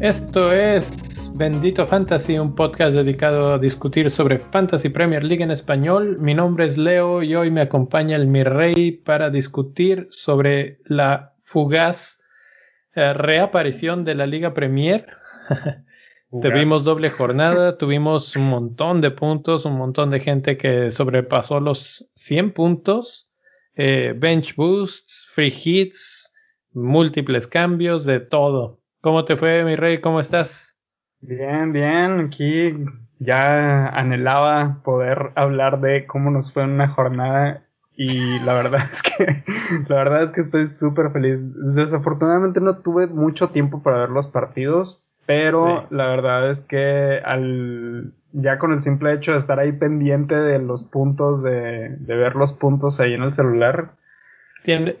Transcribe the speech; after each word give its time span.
Esto 0.00 0.52
es 0.52 1.30
Bendito 1.36 1.86
Fantasy, 1.86 2.38
un 2.38 2.54
podcast 2.54 2.94
dedicado 2.94 3.54
a 3.54 3.58
discutir 3.58 4.10
sobre 4.10 4.38
Fantasy 4.38 4.88
Premier 4.88 5.22
League 5.22 5.44
en 5.44 5.50
español. 5.50 6.18
Mi 6.18 6.34
nombre 6.34 6.66
es 6.66 6.78
Leo 6.78 7.22
y 7.22 7.34
hoy 7.34 7.50
me 7.50 7.60
acompaña 7.60 8.16
el 8.16 8.26
Mi 8.26 8.42
Rey 8.42 8.92
para 8.92 9.30
discutir 9.30 10.06
sobre 10.10 10.78
la 10.84 11.34
fugaz 11.42 12.22
eh, 12.94 13.12
reaparición 13.12 14.04
de 14.04 14.14
la 14.14 14.26
Liga 14.26 14.54
Premier. 14.54 15.06
Tuvimos 16.30 16.84
doble 16.84 17.10
jornada, 17.10 17.76
tuvimos 17.78 18.36
un 18.36 18.48
montón 18.48 19.00
de 19.00 19.10
puntos, 19.10 19.64
un 19.64 19.76
montón 19.76 20.10
de 20.10 20.20
gente 20.20 20.56
que 20.56 20.92
sobrepasó 20.92 21.58
los 21.58 22.08
100 22.14 22.52
puntos, 22.52 23.28
eh, 23.74 24.14
bench 24.16 24.54
boosts, 24.54 25.28
free 25.32 25.52
hits, 25.64 26.32
múltiples 26.72 27.46
cambios, 27.46 28.04
de 28.04 28.20
todo. 28.20 28.80
¿Cómo 29.00 29.24
te 29.24 29.36
fue, 29.36 29.64
mi 29.64 29.74
rey? 29.76 30.00
¿Cómo 30.00 30.20
estás? 30.20 30.76
Bien, 31.20 31.72
bien. 31.72 32.20
Aquí 32.20 32.76
ya 33.18 33.88
anhelaba 33.88 34.80
poder 34.84 35.32
hablar 35.34 35.80
de 35.80 36.06
cómo 36.06 36.30
nos 36.30 36.52
fue 36.52 36.62
en 36.62 36.70
una 36.70 36.88
jornada 36.88 37.64
y 37.92 38.38
la 38.40 38.54
verdad 38.54 38.80
es 38.92 39.02
que 39.02 39.44
la 39.88 39.96
verdad 39.96 40.22
es 40.22 40.32
que 40.32 40.40
estoy 40.40 40.66
súper 40.66 41.10
feliz. 41.10 41.40
Desafortunadamente 41.74 42.60
no 42.60 42.78
tuve 42.78 43.06
mucho 43.08 43.48
tiempo 43.48 43.82
para 43.82 43.98
ver 43.98 44.10
los 44.10 44.28
partidos, 44.28 45.04
pero 45.30 45.86
la 45.90 46.08
verdad 46.08 46.50
es 46.50 46.60
que 46.60 47.20
al 47.24 48.12
ya 48.32 48.58
con 48.58 48.72
el 48.72 48.82
simple 48.82 49.12
hecho 49.12 49.30
de 49.30 49.38
estar 49.38 49.60
ahí 49.60 49.70
pendiente 49.70 50.34
de 50.34 50.58
los 50.58 50.82
puntos 50.82 51.40
de, 51.44 51.90
de 51.98 52.16
ver 52.16 52.34
los 52.34 52.52
puntos 52.52 52.98
ahí 52.98 53.14
en 53.14 53.22
el 53.22 53.32
celular, 53.32 53.92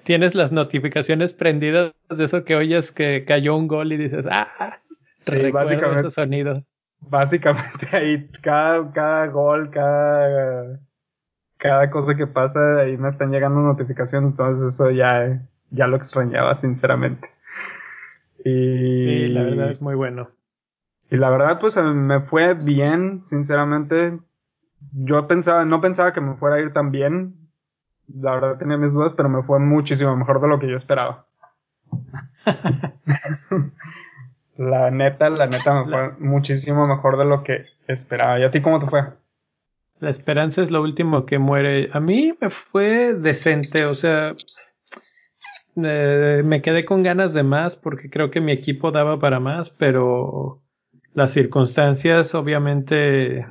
tienes 0.04 0.36
las 0.36 0.52
notificaciones 0.52 1.34
prendidas 1.34 1.94
de 2.08 2.24
eso 2.24 2.44
que 2.44 2.54
oyes 2.54 2.92
que 2.92 3.24
cayó 3.24 3.56
un 3.56 3.66
gol 3.66 3.92
y 3.92 3.96
dices, 3.96 4.24
ah, 4.30 4.78
sí, 5.22 5.50
básicamente, 5.50 6.06
ese 6.06 6.10
sonido. 6.10 6.62
Básicamente 7.00 7.88
ahí 7.92 8.28
cada, 8.40 8.88
cada 8.92 9.26
gol, 9.26 9.70
cada, 9.70 10.78
cada 11.56 11.90
cosa 11.90 12.14
que 12.14 12.28
pasa, 12.28 12.78
ahí 12.78 12.96
me 12.96 13.08
están 13.08 13.32
llegando 13.32 13.62
notificaciones, 13.62 14.30
entonces 14.30 14.74
eso 14.74 14.92
ya, 14.92 15.42
ya 15.70 15.88
lo 15.88 15.96
extrañaba, 15.96 16.54
sinceramente. 16.54 17.28
Y, 18.44 19.00
sí, 19.00 19.26
la 19.28 19.42
verdad 19.42 19.70
es 19.70 19.82
muy 19.82 19.94
bueno. 19.94 20.30
Y 21.10 21.16
la 21.16 21.30
verdad, 21.30 21.58
pues 21.60 21.76
me 21.76 22.20
fue 22.20 22.54
bien, 22.54 23.24
sinceramente. 23.24 24.18
Yo 24.92 25.26
pensaba, 25.26 25.64
no 25.64 25.80
pensaba 25.80 26.12
que 26.12 26.20
me 26.20 26.36
fuera 26.36 26.56
a 26.56 26.60
ir 26.60 26.72
tan 26.72 26.90
bien, 26.90 27.40
la 28.14 28.34
verdad 28.34 28.58
tenía 28.58 28.76
mis 28.76 28.92
dudas, 28.92 29.14
pero 29.14 29.28
me 29.28 29.42
fue 29.42 29.58
muchísimo 29.58 30.16
mejor 30.16 30.40
de 30.40 30.48
lo 30.48 30.58
que 30.58 30.68
yo 30.68 30.76
esperaba. 30.76 31.26
la 34.56 34.90
neta, 34.90 35.30
la 35.30 35.46
neta 35.46 35.74
me 35.74 35.90
fue 35.90 36.12
muchísimo 36.18 36.86
mejor 36.86 37.18
de 37.18 37.24
lo 37.24 37.42
que 37.42 37.66
esperaba. 37.86 38.38
¿Y 38.38 38.44
a 38.44 38.50
ti 38.50 38.60
cómo 38.60 38.80
te 38.80 38.86
fue? 38.86 39.04
La 40.00 40.10
esperanza 40.10 40.62
es 40.62 40.70
lo 40.70 40.80
último 40.80 41.26
que 41.26 41.38
muere. 41.38 41.90
A 41.92 42.00
mí 42.00 42.34
me 42.40 42.50
fue 42.50 43.14
decente, 43.14 43.84
o 43.84 43.94
sea, 43.94 44.34
eh, 45.76 46.42
me 46.44 46.62
quedé 46.62 46.84
con 46.84 47.02
ganas 47.02 47.32
de 47.32 47.42
más 47.42 47.76
porque 47.76 48.10
creo 48.10 48.30
que 48.30 48.40
mi 48.40 48.52
equipo 48.52 48.90
daba 48.90 49.18
para 49.18 49.40
más, 49.40 49.70
pero 49.70 50.62
las 51.14 51.32
circunstancias 51.32 52.34
obviamente 52.34 53.46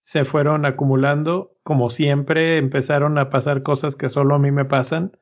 se 0.00 0.24
fueron 0.24 0.66
acumulando. 0.66 1.56
Como 1.62 1.90
siempre, 1.90 2.58
empezaron 2.58 3.18
a 3.18 3.30
pasar 3.30 3.62
cosas 3.62 3.96
que 3.96 4.08
solo 4.08 4.34
a 4.34 4.38
mí 4.38 4.50
me 4.50 4.64
pasan. 4.64 5.16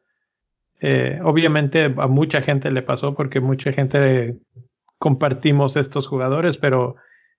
Eh, 0.80 1.20
obviamente 1.22 1.94
a 1.98 2.06
mucha 2.06 2.40
gente 2.40 2.70
le 2.70 2.82
pasó 2.82 3.14
porque 3.14 3.40
mucha 3.40 3.72
gente 3.72 4.38
compartimos 4.98 5.76
estos 5.76 6.06
jugadores, 6.06 6.56
pero 6.56 6.96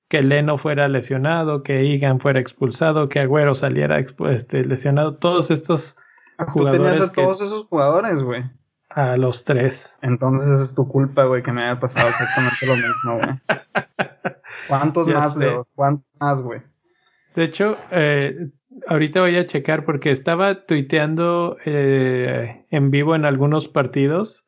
que 0.08 0.22
Leno 0.22 0.58
fuera 0.58 0.88
lesionado, 0.88 1.64
que 1.64 1.86
Igan 1.86 2.20
fuera 2.20 2.40
expulsado, 2.40 3.10
que 3.10 3.20
Agüero 3.20 3.56
saliera 3.56 4.00
este, 4.00 4.66
lesionado, 4.66 5.16
todos 5.16 5.50
estos 5.50 5.98
jugadores. 6.50 6.82
Tú 6.82 6.88
tenías 6.88 7.10
a 7.10 7.14
todos 7.14 7.42
esos 7.42 7.66
jugadores, 7.66 8.22
güey. 8.22 8.44
A 8.94 9.18
los 9.18 9.46
tres. 9.46 9.98
Entonces 10.02 10.60
es 10.60 10.76
tu 10.76 10.88
culpa, 10.88 11.24
güey, 11.24 11.44
que 11.44 11.52
me 11.52 11.64
haya 11.64 11.80
pasado 11.80 12.10
exactamente 12.10 12.66
lo 12.66 12.76
mismo, 12.76 13.18
güey. 13.18 13.30
¿Cuántos 14.68 15.08
más, 15.08 15.38
Leo? 15.38 15.68
¿Cuántos 15.76 16.06
más, 16.20 16.42
güey? 16.42 16.62
De 17.36 17.44
hecho, 17.44 17.78
eh, 17.92 18.50
ahorita 18.88 19.22
voy 19.22 19.38
a 19.38 19.46
checar 19.46 19.86
porque 19.86 20.12
estaba 20.12 20.66
tuiteando 20.66 21.58
eh, 21.66 22.66
en 22.70 22.92
vivo 22.92 23.16
en 23.16 23.26
algunos 23.26 23.68
partidos 23.68 24.46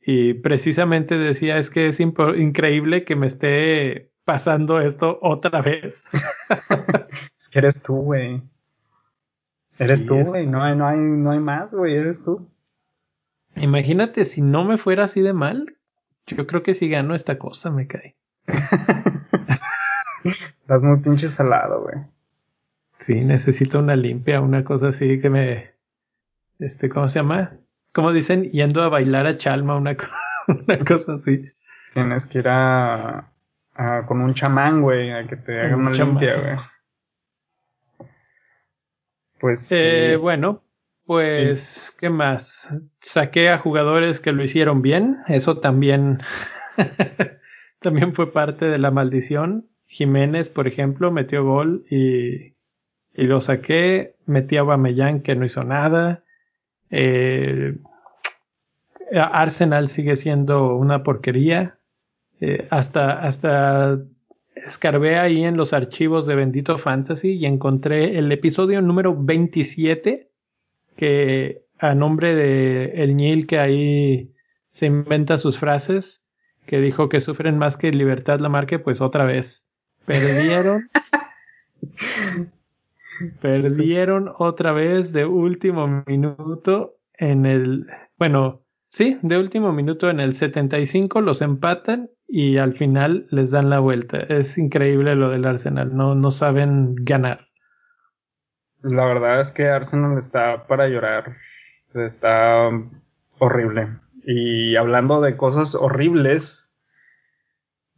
y 0.00 0.34
precisamente 0.34 1.18
decía 1.18 1.58
es 1.58 1.70
que 1.70 1.88
es 1.88 2.00
increíble 2.00 3.04
que 3.04 3.14
me 3.14 3.26
esté 3.26 4.10
pasando 4.24 4.80
esto 4.80 5.18
otra 5.22 5.62
vez. 5.62 6.08
es 7.38 7.48
que 7.48 7.58
eres 7.58 7.82
tú, 7.82 7.96
güey. 7.96 8.42
Eres 9.78 10.06
tú, 10.06 10.16
güey. 10.16 10.46
No, 10.46 10.74
no, 10.74 10.86
hay, 10.86 10.98
no 10.98 11.30
hay 11.30 11.40
más, 11.40 11.72
güey. 11.74 11.94
Eres 11.94 12.22
tú. 12.22 12.48
Imagínate 13.60 14.24
si 14.24 14.42
no 14.42 14.64
me 14.64 14.78
fuera 14.78 15.04
así 15.04 15.20
de 15.20 15.32
mal. 15.32 15.76
Yo 16.26 16.46
creo 16.46 16.62
que 16.62 16.74
si 16.74 16.88
gano 16.88 17.14
esta 17.14 17.38
cosa 17.38 17.70
me 17.70 17.86
cae. 17.86 18.16
Estás 20.24 20.82
muy 20.82 20.98
pinche 20.98 21.28
salado, 21.28 21.82
güey. 21.82 21.96
Sí, 22.98 23.14
necesito 23.24 23.78
una 23.78 23.96
limpia, 23.96 24.40
una 24.40 24.64
cosa 24.64 24.88
así 24.88 25.20
que 25.20 25.30
me. 25.30 25.70
Este, 26.58 26.88
¿cómo 26.88 27.08
se 27.08 27.20
llama? 27.20 27.56
¿Cómo 27.92 28.12
dicen? 28.12 28.50
Yendo 28.50 28.82
a 28.82 28.88
bailar 28.88 29.26
a 29.26 29.36
Chalma, 29.36 29.76
una, 29.76 29.96
una 30.48 30.78
cosa 30.84 31.14
así. 31.14 31.44
Tienes 31.94 32.26
que 32.26 32.40
ir 32.40 32.48
a, 32.48 33.32
con 34.06 34.20
un 34.20 34.34
chamán, 34.34 34.82
güey, 34.82 35.12
a 35.12 35.26
que 35.26 35.36
te 35.36 35.60
haga 35.60 35.76
una 35.76 35.92
limpia, 35.92 36.40
güey. 36.40 38.08
Pues. 39.40 39.70
Eh, 39.70 40.16
Bueno, 40.20 40.60
pues, 41.08 41.96
¿qué 41.98 42.10
más? 42.10 42.68
Saqué 43.00 43.48
a 43.48 43.56
jugadores 43.56 44.20
que 44.20 44.32
lo 44.32 44.44
hicieron 44.44 44.82
bien. 44.82 45.16
Eso 45.26 45.56
también. 45.56 46.18
también 47.80 48.12
fue 48.12 48.30
parte 48.30 48.66
de 48.66 48.76
la 48.76 48.90
maldición. 48.90 49.70
Jiménez, 49.86 50.50
por 50.50 50.68
ejemplo, 50.68 51.10
metió 51.10 51.42
gol 51.44 51.86
y, 51.88 52.56
y 53.14 53.22
lo 53.22 53.40
saqué. 53.40 54.16
Metí 54.26 54.58
a 54.58 54.64
Bamellán 54.64 55.22
que 55.22 55.34
no 55.34 55.46
hizo 55.46 55.64
nada. 55.64 56.24
Eh, 56.90 57.78
Arsenal 59.10 59.88
sigue 59.88 60.14
siendo 60.14 60.76
una 60.76 61.04
porquería. 61.04 61.78
Eh, 62.42 62.68
hasta, 62.68 63.22
hasta 63.22 63.98
escarbé 64.54 65.18
ahí 65.18 65.42
en 65.42 65.56
los 65.56 65.72
archivos 65.72 66.26
de 66.26 66.34
Bendito 66.34 66.76
Fantasy 66.76 67.30
y 67.30 67.46
encontré 67.46 68.18
el 68.18 68.30
episodio 68.30 68.82
número 68.82 69.16
27 69.18 70.27
que 70.98 71.62
a 71.78 71.94
nombre 71.94 72.34
de 72.34 73.02
El 73.02 73.16
Nil 73.16 73.46
que 73.46 73.58
ahí 73.58 74.34
se 74.68 74.84
inventa 74.84 75.38
sus 75.38 75.58
frases 75.58 76.22
que 76.66 76.80
dijo 76.80 77.08
que 77.08 77.22
sufren 77.22 77.56
más 77.56 77.78
que 77.78 77.90
libertad 77.92 78.40
la 78.40 78.50
marca 78.50 78.78
pues 78.82 79.00
otra 79.00 79.24
vez 79.24 79.68
Perdieron. 80.08 80.80
perdieron 83.42 84.32
otra 84.38 84.72
vez 84.72 85.12
de 85.12 85.26
último 85.26 86.02
minuto 86.06 86.96
en 87.12 87.44
el. 87.44 87.86
Bueno, 88.16 88.62
sí, 88.88 89.18
de 89.20 89.36
último 89.36 89.70
minuto 89.70 90.08
en 90.08 90.20
el 90.20 90.32
75 90.32 91.20
los 91.20 91.42
empatan 91.42 92.08
y 92.26 92.56
al 92.56 92.72
final 92.72 93.26
les 93.30 93.50
dan 93.50 93.68
la 93.68 93.80
vuelta. 93.80 94.16
Es 94.16 94.56
increíble 94.56 95.14
lo 95.14 95.28
del 95.28 95.44
Arsenal. 95.44 95.94
No, 95.94 96.14
no 96.14 96.30
saben 96.30 96.94
ganar. 96.94 97.47
La 98.82 99.06
verdad 99.06 99.40
es 99.40 99.50
que 99.50 99.66
Arsenal 99.66 100.16
está 100.18 100.66
para 100.66 100.88
llorar. 100.88 101.36
Está 101.94 102.70
horrible. 103.38 103.88
Y 104.24 104.76
hablando 104.76 105.20
de 105.20 105.36
cosas 105.36 105.74
horribles, 105.74 106.74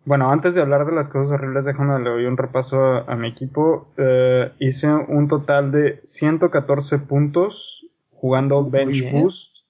bueno, 0.04 0.30
antes 0.30 0.54
de 0.54 0.62
hablar 0.62 0.86
de 0.86 0.92
las 0.92 1.08
cosas 1.08 1.32
horribles, 1.32 1.64
déjame 1.64 1.98
le 1.98 2.10
doy 2.10 2.24
un 2.24 2.36
repaso 2.36 3.08
a, 3.08 3.16
mi 3.16 3.28
equipo. 3.28 3.92
Eh, 3.96 4.50
hice 4.58 4.88
un 4.88 5.28
total 5.28 5.72
de 5.72 6.00
114 6.04 6.98
puntos 7.00 7.86
jugando 8.12 8.68
Bench 8.68 9.10
Boost. 9.12 9.66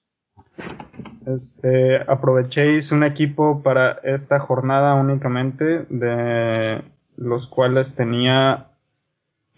Este, 1.25 2.01
aproveché, 2.09 2.73
hice 2.73 2.95
un 2.95 3.03
equipo 3.03 3.61
para 3.61 3.99
esta 4.03 4.39
jornada 4.39 4.93
únicamente, 4.95 5.85
de 5.89 6.81
los 7.17 7.47
cuales 7.47 7.95
tenía 7.95 8.70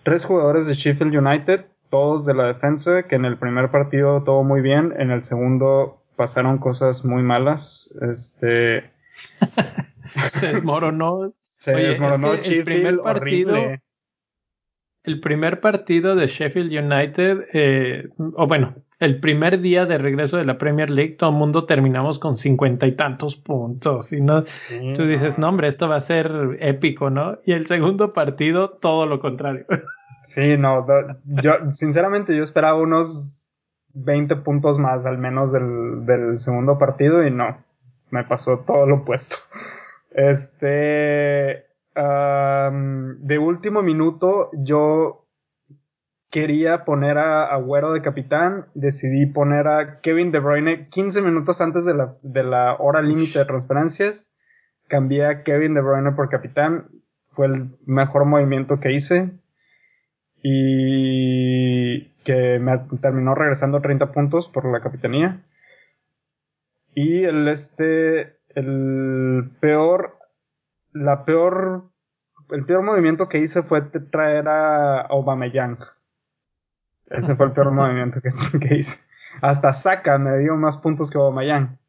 tres 0.04 0.26
jugadores 0.26 0.68
de 0.68 0.76
Sheffield 0.76 1.16
United, 1.16 1.66
todos 1.90 2.26
de 2.26 2.34
la 2.34 2.46
defensa, 2.46 3.04
que 3.04 3.16
en 3.16 3.26
el 3.26 3.38
primer 3.38 3.72
partido 3.72 4.24
todo 4.24 4.44
muy 4.44 4.62
bien, 4.62 4.94
en 4.98 5.12
el 5.12 5.24
segundo 5.24 6.02
pasaron 6.16 6.58
cosas 6.58 7.04
muy 7.06 7.24
malas. 7.24 7.94
Este. 8.02 8.92
se 10.34 10.48
desmoronó. 10.48 11.34
Se 11.58 11.74
desmoronó 11.74 12.34
el 12.34 12.64
primer 12.66 12.98
partido. 12.98 13.56
el 15.04 15.22
primer 15.22 15.62
partido 15.62 16.14
de 16.18 16.28
Sheffield 16.28 16.74
United, 16.74 17.48
eh, 17.54 18.10
o 18.18 18.48
bueno, 18.48 18.76
el 19.04 19.20
primer 19.20 19.60
día 19.60 19.86
de 19.86 19.98
regreso 19.98 20.38
de 20.38 20.46
la 20.46 20.58
Premier 20.58 20.90
League, 20.90 21.16
todo 21.18 21.30
el 21.32 21.36
mundo 21.36 21.66
terminamos 21.66 22.20
con 22.20 22.38
cincuenta 22.38 22.88
y 22.88 22.96
tantos 22.96 23.36
puntos. 23.36 24.14
Y 24.14 24.22
no, 24.22 24.44
tú 24.96 25.06
dices, 25.06 25.38
no. 25.38 25.50
hombre, 25.50 25.68
esto 25.68 25.88
va 25.88 25.98
a 25.98 26.02
ser 26.02 26.58
épico, 26.60 27.10
¿no? 27.10 27.40
Y 27.46 27.52
el 27.52 27.68
segundo 27.68 28.14
partido, 28.14 28.70
todo 28.70 29.06
lo 29.06 29.20
contrario. 29.20 29.66
Sí, 30.22 30.56
no, 30.58 30.88
yo, 31.26 31.74
sinceramente, 31.74 32.34
yo 32.36 32.44
esperaba 32.44 32.78
unos 32.78 33.50
20 33.94 34.38
puntos 34.38 34.80
más, 34.80 35.06
al 35.06 35.18
menos 35.18 35.52
del, 35.52 36.06
del 36.06 36.40
segundo 36.40 36.78
partido, 36.78 37.28
y 37.28 37.30
no, 37.30 37.58
me 38.10 38.24
pasó 38.24 38.60
todo 38.60 38.86
lo 38.86 38.96
opuesto. 38.96 39.36
Este, 40.12 41.66
de 41.96 43.38
último 43.40 43.82
minuto, 43.82 44.50
yo 44.54 45.23
quería 46.34 46.84
poner 46.84 47.20
a 47.20 47.46
Agüero 47.46 47.94
de 47.94 48.02
capitán, 48.02 48.66
decidí 48.74 49.28
poner 49.28 49.68
a 49.68 50.02
Kevin 50.02 50.32
De 50.32 50.40
Bruyne 50.40 50.90
15 50.90 51.22
minutos 51.22 51.62
antes 51.62 51.86
de 51.86 51.94
la, 51.94 52.18
de 52.24 52.44
la 52.44 52.76
hora 52.80 53.04
límite 53.04 53.38
de 53.38 53.46
transferencias. 53.46 54.32
Cambié 54.88 55.28
a 55.28 55.44
Kevin 55.44 55.76
De 55.76 55.82
Bruyne 55.82 56.14
por 56.14 56.30
capitán. 56.30 56.90
Fue 57.34 57.46
el 57.46 57.78
mejor 57.86 58.26
movimiento 58.26 58.80
que 58.80 58.94
hice. 58.94 59.32
Y 60.42 62.10
que 62.24 62.58
me 62.58 62.80
terminó 63.00 63.36
regresando 63.36 63.80
30 63.80 64.12
puntos 64.12 64.50
por 64.50 64.66
la 64.66 64.82
capitanía. 64.82 65.46
Y 66.96 67.26
el 67.26 67.48
este, 67.48 68.40
el 68.56 69.52
peor 69.60 70.18
la 70.94 71.26
peor, 71.26 71.92
el 72.50 72.66
peor 72.66 72.82
movimiento 72.82 73.30
que 73.30 73.38
hice 73.38 73.62
fue 73.62 73.82
traer 73.82 74.48
a 74.48 75.02
Aubameyang. 75.02 75.78
Ese 77.08 77.36
fue 77.36 77.48
el 77.48 77.52
peor 77.52 77.72
movimiento 77.74 78.20
que, 78.60 78.78
hice. 78.78 79.00
Hasta 79.42 79.74
Saka 79.74 80.18
me 80.20 80.38
dio 80.38 80.56
más 80.56 80.78
puntos 80.78 81.10
que 81.10 81.18
Aubameyang. 81.18 81.80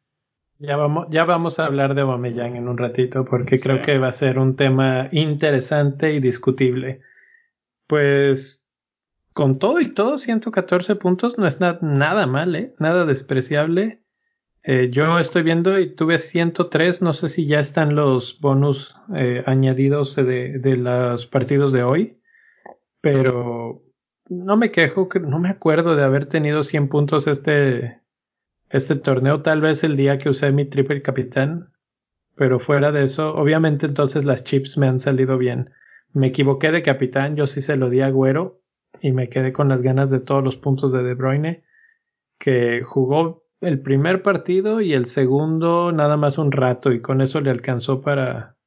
Ya 0.57 0.77
vamos, 0.77 1.07
ya 1.09 1.25
vamos 1.25 1.59
a 1.59 1.65
hablar 1.65 1.95
de 1.95 2.01
Aubameyang 2.01 2.55
en 2.55 2.67
un 2.67 2.77
ratito 2.77 3.25
porque 3.25 3.59
creo 3.59 3.81
que 3.81 3.97
va 3.97 4.07
a 4.07 4.13
ser 4.13 4.39
un 4.39 4.55
tema 4.55 5.09
interesante 5.11 6.13
y 6.13 6.19
discutible. 6.19 7.01
Pues 7.87 8.65
con 9.33 9.59
todo 9.59 9.81
y 9.81 9.93
todo, 9.93 10.17
114 10.17 10.95
puntos 10.95 11.37
no 11.37 11.45
es 11.45 11.59
nada 11.59 12.25
mal, 12.25 12.55
¿eh? 12.55 12.73
Nada 12.79 13.05
despreciable. 13.05 14.01
Eh, 14.63 14.89
yo 14.91 15.19
estoy 15.19 15.43
viendo 15.43 15.77
y 15.77 15.93
tuve 15.93 16.17
103, 16.17 17.03
no 17.03 17.13
sé 17.13 17.29
si 17.29 17.45
ya 17.45 17.59
están 17.59 17.93
los 17.93 18.39
bonus 18.39 18.95
eh, 19.13 19.43
añadidos 19.45 20.15
de, 20.15 20.57
de, 20.57 20.77
los 20.77 21.27
partidos 21.27 21.71
de 21.71 21.83
hoy, 21.83 22.19
pero 22.99 23.84
no 24.29 24.57
me 24.57 24.71
quejo, 24.71 25.07
no 25.21 25.39
me 25.39 25.49
acuerdo 25.49 25.95
de 25.95 26.03
haber 26.03 26.27
tenido 26.27 26.63
100 26.63 26.89
puntos 26.89 27.27
este, 27.27 28.01
este 28.69 28.95
torneo, 28.95 29.41
tal 29.41 29.61
vez 29.61 29.83
el 29.83 29.95
día 29.95 30.17
que 30.17 30.29
usé 30.29 30.51
mi 30.51 30.65
triple 30.65 31.01
capitán, 31.01 31.71
pero 32.35 32.59
fuera 32.59 32.91
de 32.91 33.03
eso, 33.03 33.35
obviamente 33.35 33.85
entonces 33.85 34.25
las 34.25 34.43
chips 34.43 34.77
me 34.77 34.87
han 34.87 34.99
salido 34.99 35.37
bien. 35.37 35.71
Me 36.13 36.27
equivoqué 36.27 36.71
de 36.71 36.83
capitán, 36.83 37.35
yo 37.35 37.47
sí 37.47 37.61
se 37.61 37.77
lo 37.77 37.89
di 37.89 38.01
a 38.01 38.09
Güero 38.09 38.61
y 39.01 39.11
me 39.11 39.29
quedé 39.29 39.53
con 39.53 39.69
las 39.69 39.81
ganas 39.81 40.09
de 40.09 40.19
todos 40.19 40.43
los 40.43 40.57
puntos 40.57 40.91
de 40.91 41.03
De 41.03 41.13
Bruyne, 41.13 41.63
que 42.37 42.81
jugó 42.83 43.45
el 43.61 43.81
primer 43.81 44.21
partido 44.21 44.81
y 44.81 44.93
el 44.93 45.05
segundo 45.05 45.91
nada 45.91 46.17
más 46.17 46.37
un 46.37 46.51
rato 46.51 46.91
y 46.91 47.01
con 47.01 47.21
eso 47.21 47.41
le 47.41 47.51
alcanzó 47.51 48.01
para, 48.01 48.57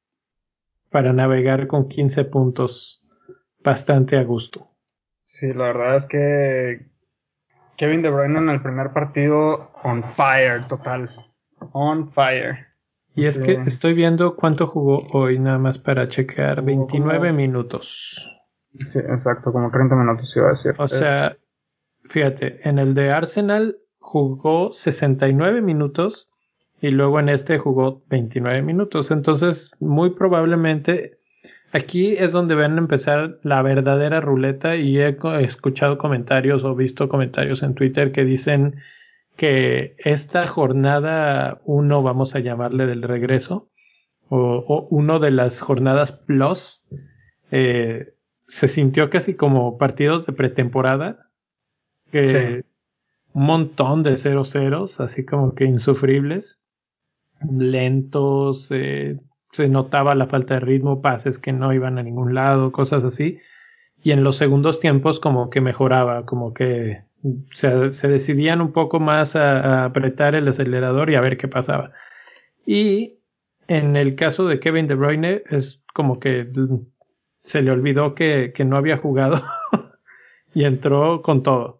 para 0.89 1.13
navegar 1.13 1.67
con 1.67 1.87
15 1.87 2.25
puntos 2.25 3.05
bastante 3.63 4.17
a 4.17 4.23
gusto. 4.23 4.68
Sí, 5.39 5.53
la 5.53 5.67
verdad 5.67 5.95
es 5.95 6.05
que 6.05 6.85
Kevin 7.77 8.01
De 8.01 8.09
Bruyne 8.09 8.39
en 8.39 8.49
el 8.49 8.61
primer 8.61 8.91
partido 8.91 9.71
on 9.83 10.03
fire 10.13 10.67
total. 10.67 11.09
On 11.71 12.11
fire. 12.11 12.67
Y 13.15 13.25
es 13.25 13.39
que 13.39 13.53
estoy 13.65 13.93
viendo 13.93 14.35
cuánto 14.35 14.67
jugó 14.67 15.07
hoy 15.13 15.39
nada 15.39 15.57
más 15.57 15.79
para 15.79 16.09
chequear. 16.09 16.61
29 16.61 17.31
minutos. 17.31 18.37
Sí, 18.77 18.99
exacto, 18.99 19.53
como 19.53 19.71
30 19.71 19.95
minutos 19.95 20.29
iba 20.35 20.47
a 20.47 20.49
decir. 20.49 20.73
O 20.77 20.89
sea, 20.89 21.37
fíjate, 22.09 22.59
en 22.67 22.77
el 22.77 22.93
de 22.93 23.13
Arsenal 23.13 23.77
jugó 23.97 24.73
69 24.73 25.61
minutos 25.61 26.35
y 26.81 26.89
luego 26.89 27.17
en 27.21 27.29
este 27.29 27.57
jugó 27.59 28.03
29 28.09 28.61
minutos. 28.61 29.09
Entonces, 29.09 29.71
muy 29.79 30.15
probablemente 30.15 31.18
aquí 31.71 32.15
es 32.17 32.31
donde 32.31 32.55
van 32.55 32.75
a 32.75 32.79
empezar 32.79 33.39
la 33.43 33.61
verdadera 33.61 34.21
ruleta 34.21 34.75
y 34.75 34.99
he 34.99 35.17
escuchado 35.41 35.97
comentarios 35.97 36.63
o 36.63 36.75
visto 36.75 37.09
comentarios 37.09 37.63
en 37.63 37.75
Twitter 37.75 38.11
que 38.11 38.25
dicen 38.25 38.75
que 39.35 39.95
esta 39.99 40.47
jornada 40.47 41.61
uno, 41.63 42.03
vamos 42.03 42.35
a 42.35 42.39
llamarle 42.39 42.85
del 42.85 43.03
regreso, 43.03 43.69
o, 44.27 44.87
uno 44.91 45.19
de 45.19 45.31
las 45.31 45.61
jornadas 45.61 46.11
plus, 46.11 46.85
eh, 47.51 48.13
se 48.47 48.67
sintió 48.67 49.09
casi 49.09 49.35
como 49.35 49.77
partidos 49.77 50.25
de 50.25 50.33
pretemporada, 50.33 51.29
que 52.11 52.63
un 53.33 53.45
montón 53.45 54.03
de 54.03 54.17
cero 54.17 54.43
ceros, 54.43 54.99
así 54.99 55.25
como 55.25 55.53
que 55.55 55.65
insufribles, 55.65 56.59
lentos, 57.49 58.67
eh, 58.71 59.19
se 59.51 59.67
notaba 59.69 60.15
la 60.15 60.27
falta 60.27 60.55
de 60.55 60.59
ritmo, 60.61 61.01
pases 61.01 61.39
que 61.39 61.53
no 61.53 61.73
iban 61.73 61.97
a 61.97 62.03
ningún 62.03 62.33
lado, 62.33 62.71
cosas 62.71 63.03
así. 63.03 63.39
Y 64.03 64.11
en 64.11 64.23
los 64.23 64.37
segundos 64.37 64.79
tiempos 64.79 65.19
como 65.19 65.49
que 65.49 65.61
mejoraba, 65.61 66.25
como 66.25 66.53
que 66.53 67.03
se, 67.53 67.69
decidían 68.07 68.61
un 68.61 68.71
poco 68.71 68.99
más 68.99 69.35
a, 69.35 69.85
apretar 69.85 70.35
el 70.35 70.47
acelerador 70.47 71.09
y 71.09 71.15
a 71.15 71.21
ver 71.21 71.37
qué 71.37 71.47
pasaba. 71.47 71.91
Y 72.65 73.19
en 73.67 73.95
el 73.95 74.15
caso 74.15 74.47
de 74.47 74.59
Kevin 74.59 74.87
De 74.87 74.95
Bruyne 74.95 75.43
es 75.49 75.81
como 75.93 76.19
que 76.19 76.47
se 77.43 77.61
le 77.61 77.71
olvidó 77.71 78.15
que, 78.15 78.51
que 78.53 78.65
no 78.65 78.77
había 78.77 78.97
jugado 78.97 79.43
y 80.53 80.63
entró 80.63 81.21
con 81.21 81.43
todo 81.43 81.79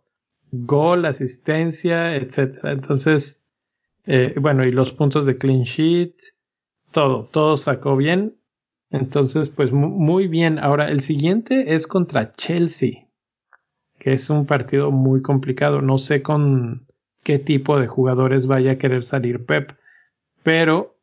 gol, 0.51 1.06
asistencia, 1.06 2.16
etcétera. 2.16 2.71
Entonces, 2.71 3.44
eh, 4.06 4.33
bueno, 4.39 4.66
y 4.66 4.71
los 4.71 4.92
puntos 4.94 5.25
de 5.25 5.38
clean 5.38 5.63
sheet, 5.63 6.16
todo, 6.91 7.25
todo 7.25 7.57
sacó 7.57 7.95
bien. 7.95 8.36
Entonces, 8.91 9.50
pues 9.50 9.71
muy 9.71 10.27
bien. 10.27 10.57
Ahora, 10.59 10.89
el 10.89 11.01
siguiente 11.01 11.75
es 11.75 11.86
contra 11.86 12.31
Chelsea, 12.31 13.07
que 14.00 14.13
es 14.13 14.30
un 14.30 14.45
partido 14.45 14.91
muy 14.91 15.21
complicado. 15.21 15.81
No 15.81 15.99
sé 15.99 16.23
con 16.23 16.87
qué 17.23 17.37
tipo 17.37 17.80
de 17.80 17.87
jugadores 17.87 18.47
vaya 18.47 18.71
a 18.71 18.78
querer 18.78 19.04
salir 19.04 19.45
Pep, 19.45 19.78
pero 20.42 20.97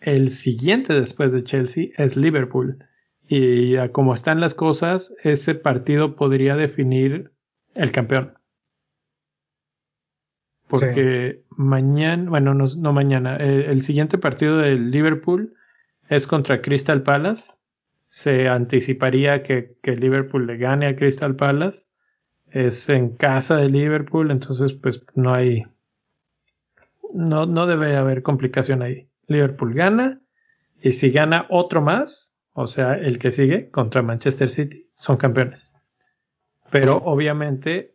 el 0.00 0.30
siguiente 0.30 0.94
después 0.94 1.32
de 1.32 1.44
Chelsea 1.44 1.88
es 1.98 2.16
Liverpool. 2.16 2.78
Y 3.28 3.76
como 3.92 4.14
están 4.14 4.40
las 4.40 4.54
cosas, 4.54 5.14
ese 5.22 5.54
partido 5.54 6.16
podría 6.16 6.56
definir 6.56 7.32
el 7.74 7.92
campeón. 7.92 8.39
Porque 10.70 11.42
mañana, 11.50 12.30
bueno, 12.30 12.54
no, 12.54 12.92
mañana, 12.92 13.36
eh, 13.38 13.66
el 13.68 13.82
siguiente 13.82 14.18
partido 14.18 14.58
del 14.58 14.92
Liverpool 14.92 15.54
es 16.08 16.26
contra 16.28 16.62
Crystal 16.62 17.02
Palace. 17.02 17.54
Se 18.06 18.48
anticiparía 18.48 19.42
que, 19.42 19.76
que 19.82 19.96
Liverpool 19.96 20.46
le 20.46 20.56
gane 20.56 20.86
a 20.86 20.94
Crystal 20.94 21.34
Palace. 21.34 21.88
Es 22.46 22.88
en 22.88 23.16
casa 23.16 23.56
de 23.56 23.68
Liverpool, 23.68 24.30
entonces 24.30 24.72
pues 24.72 25.04
no 25.14 25.34
hay, 25.34 25.64
no, 27.12 27.46
no 27.46 27.66
debe 27.66 27.96
haber 27.96 28.22
complicación 28.22 28.82
ahí. 28.82 29.08
Liverpool 29.26 29.74
gana 29.74 30.20
y 30.80 30.92
si 30.92 31.10
gana 31.10 31.46
otro 31.50 31.80
más, 31.80 32.34
o 32.52 32.66
sea, 32.66 32.94
el 32.94 33.18
que 33.18 33.30
sigue 33.30 33.70
contra 33.70 34.02
Manchester 34.02 34.50
City, 34.50 34.88
son 34.94 35.16
campeones. 35.16 35.72
Pero 36.70 36.98
obviamente 36.98 37.89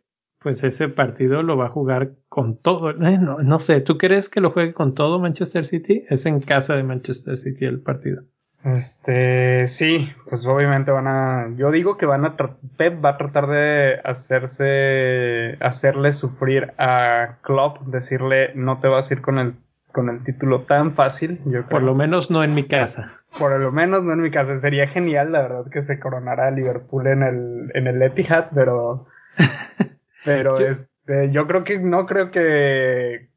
pues 0.46 0.62
ese 0.62 0.88
partido 0.88 1.42
lo 1.42 1.56
va 1.56 1.66
a 1.66 1.70
jugar 1.70 2.12
con 2.28 2.56
todo. 2.56 2.90
Eh, 2.90 3.18
no, 3.18 3.38
no, 3.38 3.58
sé, 3.58 3.80
¿tú 3.80 3.98
crees 3.98 4.28
que 4.28 4.40
lo 4.40 4.50
juegue 4.50 4.74
con 4.74 4.94
todo 4.94 5.18
Manchester 5.18 5.64
City? 5.64 6.04
Es 6.08 6.24
en 6.24 6.38
casa 6.38 6.76
de 6.76 6.84
Manchester 6.84 7.36
City 7.36 7.64
el 7.64 7.80
partido. 7.80 8.22
Este, 8.62 9.66
sí, 9.66 10.12
pues 10.30 10.46
obviamente 10.46 10.92
van 10.92 11.08
a, 11.08 11.48
yo 11.56 11.72
digo 11.72 11.96
que 11.96 12.06
van 12.06 12.24
a, 12.24 12.36
Pep 12.76 13.04
va 13.04 13.08
a 13.08 13.16
tratar 13.16 13.48
de 13.48 13.98
hacerse, 14.04 15.56
hacerle 15.58 16.12
sufrir 16.12 16.74
a 16.78 17.38
Klopp, 17.42 17.80
decirle 17.80 18.52
no 18.54 18.78
te 18.78 18.86
vas 18.86 19.10
a 19.10 19.14
ir 19.14 19.22
con 19.22 19.40
el, 19.40 19.54
con 19.90 20.08
el 20.10 20.22
título 20.22 20.60
tan 20.60 20.94
fácil. 20.94 21.40
Yo 21.46 21.66
Por 21.66 21.82
lo 21.82 21.96
menos 21.96 22.30
no 22.30 22.44
en 22.44 22.54
mi 22.54 22.68
casa. 22.68 23.14
Por 23.36 23.60
lo 23.60 23.72
menos 23.72 24.04
no 24.04 24.12
en 24.12 24.22
mi 24.22 24.30
casa. 24.30 24.56
Sería 24.58 24.86
genial, 24.86 25.32
la 25.32 25.42
verdad, 25.42 25.64
que 25.72 25.82
se 25.82 25.98
coronara 25.98 26.52
Liverpool 26.52 27.08
en 27.08 27.24
el, 27.24 27.72
en 27.74 27.88
el 27.88 28.00
Etihad, 28.00 28.50
pero 28.54 29.08
Pero 30.26 30.60
yo, 30.60 30.66
este, 30.66 31.30
yo 31.32 31.46
creo 31.46 31.64
que 31.64 31.78
no 31.78 32.04
creo 32.04 32.30
que, 32.30 33.30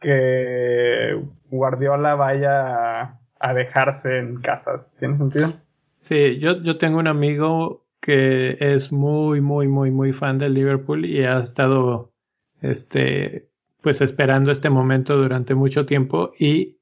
que 0.00 1.18
Guardiola 1.50 2.16
vaya 2.16 3.20
a, 3.40 3.54
dejarse 3.54 4.18
en 4.18 4.40
casa. 4.40 4.86
¿Tiene 4.98 5.16
sentido? 5.16 5.54
Sí, 6.00 6.38
yo, 6.38 6.60
yo 6.62 6.76
tengo 6.76 6.98
un 6.98 7.06
amigo 7.06 7.86
que 8.00 8.58
es 8.58 8.92
muy, 8.92 9.40
muy, 9.40 9.68
muy, 9.68 9.90
muy 9.92 10.12
fan 10.12 10.38
del 10.38 10.54
Liverpool 10.54 11.06
y 11.06 11.24
ha 11.24 11.38
estado, 11.38 12.12
este, 12.60 13.48
pues 13.80 14.00
esperando 14.00 14.50
este 14.50 14.68
momento 14.68 15.16
durante 15.16 15.54
mucho 15.54 15.86
tiempo 15.86 16.32
y 16.38 16.78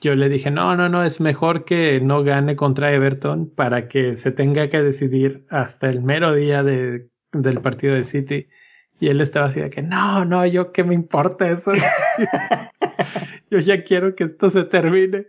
yo 0.00 0.16
le 0.16 0.28
dije, 0.28 0.50
no, 0.50 0.76
no, 0.76 0.88
no, 0.88 1.04
es 1.04 1.20
mejor 1.20 1.64
que 1.64 2.00
no 2.00 2.24
gane 2.24 2.56
contra 2.56 2.92
Everton 2.92 3.48
para 3.48 3.88
que 3.88 4.16
se 4.16 4.32
tenga 4.32 4.68
que 4.68 4.82
decidir 4.82 5.46
hasta 5.50 5.88
el 5.88 6.02
mero 6.02 6.34
día 6.34 6.62
de, 6.62 7.08
del 7.32 7.60
partido 7.60 7.94
de 7.94 8.04
City. 8.04 8.48
Y 9.00 9.08
él 9.08 9.20
estaba 9.20 9.46
así 9.46 9.60
de 9.60 9.70
que, 9.70 9.82
no, 9.82 10.24
no, 10.24 10.46
yo 10.46 10.72
qué 10.72 10.84
me 10.84 10.94
importa 10.94 11.48
eso. 11.48 11.72
yo 13.50 13.58
ya 13.58 13.84
quiero 13.84 14.14
que 14.14 14.24
esto 14.24 14.50
se 14.50 14.64
termine. 14.64 15.26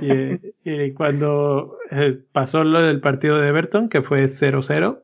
Y, 0.00 0.92
cuando 0.94 1.78
eh, 1.90 2.18
pasó 2.32 2.64
lo 2.64 2.80
del 2.80 3.00
partido 3.00 3.38
de 3.38 3.48
Everton, 3.48 3.88
que 3.88 4.02
fue 4.02 4.24
0-0, 4.24 5.02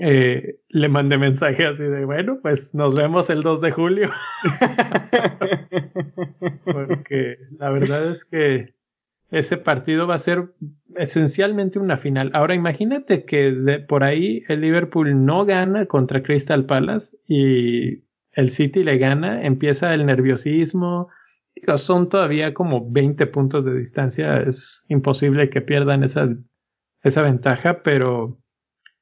eh, 0.00 0.58
le 0.68 0.88
mandé 0.88 1.18
mensaje 1.18 1.66
así 1.66 1.82
de, 1.82 2.04
bueno, 2.04 2.38
pues 2.42 2.74
nos 2.74 2.94
vemos 2.94 3.30
el 3.30 3.42
2 3.42 3.60
de 3.60 3.70
julio. 3.70 4.10
Porque 6.64 7.38
la 7.58 7.70
verdad 7.70 8.08
es 8.10 8.24
que 8.24 8.74
ese 9.32 9.56
partido 9.56 10.06
va 10.06 10.16
a 10.16 10.18
ser 10.18 10.52
esencialmente 10.94 11.78
una 11.78 11.96
final. 11.96 12.30
Ahora 12.34 12.54
imagínate 12.54 13.24
que 13.24 13.50
de, 13.50 13.80
por 13.80 14.04
ahí 14.04 14.44
el 14.48 14.60
Liverpool 14.60 15.24
no 15.24 15.46
gana 15.46 15.86
contra 15.86 16.22
Crystal 16.22 16.66
Palace 16.66 17.16
y 17.26 18.04
el 18.32 18.50
City 18.50 18.84
le 18.84 18.98
gana, 18.98 19.42
empieza 19.42 19.94
el 19.94 20.04
nerviosismo. 20.04 21.08
son 21.76 22.10
todavía 22.10 22.52
como 22.52 22.90
20 22.90 23.26
puntos 23.28 23.64
de 23.64 23.74
distancia, 23.74 24.42
es 24.42 24.84
imposible 24.88 25.48
que 25.48 25.62
pierdan 25.62 26.04
esa, 26.04 26.28
esa 27.02 27.22
ventaja, 27.22 27.82
pero 27.82 28.38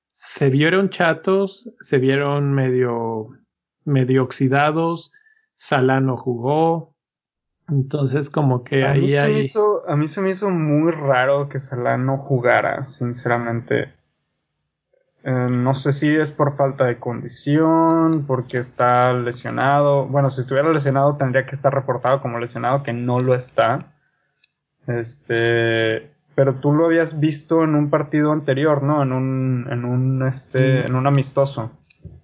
se 0.06 0.48
vieron 0.48 0.90
chatos, 0.90 1.74
se 1.80 1.98
vieron 1.98 2.54
medio, 2.54 3.30
medio 3.84 4.22
oxidados, 4.22 5.10
Salano 5.54 6.16
jugó, 6.16 6.89
entonces 7.70 8.30
como 8.30 8.64
que 8.64 8.84
a 8.84 8.92
ahí 8.92 9.00
mí 9.00 9.14
hay... 9.14 9.38
hizo, 9.40 9.88
a 9.88 9.96
mí 9.96 10.08
se 10.08 10.20
me 10.20 10.30
hizo 10.30 10.50
muy 10.50 10.92
raro 10.92 11.48
que 11.48 11.60
Salano 11.60 12.18
jugara, 12.18 12.84
sinceramente. 12.84 13.92
Eh, 15.22 15.48
no 15.50 15.74
sé 15.74 15.92
si 15.92 16.08
es 16.08 16.32
por 16.32 16.56
falta 16.56 16.86
de 16.86 16.98
condición, 16.98 18.24
porque 18.26 18.58
está 18.58 19.12
lesionado. 19.12 20.06
Bueno, 20.06 20.30
si 20.30 20.40
estuviera 20.40 20.72
lesionado 20.72 21.16
tendría 21.16 21.46
que 21.46 21.54
estar 21.54 21.74
reportado 21.74 22.20
como 22.22 22.38
lesionado, 22.38 22.82
que 22.82 22.92
no 22.92 23.20
lo 23.20 23.34
está. 23.34 23.92
Este, 24.86 26.10
pero 26.34 26.54
tú 26.54 26.72
lo 26.72 26.86
habías 26.86 27.20
visto 27.20 27.62
en 27.64 27.74
un 27.74 27.90
partido 27.90 28.32
anterior, 28.32 28.82
¿no? 28.82 29.02
En 29.02 29.12
un, 29.12 29.68
en 29.70 29.84
un, 29.84 30.26
este, 30.26 30.86
en 30.86 30.94
un 30.94 31.06
amistoso. 31.06 31.70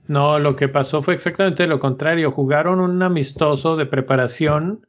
No, 0.08 0.38
lo 0.38 0.56
que 0.56 0.68
pasó 0.68 1.02
fue 1.02 1.14
exactamente 1.14 1.66
lo 1.66 1.80
contrario. 1.80 2.30
Jugaron 2.30 2.80
un 2.80 3.02
amistoso 3.02 3.76
de 3.76 3.86
preparación 3.86 4.86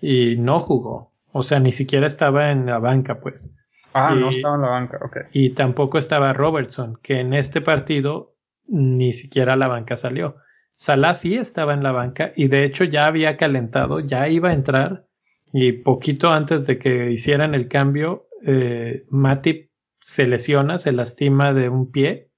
y 0.00 0.36
no 0.36 0.60
jugó. 0.60 1.12
O 1.32 1.42
sea, 1.42 1.60
ni 1.60 1.72
siquiera 1.72 2.06
estaba 2.06 2.50
en 2.50 2.66
la 2.66 2.78
banca, 2.78 3.20
pues. 3.20 3.50
Ah, 3.92 4.14
no 4.14 4.30
estaba 4.30 4.56
en 4.56 4.62
la 4.62 4.68
banca, 4.68 4.98
ok. 5.04 5.16
Y 5.32 5.50
tampoco 5.50 5.98
estaba 5.98 6.32
Robertson, 6.32 6.98
que 7.02 7.20
en 7.20 7.34
este 7.34 7.60
partido 7.60 8.34
ni 8.66 9.12
siquiera 9.12 9.56
la 9.56 9.68
banca 9.68 9.96
salió. 9.96 10.36
Salah 10.74 11.14
sí 11.14 11.36
estaba 11.36 11.74
en 11.74 11.82
la 11.82 11.92
banca 11.92 12.32
y 12.34 12.48
de 12.48 12.64
hecho 12.64 12.84
ya 12.84 13.06
había 13.06 13.36
calentado, 13.36 14.00
ya 14.00 14.28
iba 14.28 14.50
a 14.50 14.54
entrar 14.54 15.06
y 15.52 15.72
poquito 15.72 16.30
antes 16.30 16.66
de 16.66 16.78
que 16.78 17.12
hicieran 17.12 17.54
el 17.54 17.68
cambio, 17.68 18.26
eh, 18.44 19.06
Matip 19.08 19.70
se 20.00 20.26
lesiona, 20.26 20.78
se 20.78 20.90
lastima 20.90 21.54
de 21.54 21.68
un 21.68 21.92
pie 21.92 22.28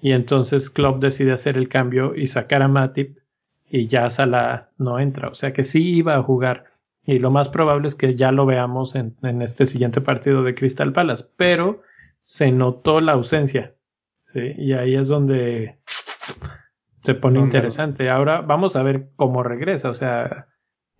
y 0.00 0.12
entonces 0.12 0.70
Klopp 0.70 1.02
decide 1.02 1.32
hacer 1.32 1.56
el 1.56 1.68
cambio 1.68 2.14
y 2.14 2.28
sacar 2.28 2.62
a 2.62 2.68
Matip 2.68 3.18
y 3.68 3.88
ya 3.88 4.08
Salah 4.10 4.70
no 4.78 5.00
entra. 5.00 5.28
O 5.28 5.34
sea 5.34 5.52
que 5.52 5.64
sí 5.64 5.96
iba 5.96 6.14
a 6.14 6.22
jugar 6.22 6.71
y 7.04 7.18
lo 7.18 7.30
más 7.30 7.48
probable 7.48 7.88
es 7.88 7.94
que 7.94 8.14
ya 8.14 8.30
lo 8.30 8.46
veamos 8.46 8.94
en, 8.94 9.16
este 9.42 9.66
siguiente 9.66 10.00
partido 10.00 10.42
de 10.42 10.54
Crystal 10.54 10.92
Palace, 10.92 11.24
pero 11.36 11.82
se 12.20 12.52
notó 12.52 13.00
la 13.00 13.12
ausencia. 13.12 13.74
¿sí? 14.24 14.54
Y 14.56 14.72
ahí 14.74 14.94
es 14.94 15.08
donde 15.08 15.80
se 17.02 17.14
pone 17.14 17.40
interesante. 17.40 18.08
Ahora 18.08 18.40
vamos 18.40 18.76
a 18.76 18.82
ver 18.84 19.10
cómo 19.16 19.42
regresa, 19.42 19.90
o 19.90 19.94
sea, 19.94 20.46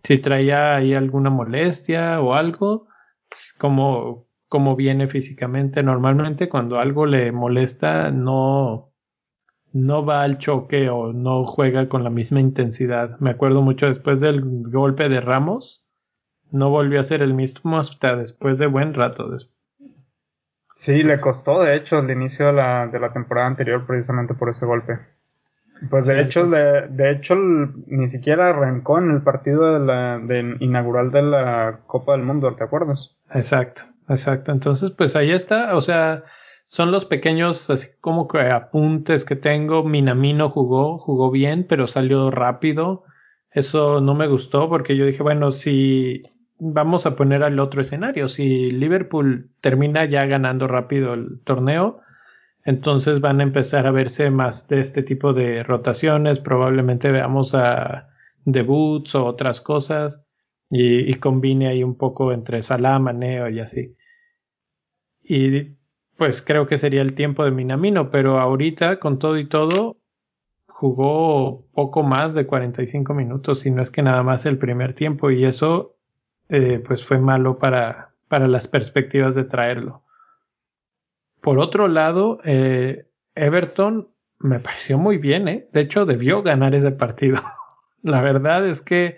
si 0.03 0.19
traía 0.19 0.75
ahí 0.75 0.95
alguna 0.95 1.31
molestia 1.31 2.21
o 2.21 2.35
algo, 2.35 2.89
cómo, 3.59 4.27
cómo 4.49 4.75
viene 4.75 5.07
físicamente. 5.07 5.85
Normalmente 5.85 6.49
cuando 6.49 6.81
algo 6.81 7.07
le 7.07 7.31
molesta 7.31 8.11
no, 8.11 8.93
no 9.73 10.05
va 10.05 10.23
al 10.23 10.39
choque 10.39 10.89
o 10.91 11.13
no 11.13 11.45
juega 11.45 11.89
con 11.89 12.03
la 12.03 12.11
misma 12.11 12.41
intensidad. 12.41 13.19
Me 13.21 13.31
acuerdo 13.31 13.63
mucho 13.63 13.87
después 13.87 14.19
del 14.19 14.43
golpe 14.69 15.09
de 15.09 15.21
Ramos, 15.21 15.89
no 16.53 16.71
volvió 16.71 17.01
a 17.01 17.05
ser 17.05 17.23
el 17.23 17.35
mismo 17.35 17.79
hasta 17.79 18.17
después 18.17 18.59
de 18.59 18.67
buen 18.67 18.95
rato. 18.95 19.29
Sí, 20.77 21.03
le 21.03 21.21
costó 21.21 21.63
de 21.63 21.75
hecho 21.75 21.99
el 21.99 22.11
inicio 22.11 22.47
de 22.47 22.53
la, 22.53 22.87
de 22.87 23.01
la 23.01 23.13
temporada 23.13 23.47
anterior 23.47 23.87
precisamente 23.87 24.35
por 24.35 24.49
ese 24.49 24.67
golpe. 24.67 24.99
Pues 25.91 26.07
de 26.07 26.21
hecho, 26.21 26.43
pues. 26.43 26.53
de, 26.53 26.87
de, 26.89 27.11
hecho 27.11 27.35
ni 27.35 28.07
siquiera 28.07 28.51
arrancó 28.51 28.99
en 28.99 29.11
el 29.11 29.23
partido 29.23 29.73
de 29.73 29.85
la 29.85 30.19
de 30.19 30.57
inaugural 30.61 31.11
de 31.11 31.23
la 31.23 31.81
Copa 31.89 32.13
del 32.13 32.23
Mundo, 32.23 32.55
¿te 32.55 32.63
acuerdas? 32.63 33.17
Exacto. 33.35 33.83
Exacto, 34.09 34.53
entonces 34.53 34.91
pues 34.91 35.17
ahí 35.17 35.31
está, 35.31 35.77
o 35.77 35.81
sea, 35.81 36.25
son 36.67 36.91
los 36.91 37.05
pequeños 37.05 37.71
así 37.71 37.89
como 38.01 38.29
que 38.29 38.41
apuntes 38.41 39.25
que 39.25 39.37
tengo. 39.37 39.85
Minamino 39.85 40.51
jugó, 40.51 40.99
jugó 40.99 41.31
bien, 41.31 41.67
pero 41.69 41.87
salió 41.87 42.31
rápido. 42.31 43.05
Eso 43.51 44.01
no 44.01 44.15
me 44.15 44.27
gustó 44.27 44.69
porque 44.69 44.97
yo 44.97 45.05
dije, 45.05 45.23
bueno, 45.23 45.53
si 45.53 46.23
vamos 46.65 47.07
a 47.07 47.17
poner 47.17 47.43
al 47.43 47.59
otro 47.59 47.83
escenario, 47.83 48.29
si 48.29 48.71
Liverpool 48.71 49.51
termina 49.61 50.05
ya 50.05 50.27
ganando 50.27 50.69
rápido 50.69 51.15
el 51.15 51.41
torneo, 51.43 52.01
entonces 52.65 53.21
van 53.21 53.41
a 53.41 53.43
empezar 53.43 53.89
a 53.89 53.91
verse 53.91 54.31
más 54.31 54.69
de 54.69 54.79
este 54.79 55.03
tipo 55.03 55.33
de 55.33 55.65
rotaciones, 55.65 56.39
probablemente 56.39 57.11
veamos 57.11 57.57
a 57.57 58.09
debuts 58.45 59.17
o 59.17 59.25
otras 59.25 59.61
cosas 59.61 60.25
y, 60.71 61.13
combine 61.15 61.67
ahí 61.67 61.83
un 61.83 61.97
poco 61.97 62.33
entre 62.33 62.63
Salah, 62.63 63.01
y 63.51 63.59
así. 63.59 63.97
Y 65.21 65.77
pues 66.17 66.43
creo 66.43 66.69
que 66.69 66.79
sería 66.79 67.03
el 67.03 67.15
tiempo 67.15 67.45
de 67.45 67.51
Minamino, 67.51 68.11
pero 68.11 68.39
ahorita 68.39 69.01
con 69.01 69.19
todo 69.19 69.37
y 69.37 69.49
todo 69.49 69.99
jugó 70.67 71.67
poco 71.73 72.05
más 72.05 72.35
de 72.35 72.47
45 72.47 73.15
minutos, 73.15 73.61
si 73.61 73.73
no 73.73 73.83
es 73.83 73.91
que 73.91 74.03
nada 74.03 74.23
más 74.23 74.47
el 74.47 74.59
primer 74.59 74.95
tiempo 74.95 75.31
y 75.33 75.45
eso 75.45 75.92
eh, 76.53 76.83
pues 76.87 77.03
fue 77.03 77.19
malo 77.19 77.59
para, 77.59 78.13
para 78.29 78.47
las 78.47 78.69
perspectivas 78.69 79.35
de 79.35 79.45
traerlo. 79.45 80.03
Por 81.41 81.59
otro 81.59 81.89
lado, 81.89 82.41
eh, 82.45 83.07
Everton 83.35 84.11
me 84.39 84.61
pareció 84.61 84.99
muy 84.99 85.17
bien, 85.17 85.49
¿eh? 85.49 85.67
De 85.73 85.81
hecho, 85.81 86.05
debió 86.05 86.43
ganar 86.43 86.75
ese 86.75 86.93
partido. 86.93 87.41
La 88.03 88.21
verdad 88.21 88.67
es 88.69 88.83
que 88.83 89.17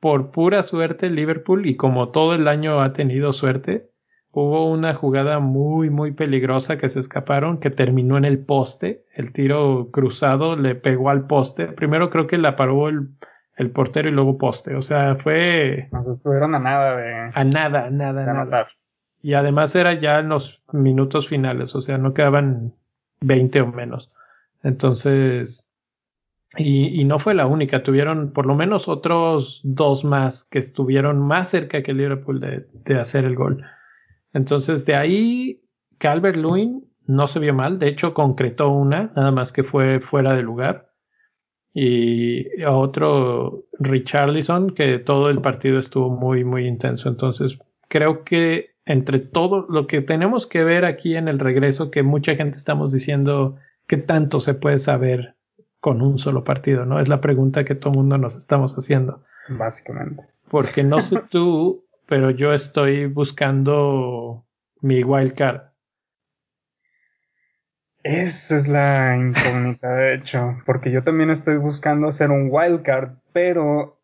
por 0.00 0.30
pura 0.32 0.62
suerte 0.62 1.08
Liverpool 1.08 1.66
y 1.66 1.76
como 1.76 2.10
todo 2.10 2.34
el 2.34 2.46
año 2.46 2.82
ha 2.82 2.92
tenido 2.92 3.32
suerte, 3.32 3.88
hubo 4.30 4.70
una 4.70 4.92
jugada 4.92 5.38
muy 5.38 5.88
muy 5.88 6.12
peligrosa 6.12 6.76
que 6.76 6.90
se 6.90 7.00
escaparon 7.00 7.58
que 7.58 7.70
terminó 7.70 8.18
en 8.18 8.26
el 8.26 8.44
poste, 8.44 9.06
el 9.14 9.32
tiro 9.32 9.88
cruzado 9.92 10.56
le 10.56 10.74
pegó 10.74 11.08
al 11.08 11.26
poste, 11.26 11.68
primero 11.68 12.10
creo 12.10 12.26
que 12.26 12.36
la 12.36 12.54
paró 12.54 12.88
el, 12.88 13.08
el 13.56 13.70
portero 13.70 14.08
y 14.08 14.12
luego 14.12 14.38
poste, 14.38 14.74
o 14.74 14.82
sea, 14.82 15.16
fue... 15.16 15.88
Nos 15.92 16.06
estuvieron 16.08 16.54
a 16.54 16.58
nada 16.58 16.96
de... 16.96 17.30
A 17.34 17.44
nada, 17.44 17.90
nada, 17.90 18.20
de 18.20 18.32
nada. 18.32 18.68
Y 19.22 19.34
además 19.34 19.74
era 19.74 19.94
ya 19.94 20.18
en 20.20 20.28
los 20.28 20.62
minutos 20.72 21.28
finales, 21.28 21.74
o 21.74 21.80
sea, 21.80 21.98
no 21.98 22.14
quedaban 22.14 22.74
20 23.20 23.62
o 23.62 23.66
menos. 23.68 24.10
Entonces, 24.62 25.66
y, 26.56 27.04
no 27.04 27.18
fue 27.18 27.34
la 27.34 27.46
única, 27.46 27.82
tuvieron 27.82 28.32
por 28.32 28.46
lo 28.46 28.54
menos 28.54 28.88
otros 28.88 29.60
dos 29.64 30.04
más 30.04 30.44
que 30.44 30.58
estuvieron 30.58 31.18
más 31.18 31.48
cerca 31.48 31.82
que 31.82 31.92
Liverpool 31.92 32.40
de, 32.40 32.98
hacer 32.98 33.24
el 33.24 33.34
gol. 33.34 33.64
Entonces 34.32 34.86
de 34.86 34.94
ahí 34.94 35.62
Calvert 35.98 36.36
Lewin 36.36 36.86
no 37.06 37.26
se 37.26 37.40
vio 37.40 37.54
mal, 37.54 37.78
de 37.78 37.88
hecho 37.88 38.14
concretó 38.14 38.70
una, 38.70 39.12
nada 39.16 39.30
más 39.32 39.52
que 39.52 39.64
fue 39.64 40.00
fuera 40.00 40.34
de 40.34 40.42
lugar. 40.42 40.85
Y 41.78 42.62
otro 42.64 43.64
Richarlison 43.78 44.70
que 44.70 44.98
todo 44.98 45.28
el 45.28 45.42
partido 45.42 45.78
estuvo 45.78 46.08
muy 46.08 46.42
muy 46.42 46.66
intenso. 46.66 47.10
Entonces 47.10 47.58
creo 47.88 48.24
que 48.24 48.70
entre 48.86 49.18
todo 49.18 49.66
lo 49.68 49.86
que 49.86 50.00
tenemos 50.00 50.46
que 50.46 50.64
ver 50.64 50.86
aquí 50.86 51.16
en 51.16 51.28
el 51.28 51.38
regreso, 51.38 51.90
que 51.90 52.02
mucha 52.02 52.34
gente 52.34 52.56
estamos 52.56 52.92
diciendo 52.92 53.56
que 53.86 53.98
tanto 53.98 54.40
se 54.40 54.54
puede 54.54 54.78
saber 54.78 55.34
con 55.80 56.00
un 56.00 56.18
solo 56.18 56.44
partido, 56.44 56.86
¿no? 56.86 56.98
Es 56.98 57.08
la 57.08 57.20
pregunta 57.20 57.64
que 57.64 57.74
todo 57.74 57.92
el 57.92 57.98
mundo 57.98 58.16
nos 58.16 58.36
estamos 58.36 58.74
haciendo. 58.78 59.22
Básicamente. 59.48 60.24
Porque 60.50 60.82
no 60.82 61.00
sé 61.00 61.20
tú, 61.30 61.84
pero 62.06 62.30
yo 62.30 62.54
estoy 62.54 63.06
buscando 63.06 64.46
mi 64.80 65.04
wildcard. 65.04 65.60
Esa 68.06 68.56
es 68.56 68.68
la 68.68 69.16
incógnita, 69.16 69.92
de 69.96 70.14
hecho, 70.14 70.58
porque 70.64 70.92
yo 70.92 71.02
también 71.02 71.28
estoy 71.28 71.56
buscando 71.56 72.06
hacer 72.06 72.30
un 72.30 72.50
wildcard, 72.52 73.16
pero 73.32 73.98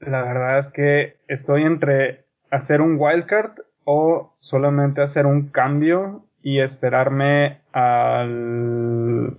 la 0.00 0.20
verdad 0.22 0.58
es 0.58 0.68
que 0.68 1.16
estoy 1.28 1.62
entre 1.62 2.26
hacer 2.50 2.82
un 2.82 2.96
wildcard 2.98 3.52
o 3.84 4.36
solamente 4.38 5.00
hacer 5.00 5.24
un 5.24 5.48
cambio 5.48 6.26
y 6.42 6.60
esperarme 6.60 7.62
al, 7.72 9.38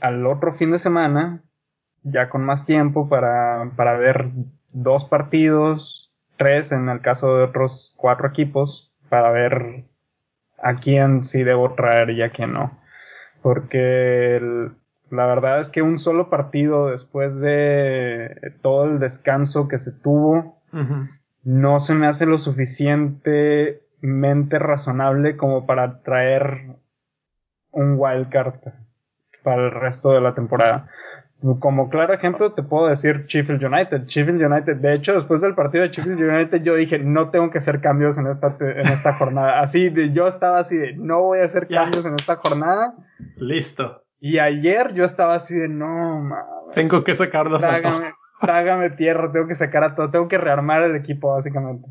al 0.00 0.26
otro 0.26 0.50
fin 0.50 0.72
de 0.72 0.78
semana, 0.78 1.42
ya 2.04 2.30
con 2.30 2.46
más 2.46 2.64
tiempo 2.64 3.10
para, 3.10 3.70
para 3.76 3.98
ver 3.98 4.30
dos 4.72 5.04
partidos, 5.04 6.10
tres 6.38 6.72
en 6.72 6.88
el 6.88 7.02
caso 7.02 7.36
de 7.36 7.44
otros 7.44 7.92
cuatro 7.98 8.28
equipos, 8.28 8.94
para 9.10 9.30
ver 9.30 9.84
a 10.56 10.74
quién 10.76 11.22
sí 11.22 11.42
debo 11.44 11.74
traer 11.74 12.08
y 12.08 12.22
a 12.22 12.30
quién 12.30 12.54
no. 12.54 12.81
Porque 13.42 14.40
la 15.10 15.26
verdad 15.26 15.60
es 15.60 15.68
que 15.68 15.82
un 15.82 15.98
solo 15.98 16.30
partido 16.30 16.88
después 16.88 17.38
de 17.40 18.54
todo 18.62 18.84
el 18.84 18.98
descanso 18.98 19.68
que 19.68 19.78
se 19.78 19.92
tuvo, 19.92 20.62
no 21.42 21.80
se 21.80 21.94
me 21.94 22.06
hace 22.06 22.24
lo 22.24 22.38
suficientemente 22.38 24.58
razonable 24.58 25.36
como 25.36 25.66
para 25.66 26.00
traer 26.02 26.76
un 27.72 27.96
wildcard 27.98 28.54
para 29.42 29.66
el 29.66 29.72
resto 29.72 30.12
de 30.12 30.20
la 30.20 30.34
temporada. 30.34 30.88
Como 31.58 31.90
claro 31.90 32.12
ejemplo 32.12 32.52
te 32.52 32.62
puedo 32.62 32.88
decir 32.88 33.24
Sheffield 33.26 33.64
United. 33.64 34.06
Sheffield 34.06 34.40
United, 34.40 34.76
de 34.76 34.94
hecho, 34.94 35.14
después 35.14 35.40
del 35.40 35.56
partido 35.56 35.82
de 35.82 35.90
Sheffield 35.90 36.20
United 36.20 36.62
yo 36.62 36.76
dije, 36.76 37.00
no 37.00 37.30
tengo 37.30 37.50
que 37.50 37.58
hacer 37.58 37.80
cambios 37.80 38.16
en 38.16 38.28
esta, 38.28 38.56
en 38.60 38.86
esta 38.86 39.14
jornada. 39.14 39.60
Así, 39.60 39.88
de, 39.88 40.12
yo 40.12 40.28
estaba 40.28 40.58
así 40.58 40.76
de, 40.76 40.94
no 40.94 41.20
voy 41.22 41.40
a 41.40 41.44
hacer 41.44 41.66
cambios 41.66 42.06
en 42.06 42.14
esta 42.14 42.36
jornada. 42.36 42.94
Listo. 43.36 44.04
Y 44.20 44.38
ayer 44.38 44.94
yo 44.94 45.04
estaba 45.04 45.34
así 45.34 45.54
de, 45.54 45.68
no, 45.68 46.20
mames. 46.20 46.74
Tengo 46.76 47.02
que 47.02 47.16
sacarlos 47.16 47.60
trágame, 47.60 47.88
a 47.88 47.90
todos. 47.90 48.14
Trágame 48.40 48.90
tierra, 48.90 49.32
tengo 49.32 49.48
que 49.48 49.56
sacar 49.56 49.82
a 49.82 49.94
todo, 49.96 50.10
tengo 50.10 50.28
que 50.28 50.38
rearmar 50.38 50.82
el 50.82 50.94
equipo, 50.94 51.32
básicamente. 51.32 51.88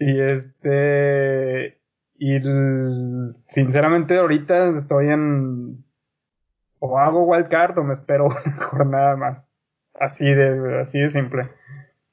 Y 0.00 0.20
este, 0.20 1.80
y 2.18 2.40
sinceramente 3.46 4.18
ahorita 4.18 4.70
estoy 4.70 5.10
en 5.10 5.85
o 6.86 6.98
hago 6.98 7.24
wildcard 7.24 7.78
o 7.78 7.84
me 7.84 7.92
espero 7.92 8.26
una 8.46 8.56
jornada 8.62 9.16
más. 9.16 9.48
Así 9.94 10.26
de, 10.26 10.80
así 10.80 10.98
de 10.98 11.10
simple. 11.10 11.50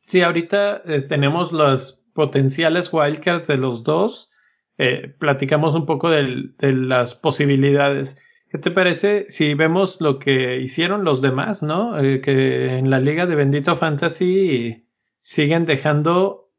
Sí, 0.06 0.22
ahorita 0.22 0.82
eh, 0.86 1.02
tenemos 1.02 1.52
los 1.52 2.06
potenciales 2.14 2.92
wildcards 2.92 3.48
de 3.48 3.58
los 3.58 3.84
dos. 3.84 4.32
Eh, 4.78 5.14
platicamos 5.20 5.76
un 5.76 5.86
poco 5.86 6.10
de 6.10 6.56
las 6.60 7.16
posibilidades. 7.16 8.22
¿Qué 8.50 8.58
te 8.58 8.72
parece 8.72 9.26
si 9.30 9.56
vemos 9.56 10.00
lo 10.00 10.20
que 10.20 10.60
hicieron 10.60 11.04
los 11.04 11.22
demás, 11.22 11.64
no? 11.64 12.00
Eh, 12.00 12.22
que 12.22 12.78
en 12.78 12.90
la 12.90 13.00
liga 13.00 13.26
de 13.26 13.36
Bendito 13.36 13.76
Fantasy 13.76 14.88
siguen 15.20 15.66
dejando 15.66 16.52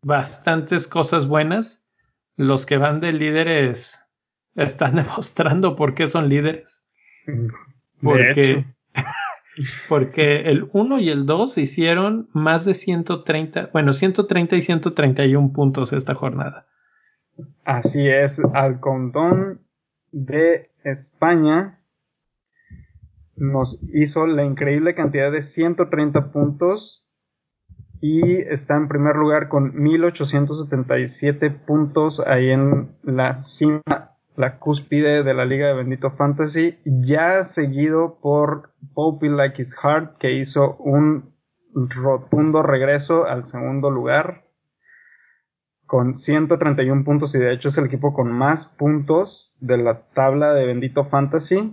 bastantes 0.00 0.86
cosas 0.86 1.26
buenas. 1.26 1.84
Los 2.36 2.66
que 2.66 2.78
van 2.78 3.00
de 3.00 3.12
líderes 3.12 4.10
están 4.54 4.96
demostrando 4.96 5.76
por 5.76 5.94
qué 5.94 6.08
son 6.08 6.28
líderes. 6.28 6.85
Porque, 8.02 8.64
porque 9.88 10.42
el 10.42 10.66
1 10.72 11.00
y 11.00 11.10
el 11.10 11.26
2 11.26 11.58
hicieron 11.58 12.28
más 12.32 12.64
de 12.64 12.74
130, 12.74 13.70
bueno, 13.72 13.92
130 13.92 14.56
y 14.56 14.62
131 14.62 15.52
puntos 15.52 15.92
esta 15.92 16.14
jornada. 16.14 16.66
Así 17.64 18.08
es, 18.08 18.40
al 18.54 18.80
condón 18.80 19.60
de 20.12 20.70
España 20.84 21.80
nos 23.36 23.82
hizo 23.92 24.26
la 24.26 24.44
increíble 24.44 24.94
cantidad 24.94 25.30
de 25.30 25.42
130 25.42 26.32
puntos 26.32 27.06
y 28.00 28.36
está 28.36 28.76
en 28.76 28.88
primer 28.88 29.16
lugar 29.16 29.48
con 29.48 29.74
1877 29.74 31.50
puntos 31.50 32.20
ahí 32.20 32.50
en 32.50 32.96
la 33.02 33.42
cima 33.42 34.15
la 34.36 34.58
cúspide 34.58 35.22
de 35.22 35.34
la 35.34 35.44
Liga 35.44 35.66
de 35.68 35.74
Bendito 35.74 36.10
Fantasy, 36.10 36.78
ya 36.84 37.44
seguido 37.44 38.18
por 38.20 38.72
Poppy 38.94 39.28
Like 39.28 39.60
His 39.60 39.74
Heart, 39.74 40.18
que 40.18 40.32
hizo 40.32 40.76
un 40.76 41.34
rotundo 41.74 42.62
regreso 42.62 43.26
al 43.26 43.46
segundo 43.46 43.90
lugar 43.90 44.46
con 45.86 46.16
131 46.16 47.04
puntos 47.04 47.34
y 47.34 47.38
de 47.38 47.52
hecho 47.52 47.68
es 47.68 47.78
el 47.78 47.86
equipo 47.86 48.12
con 48.12 48.32
más 48.32 48.66
puntos 48.66 49.56
de 49.60 49.78
la 49.78 50.02
tabla 50.14 50.52
de 50.52 50.66
Bendito 50.66 51.04
Fantasy 51.04 51.72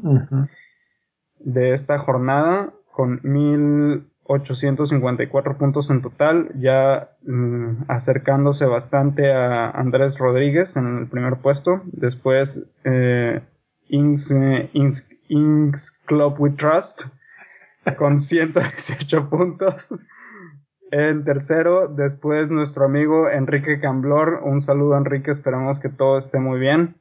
de 1.40 1.74
esta 1.74 2.00
jornada 2.00 2.74
con 2.92 3.20
mil 3.24 4.13
854 4.26 5.58
puntos 5.58 5.90
en 5.90 6.02
total, 6.02 6.52
ya 6.56 7.12
mm, 7.24 7.84
acercándose 7.88 8.66
bastante 8.66 9.32
a 9.32 9.70
Andrés 9.70 10.18
Rodríguez 10.18 10.78
en 10.78 10.98
el 11.00 11.08
primer 11.08 11.38
puesto. 11.38 11.82
Después 11.86 12.66
eh, 12.84 13.42
eh 13.90 14.70
Inks, 15.30 15.92
Club 16.06 16.36
We 16.40 16.52
Trust 16.52 17.08
con 17.98 18.20
118 18.20 19.30
puntos. 19.30 19.94
En 20.92 21.24
tercero, 21.24 21.88
después 21.88 22.52
nuestro 22.52 22.86
amigo 22.86 23.30
Enrique 23.30 23.80
Camblor. 23.80 24.42
Un 24.44 24.62
saludo 24.62 24.96
Enrique, 24.96 25.32
esperamos 25.32 25.80
que 25.80 25.90
todo 25.90 26.18
esté 26.18 26.40
muy 26.40 26.60
bien. 26.60 26.96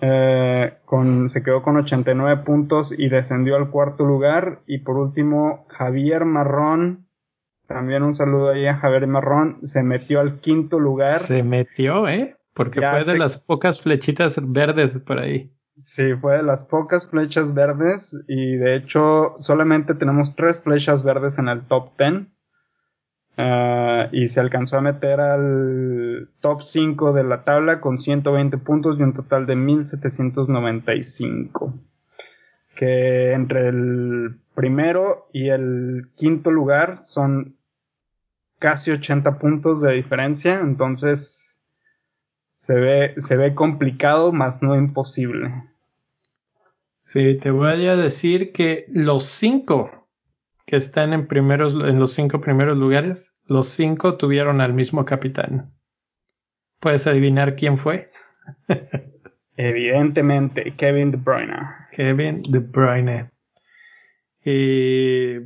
Eh, 0.00 0.74
con, 0.84 1.28
se 1.28 1.42
quedó 1.42 1.62
con 1.62 1.76
89 1.76 2.42
puntos 2.44 2.94
y 2.96 3.08
descendió 3.08 3.56
al 3.56 3.70
cuarto 3.70 4.04
lugar. 4.04 4.60
Y 4.66 4.78
por 4.78 4.96
último, 4.96 5.66
Javier 5.68 6.24
Marrón. 6.24 7.06
También 7.66 8.02
un 8.02 8.14
saludo 8.14 8.50
ahí 8.50 8.66
a 8.66 8.76
Javier 8.76 9.06
Marrón. 9.06 9.58
Se 9.64 9.82
metió 9.82 10.20
al 10.20 10.40
quinto 10.40 10.78
lugar. 10.78 11.18
Se 11.18 11.42
metió, 11.42 12.08
¿eh? 12.08 12.36
Porque 12.54 12.80
fue 12.80 13.04
de 13.04 13.18
las 13.18 13.38
pocas 13.38 13.82
flechitas 13.82 14.40
verdes 14.42 14.98
por 15.00 15.18
ahí. 15.18 15.52
Sí, 15.82 16.14
fue 16.14 16.38
de 16.38 16.42
las 16.42 16.64
pocas 16.64 17.06
flechas 17.06 17.52
verdes. 17.52 18.18
Y 18.28 18.56
de 18.56 18.76
hecho, 18.76 19.36
solamente 19.40 19.94
tenemos 19.94 20.34
tres 20.36 20.62
flechas 20.62 21.02
verdes 21.02 21.38
en 21.38 21.48
el 21.48 21.66
top 21.66 21.90
10. 21.98 22.26
Ah, 23.38 24.08
y 24.12 24.28
se 24.28 24.40
alcanzó 24.40 24.78
a 24.78 24.80
meter 24.80 25.20
al 25.20 26.30
top 26.40 26.62
5 26.62 27.12
de 27.12 27.22
la 27.22 27.44
tabla 27.44 27.80
con 27.80 27.98
120 27.98 28.56
puntos 28.58 28.98
y 28.98 29.02
un 29.02 29.12
total 29.12 29.46
de 29.46 29.56
1795. 29.56 31.74
Que 32.74 33.32
entre 33.32 33.68
el 33.68 34.38
primero 34.54 35.28
y 35.32 35.50
el 35.50 36.08
quinto 36.16 36.50
lugar 36.50 37.00
son 37.04 37.56
casi 38.58 38.90
80 38.90 39.38
puntos 39.38 39.82
de 39.82 39.92
diferencia. 39.92 40.60
Entonces 40.60 41.62
se 42.54 42.74
ve, 42.74 43.14
se 43.18 43.36
ve 43.36 43.54
complicado, 43.54 44.32
más 44.32 44.62
no 44.62 44.76
imposible. 44.76 45.52
Sí, 47.00 47.36
te 47.38 47.50
voy 47.50 47.86
a 47.86 47.96
decir 47.96 48.52
que 48.52 48.86
los 48.88 49.24
5 49.24 49.95
que 50.66 50.76
están 50.76 51.12
en, 51.12 51.26
primeros, 51.28 51.74
en 51.74 51.98
los 51.98 52.12
cinco 52.12 52.40
primeros 52.40 52.76
lugares, 52.76 53.36
los 53.44 53.68
cinco 53.68 54.16
tuvieron 54.16 54.60
al 54.60 54.74
mismo 54.74 55.04
capitán. 55.04 55.72
¿Puedes 56.80 57.06
adivinar 57.06 57.56
quién 57.56 57.78
fue? 57.78 58.06
Evidentemente, 59.56 60.74
Kevin 60.76 61.12
De 61.12 61.16
Bruyne. 61.16 61.56
Kevin 61.92 62.42
De 62.42 62.58
Bruyne. 62.58 63.30
Y 64.44 65.38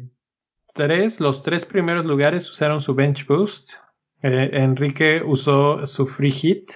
tres, 0.74 1.20
los 1.20 1.42
tres 1.42 1.64
primeros 1.64 2.04
lugares 2.04 2.50
usaron 2.50 2.80
su 2.80 2.94
bench 2.94 3.26
boost. 3.26 3.74
Eh, 4.22 4.50
Enrique 4.52 5.22
usó 5.24 5.86
su 5.86 6.06
free 6.06 6.30
hit 6.30 6.72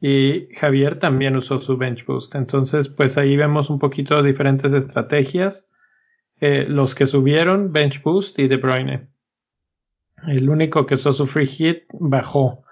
y 0.00 0.48
Javier 0.54 0.98
también 0.98 1.36
usó 1.36 1.60
su 1.60 1.76
bench 1.76 2.04
boost. 2.04 2.34
Entonces, 2.34 2.88
pues 2.88 3.16
ahí 3.16 3.36
vemos 3.36 3.70
un 3.70 3.78
poquito 3.78 4.22
diferentes 4.22 4.72
estrategias. 4.72 5.70
Eh, 6.44 6.66
los 6.68 6.96
que 6.96 7.06
subieron, 7.06 7.72
Bench 7.72 8.02
Boost 8.02 8.40
y 8.40 8.48
De 8.48 8.56
Bruyne. 8.56 9.06
El 10.26 10.50
único 10.50 10.86
que 10.86 10.96
usó 10.96 11.12
su 11.12 11.28
free 11.28 11.46
hit 11.46 11.84
bajó, 11.92 12.64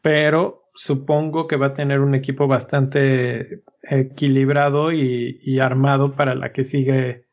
pero 0.00 0.70
supongo 0.74 1.46
que 1.46 1.56
va 1.56 1.66
a 1.66 1.74
tener 1.74 2.00
un 2.00 2.14
equipo 2.14 2.48
bastante 2.48 3.64
equilibrado 3.82 4.92
y, 4.92 5.60
armado 5.60 6.14
para 6.14 6.34
la 6.34 6.52
que 6.52 6.64
sigue. 6.64 7.26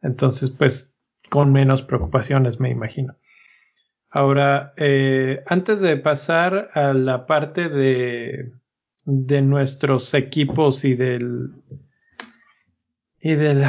Entonces, 0.00 0.50
pues, 0.52 0.94
con 1.28 1.52
menos 1.52 1.82
preocupaciones, 1.82 2.58
me 2.58 2.70
imagino. 2.70 3.18
Ahora, 4.08 4.72
eh, 4.78 5.42
antes 5.44 5.82
de 5.82 5.98
pasar 5.98 6.70
a 6.72 6.94
la 6.94 7.26
parte 7.26 7.68
de, 7.68 8.52
de 9.04 9.42
nuestros 9.42 10.14
equipos 10.14 10.86
y 10.86 10.94
del 10.94 11.50
y 13.20 13.34
del 13.34 13.64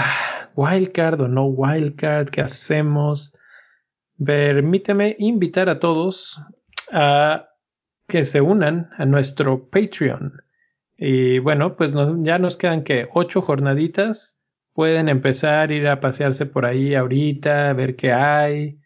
wildcard 0.56 1.22
o 1.22 1.28
no 1.28 1.46
wildcard, 1.46 2.30
¿qué 2.30 2.42
hacemos? 2.42 3.34
Permíteme 4.24 5.16
invitar 5.20 5.70
a 5.70 5.80
todos 5.80 6.42
a 6.92 7.50
que 8.08 8.26
se 8.26 8.42
unan 8.42 8.90
a 8.98 9.06
nuestro 9.06 9.70
Patreon. 9.70 10.42
Y 10.98 11.40
bueno, 11.40 11.76
pues 11.76 11.92
ya 12.20 12.40
nos 12.40 12.58
quedan 12.58 12.84
que 12.84 13.08
ocho 13.14 13.42
jornaditas. 13.42 14.40
Pueden 14.74 15.10
empezar 15.10 15.70
a 15.70 15.74
ir 15.74 15.88
a 15.88 16.00
pasearse 16.00 16.46
por 16.46 16.66
ahí 16.66 16.96
ahorita, 16.96 17.74
ver 17.74 17.96
qué 17.96 18.12
hay, 18.12 18.80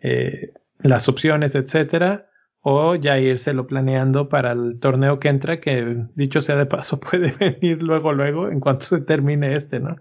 eh, 0.00 0.52
las 0.78 1.08
opciones, 1.08 1.54
etcétera. 1.54 2.28
O 2.60 2.94
ya 2.94 3.18
írselo 3.18 3.66
planeando 3.66 4.28
para 4.28 4.52
el 4.52 4.78
torneo 4.78 5.18
que 5.18 5.28
entra, 5.28 5.60
que 5.60 6.06
dicho 6.14 6.40
sea 6.40 6.56
de 6.56 6.66
paso, 6.66 7.00
puede 7.10 7.32
venir 7.32 7.82
luego, 7.82 8.12
luego, 8.12 8.48
en 8.48 8.60
cuanto 8.60 8.86
se 8.86 9.00
termine 9.00 9.54
este, 9.54 9.80
¿no? 9.80 9.96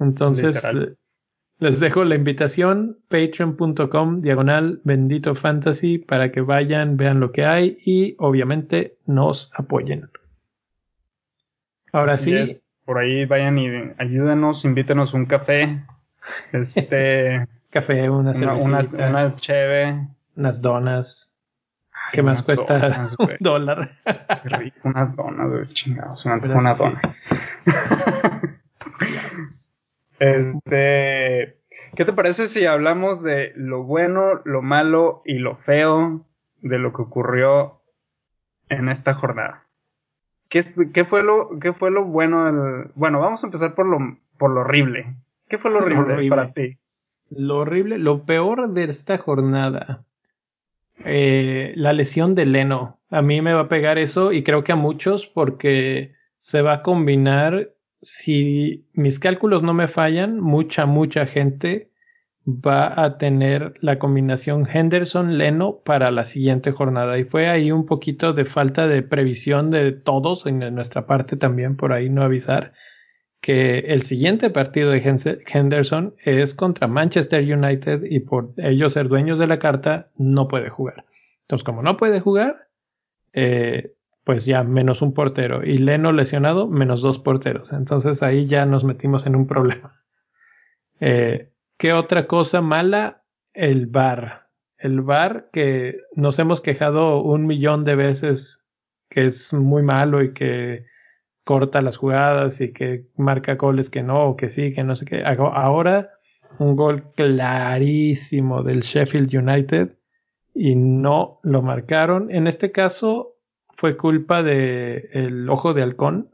Entonces, 0.00 0.62
les 1.60 1.80
dejo 1.80 2.04
la 2.04 2.14
invitación, 2.14 2.98
patreon.com, 3.08 4.20
diagonal, 4.20 4.80
bendito 4.84 5.34
fantasy, 5.34 5.98
para 5.98 6.30
que 6.30 6.40
vayan, 6.40 6.96
vean 6.96 7.18
lo 7.18 7.32
que 7.32 7.44
hay 7.44 7.78
y 7.84 8.14
obviamente 8.18 8.96
nos 9.06 9.52
apoyen. 9.58 10.08
Ahora 11.92 12.16
sí. 12.16 12.60
Por 12.84 12.98
ahí 12.98 13.26
vayan 13.26 13.58
y 13.58 13.68
ayúdenos, 13.98 14.64
invítenos 14.64 15.14
un 15.14 15.26
café. 15.26 15.84
Este. 16.52 17.46
café, 17.70 18.08
una 18.08 18.30
una, 18.30 18.54
una, 18.84 19.36
cheve. 19.36 20.08
Unas 20.36 20.62
donas. 20.62 21.36
¿Qué 22.12 22.22
más 22.22 22.42
cuesta 22.42 23.10
un 23.18 23.36
dólar? 23.40 23.90
Qué 24.04 24.48
rico, 24.48 24.88
unas 24.88 25.14
donas, 25.14 25.50
güey, 25.50 25.66
chingados. 25.74 26.24
Una, 26.24 26.38
dona. 26.38 27.00
este. 30.18 31.56
¿Qué 31.94 32.04
te 32.04 32.12
parece 32.12 32.46
si 32.48 32.66
hablamos 32.66 33.22
de 33.22 33.52
lo 33.56 33.82
bueno, 33.84 34.40
lo 34.44 34.62
malo 34.62 35.22
y 35.24 35.38
lo 35.38 35.56
feo 35.56 36.24
de 36.60 36.78
lo 36.78 36.92
que 36.92 37.02
ocurrió 37.02 37.80
en 38.68 38.88
esta 38.88 39.14
jornada? 39.14 39.64
¿Qué, 40.48 40.64
qué, 40.92 41.04
fue, 41.04 41.22
lo, 41.22 41.58
qué 41.60 41.72
fue 41.72 41.90
lo 41.90 42.04
bueno 42.04 42.44
del... 42.44 42.90
Bueno, 42.94 43.20
vamos 43.20 43.42
a 43.42 43.46
empezar 43.46 43.74
por 43.74 43.86
lo, 43.86 43.98
por 44.38 44.50
lo 44.50 44.60
horrible. 44.60 45.14
¿Qué 45.48 45.58
fue 45.58 45.70
lo 45.70 45.78
horrible, 45.78 46.28
para 46.28 46.52
ti? 46.52 46.78
Lo 47.30 47.58
horrible, 47.58 47.98
lo 47.98 48.24
peor 48.24 48.68
de 48.70 48.84
esta 48.84 49.18
jornada. 49.18 50.04
Eh, 51.04 51.72
la 51.76 51.92
lesión 51.92 52.34
de 52.34 52.46
Leno. 52.46 52.98
A 53.10 53.22
mí 53.22 53.40
me 53.40 53.54
va 53.54 53.62
a 53.62 53.68
pegar 53.68 53.98
eso 53.98 54.32
y 54.32 54.42
creo 54.42 54.64
que 54.64 54.72
a 54.72 54.76
muchos 54.76 55.26
porque 55.26 56.14
se 56.36 56.62
va 56.62 56.74
a 56.74 56.82
combinar, 56.82 57.70
si 58.02 58.86
mis 58.92 59.18
cálculos 59.18 59.62
no 59.62 59.74
me 59.74 59.88
fallan, 59.88 60.40
mucha, 60.40 60.86
mucha 60.86 61.26
gente 61.26 61.90
va 62.48 63.04
a 63.04 63.18
tener 63.18 63.74
la 63.80 63.98
combinación 63.98 64.66
Henderson-Leno 64.66 65.80
para 65.84 66.10
la 66.10 66.24
siguiente 66.24 66.72
jornada. 66.72 67.18
Y 67.18 67.24
fue 67.24 67.48
ahí 67.48 67.70
un 67.70 67.84
poquito 67.84 68.32
de 68.32 68.44
falta 68.44 68.86
de 68.86 69.02
previsión 69.02 69.70
de 69.70 69.92
todos, 69.92 70.46
en 70.46 70.60
nuestra 70.74 71.06
parte 71.06 71.36
también, 71.36 71.76
por 71.76 71.92
ahí 71.92 72.08
no 72.08 72.22
avisar, 72.22 72.72
que 73.40 73.80
el 73.80 74.02
siguiente 74.02 74.50
partido 74.50 74.90
de 74.90 75.02
Henderson 75.46 76.14
es 76.24 76.54
contra 76.54 76.88
Manchester 76.88 77.42
United 77.42 78.04
y 78.08 78.20
por 78.20 78.52
ellos 78.56 78.94
ser 78.94 79.08
dueños 79.08 79.38
de 79.38 79.46
la 79.46 79.58
carta 79.58 80.10
no 80.16 80.48
puede 80.48 80.70
jugar. 80.70 81.04
Entonces, 81.42 81.64
como 81.64 81.82
no 81.82 81.96
puede 81.96 82.20
jugar, 82.20 82.68
eh, 83.32 83.92
pues 84.28 84.44
ya 84.44 84.62
menos 84.62 85.00
un 85.00 85.14
portero. 85.14 85.64
Y 85.64 85.78
Leno 85.78 86.12
lesionado, 86.12 86.68
menos 86.68 87.00
dos 87.00 87.18
porteros. 87.18 87.72
Entonces 87.72 88.22
ahí 88.22 88.44
ya 88.44 88.66
nos 88.66 88.84
metimos 88.84 89.24
en 89.24 89.34
un 89.34 89.46
problema. 89.46 89.90
Eh, 91.00 91.52
¿Qué 91.78 91.92
otra 91.92 92.26
cosa 92.26 92.60
mala? 92.60 93.22
El 93.54 93.86
bar. 93.86 94.48
El 94.76 95.00
bar 95.00 95.48
que 95.52 96.00
nos 96.16 96.40
hemos 96.40 96.60
quejado 96.60 97.22
un 97.22 97.46
millón 97.46 97.84
de 97.84 97.94
veces 97.94 98.66
que 99.08 99.26
es 99.26 99.54
muy 99.54 99.82
malo 99.82 100.24
y 100.24 100.34
que 100.34 100.86
corta 101.44 101.80
las 101.80 101.96
jugadas 101.96 102.60
y 102.60 102.72
que 102.72 103.06
marca 103.16 103.54
goles 103.54 103.88
que 103.88 104.02
no, 104.02 104.34
que 104.36 104.48
sí, 104.48 104.74
que 104.74 104.82
no 104.82 104.96
sé 104.96 105.04
qué. 105.06 105.22
Ahora 105.24 106.10
un 106.58 106.74
gol 106.74 107.12
clarísimo 107.14 108.64
del 108.64 108.80
Sheffield 108.80 109.32
United 109.34 109.96
y 110.52 110.74
no 110.74 111.38
lo 111.44 111.62
marcaron. 111.62 112.30
En 112.30 112.48
este 112.48 112.72
caso 112.72 113.37
fue 113.78 113.96
culpa 113.96 114.42
de 114.42 115.08
el 115.12 115.48
ojo 115.48 115.72
de 115.72 115.82
halcón 115.82 116.30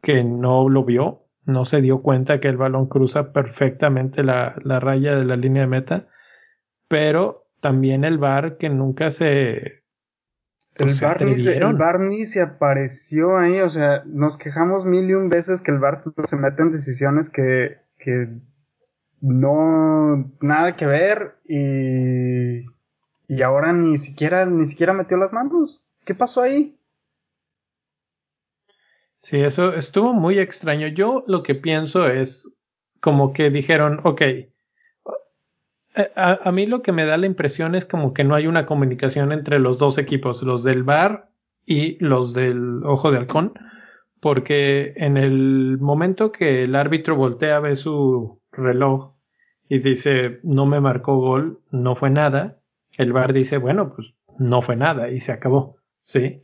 que 0.00 0.22
no 0.22 0.68
lo 0.68 0.84
vio 0.84 1.28
no 1.48 1.64
se 1.64 1.80
dio 1.80 2.02
cuenta 2.02 2.40
que 2.40 2.48
el 2.48 2.58
balón 2.58 2.86
cruza 2.86 3.32
perfectamente 3.32 4.22
la, 4.22 4.54
raya 4.64 5.16
de 5.16 5.24
la 5.24 5.34
línea 5.34 5.62
de 5.62 5.68
meta, 5.68 6.06
pero 6.88 7.46
también 7.60 8.04
el 8.04 8.18
VAR 8.18 8.58
que 8.58 8.68
nunca 8.68 9.10
se... 9.10 9.82
El, 10.74 10.94
bar 11.00 11.24
ni 11.24 11.38
se, 11.38 11.58
el 11.58 12.26
se 12.26 12.42
apareció 12.42 13.36
ahí, 13.36 13.60
o 13.60 13.68
sea, 13.68 14.04
nos 14.06 14.36
quejamos 14.36 14.84
mil 14.84 15.08
y 15.08 15.14
un 15.14 15.30
veces 15.30 15.62
que 15.62 15.72
el 15.72 15.78
VAR 15.78 16.04
se 16.24 16.36
mete 16.36 16.62
en 16.62 16.70
decisiones 16.70 17.30
que, 17.30 17.78
que 17.96 18.28
no, 19.22 20.30
nada 20.40 20.76
que 20.76 20.86
ver 20.86 21.38
y, 21.48 22.66
y 23.26 23.42
ahora 23.42 23.72
ni 23.72 23.96
siquiera, 23.96 24.44
ni 24.44 24.66
siquiera 24.66 24.92
metió 24.92 25.16
las 25.16 25.32
manos. 25.32 25.87
¿Qué 26.08 26.14
pasó 26.14 26.40
ahí? 26.40 26.74
Sí, 29.18 29.40
eso 29.40 29.74
estuvo 29.74 30.14
muy 30.14 30.38
extraño. 30.38 30.86
Yo 30.88 31.22
lo 31.26 31.42
que 31.42 31.54
pienso 31.54 32.08
es 32.08 32.50
como 32.98 33.34
que 33.34 33.50
dijeron, 33.50 34.00
ok, 34.04 34.22
eh, 34.22 34.50
a, 36.16 36.50
mí 36.50 36.64
lo 36.64 36.80
que 36.80 36.92
me 36.92 37.04
da 37.04 37.18
la 37.18 37.26
impresión 37.26 37.74
es 37.74 37.84
como 37.84 38.14
que 38.14 38.24
no 38.24 38.34
hay 38.34 38.46
una 38.46 38.64
comunicación 38.64 39.32
entre 39.32 39.58
los 39.58 39.76
dos 39.76 39.98
equipos, 39.98 40.42
los 40.42 40.64
del 40.64 40.82
bar 40.82 41.28
y 41.66 42.02
los 42.02 42.32
del 42.32 42.82
ojo 42.86 43.10
de 43.10 43.18
halcón, 43.18 43.52
porque 44.18 44.94
en 44.96 45.18
el 45.18 45.76
momento 45.78 46.32
que 46.32 46.64
el 46.64 46.74
árbitro 46.74 47.16
voltea, 47.16 47.60
ve 47.60 47.76
su 47.76 48.40
reloj 48.50 49.12
y 49.68 49.80
dice, 49.80 50.40
no 50.42 50.64
me 50.64 50.80
marcó 50.80 51.18
gol, 51.18 51.60
no 51.70 51.94
fue 51.94 52.08
nada, 52.08 52.62
el 52.96 53.12
bar 53.12 53.34
dice, 53.34 53.58
bueno, 53.58 53.92
pues 53.94 54.14
no 54.38 54.62
fue 54.62 54.74
nada 54.74 55.10
y 55.10 55.20
se 55.20 55.32
acabó, 55.32 55.77
¿sí? 56.08 56.42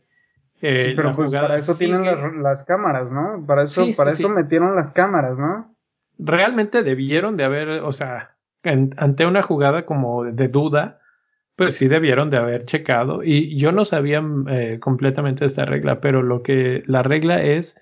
sí, 0.61 0.93
pero 0.95 1.17
pues 1.17 1.33
para 1.33 1.57
eso 1.57 1.75
tienen 1.75 2.05
las, 2.43 2.65
cámaras, 2.65 3.11
¿no? 3.11 3.45
Para 3.47 3.63
eso, 3.63 3.87
para 3.97 4.13
eso 4.13 4.29
metieron 4.29 4.77
las 4.77 4.91
cámaras, 4.91 5.39
¿no? 5.39 5.75
Realmente 6.19 6.83
debieron 6.83 7.39
de 7.39 7.45
haber, 7.45 7.69
o 7.81 7.93
sea, 7.93 8.37
ante 8.63 9.27
una 9.27 9.43
jugada 9.43 9.87
como 9.87 10.25
de 10.25 10.49
duda, 10.49 11.01
pues 11.57 11.77
sí 11.77 11.89
debieron 11.89 12.29
de 12.29 12.37
haber 12.37 12.67
checado. 12.67 13.23
Y 13.25 13.57
yo 13.57 13.73
no 13.73 13.87
sabía 13.87 14.23
eh, 14.49 14.79
completamente 14.81 15.47
esta 15.47 15.65
regla, 15.65 16.01
pero 16.01 16.23
lo 16.23 16.43
que 16.43 16.83
la 16.87 17.03
regla 17.03 17.43
es 17.43 17.81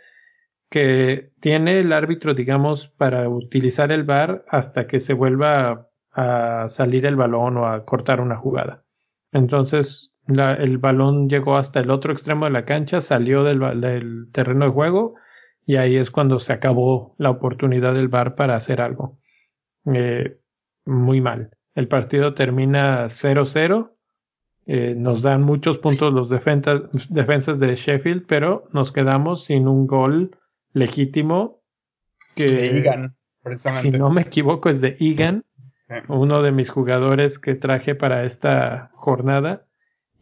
que 0.71 1.33
tiene 1.41 1.81
el 1.81 1.93
árbitro, 1.93 2.33
digamos, 2.33 2.87
para 2.87 3.29
utilizar 3.29 3.91
el 3.91 4.05
VAR 4.05 4.45
hasta 4.49 4.87
que 4.87 5.01
se 5.01 5.15
vuelva 5.15 5.89
a 6.13 6.69
salir 6.69 7.07
el 7.07 7.17
balón 7.17 7.57
o 7.57 7.67
a 7.67 7.85
cortar 7.85 8.21
una 8.21 8.37
jugada. 8.37 8.85
Entonces, 9.33 10.12
el 10.29 10.79
balón 10.79 11.29
llegó 11.29 11.57
hasta 11.57 11.81
el 11.81 11.91
otro 11.91 12.13
extremo 12.13 12.45
de 12.45 12.53
la 12.53 12.65
cancha, 12.65 13.01
salió 13.01 13.43
del, 13.43 14.29
terreno 14.33 14.67
de 14.67 14.71
juego 14.71 15.15
y 15.67 15.77
ahí 15.77 15.97
es 15.97 16.11
cuando 16.11 16.39
se 16.39 16.53
acabó 16.53 17.15
la 17.19 17.31
oportunidad 17.31 17.95
del 17.95 18.09
VAR 18.09 18.35
para 18.35 18.57
hacer 18.57 18.81
algo. 18.81 19.19
Eh, 19.93 20.39
muy 20.85 21.21
mal. 21.21 21.51
El 21.75 21.89
partido 21.89 22.35
termina 22.35 23.07
0-0. 23.07 23.93
Eh, 24.67 24.95
nos 24.97 25.23
dan 25.23 25.43
muchos 25.43 25.79
puntos 25.79 26.13
los 26.13 26.31
defensas, 26.31 26.83
defensas 27.09 27.59
de 27.59 27.75
Sheffield, 27.75 28.27
pero 28.27 28.69
nos 28.73 28.93
quedamos 28.93 29.45
sin 29.45 29.67
un 29.67 29.87
gol 29.87 30.37
legítimo 30.73 31.63
que, 32.37 33.03
si 33.77 33.91
no 33.91 34.11
me 34.11 34.23
equivoco, 34.23 34.71
es 34.71 34.81
de 34.81 34.97
Egan, 35.01 35.45
uno 36.09 36.43
de 36.43 36.53
mis 36.53 36.71
jugadores 36.71 37.39
que 37.39 37.55
traje 37.55 37.95
para 37.95 38.25
esta 38.25 38.91
jornada 38.95 39.67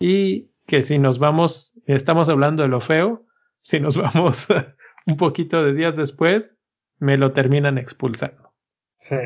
y 0.01 0.51
que 0.67 0.83
si 0.83 0.99
nos 0.99 1.21
vamos, 1.21 1.75
estamos 1.87 2.29
hablando 2.29 2.65
de 2.65 2.69
lo 2.69 2.81
feo, 2.81 3.25
si 3.63 3.79
nos 3.79 3.97
vamos 4.15 4.49
un 5.07 5.17
poquito 5.17 5.63
de 5.63 5.75
días 5.75 5.95
después, 5.95 6.59
me 6.99 7.17
lo 7.17 7.33
terminan 7.33 7.79
expulsando. 7.79 8.53
Sí. 8.97 9.17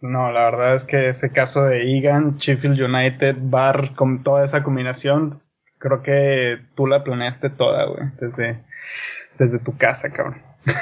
No, 0.00 0.30
la 0.30 0.44
verdad 0.44 0.76
es 0.76 0.84
que 0.84 1.08
ese 1.08 1.32
caso 1.32 1.64
de 1.64 1.98
Egan, 1.98 2.38
Sheffield 2.38 2.80
United, 2.80 3.36
Bar, 3.40 3.94
con 3.96 4.22
toda 4.22 4.44
esa 4.44 4.62
combinación, 4.62 5.42
creo 5.78 6.02
que 6.02 6.60
tú 6.76 6.86
la 6.86 7.02
planeaste 7.02 7.50
toda, 7.50 7.84
güey, 7.86 8.08
desde, 8.20 8.62
desde 9.38 9.58
tu 9.58 9.76
casa, 9.76 10.10
cabrón. 10.10 10.40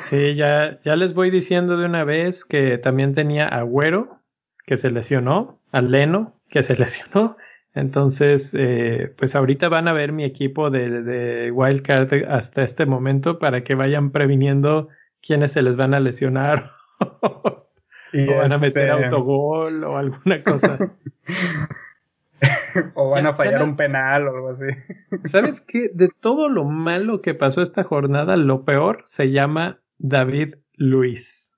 Sí, 0.00 0.34
ya, 0.34 0.78
ya 0.82 0.96
les 0.96 1.14
voy 1.14 1.30
diciendo 1.30 1.78
de 1.78 1.86
una 1.86 2.04
vez 2.04 2.44
que 2.44 2.76
también 2.76 3.14
tenía 3.14 3.46
Agüero, 3.46 4.20
que 4.66 4.76
se 4.76 4.90
lesionó, 4.90 5.58
a 5.72 5.80
Leno, 5.80 6.34
que 6.50 6.62
se 6.62 6.76
lesionó, 6.78 7.38
entonces, 7.74 8.52
eh, 8.54 9.14
pues 9.16 9.36
ahorita 9.36 9.68
van 9.68 9.86
a 9.86 9.92
ver 9.92 10.12
mi 10.12 10.24
equipo 10.24 10.70
de, 10.70 11.02
de, 11.02 11.50
Wildcard 11.52 12.24
hasta 12.28 12.62
este 12.62 12.84
momento 12.84 13.38
para 13.38 13.62
que 13.62 13.74
vayan 13.74 14.10
previniendo 14.10 14.88
quiénes 15.22 15.52
se 15.52 15.62
les 15.62 15.76
van 15.76 15.94
a 15.94 16.00
lesionar 16.00 16.72
o 17.22 18.36
van 18.36 18.52
a 18.52 18.58
meter 18.58 18.90
este, 18.90 19.04
autogol 19.04 19.84
o 19.84 19.96
alguna 19.96 20.42
cosa. 20.42 20.78
o 22.94 23.10
van 23.10 23.26
a 23.26 23.34
fallar 23.34 23.62
un 23.62 23.76
penal 23.76 24.26
o 24.26 24.34
algo 24.34 24.48
así. 24.50 24.66
¿Sabes 25.24 25.60
qué? 25.60 25.90
De 25.94 26.08
todo 26.08 26.48
lo 26.48 26.64
malo 26.64 27.22
que 27.22 27.34
pasó 27.34 27.62
esta 27.62 27.84
jornada, 27.84 28.36
lo 28.36 28.64
peor 28.64 29.04
se 29.06 29.30
llama 29.30 29.80
David 29.98 30.56
Luis. 30.74 31.54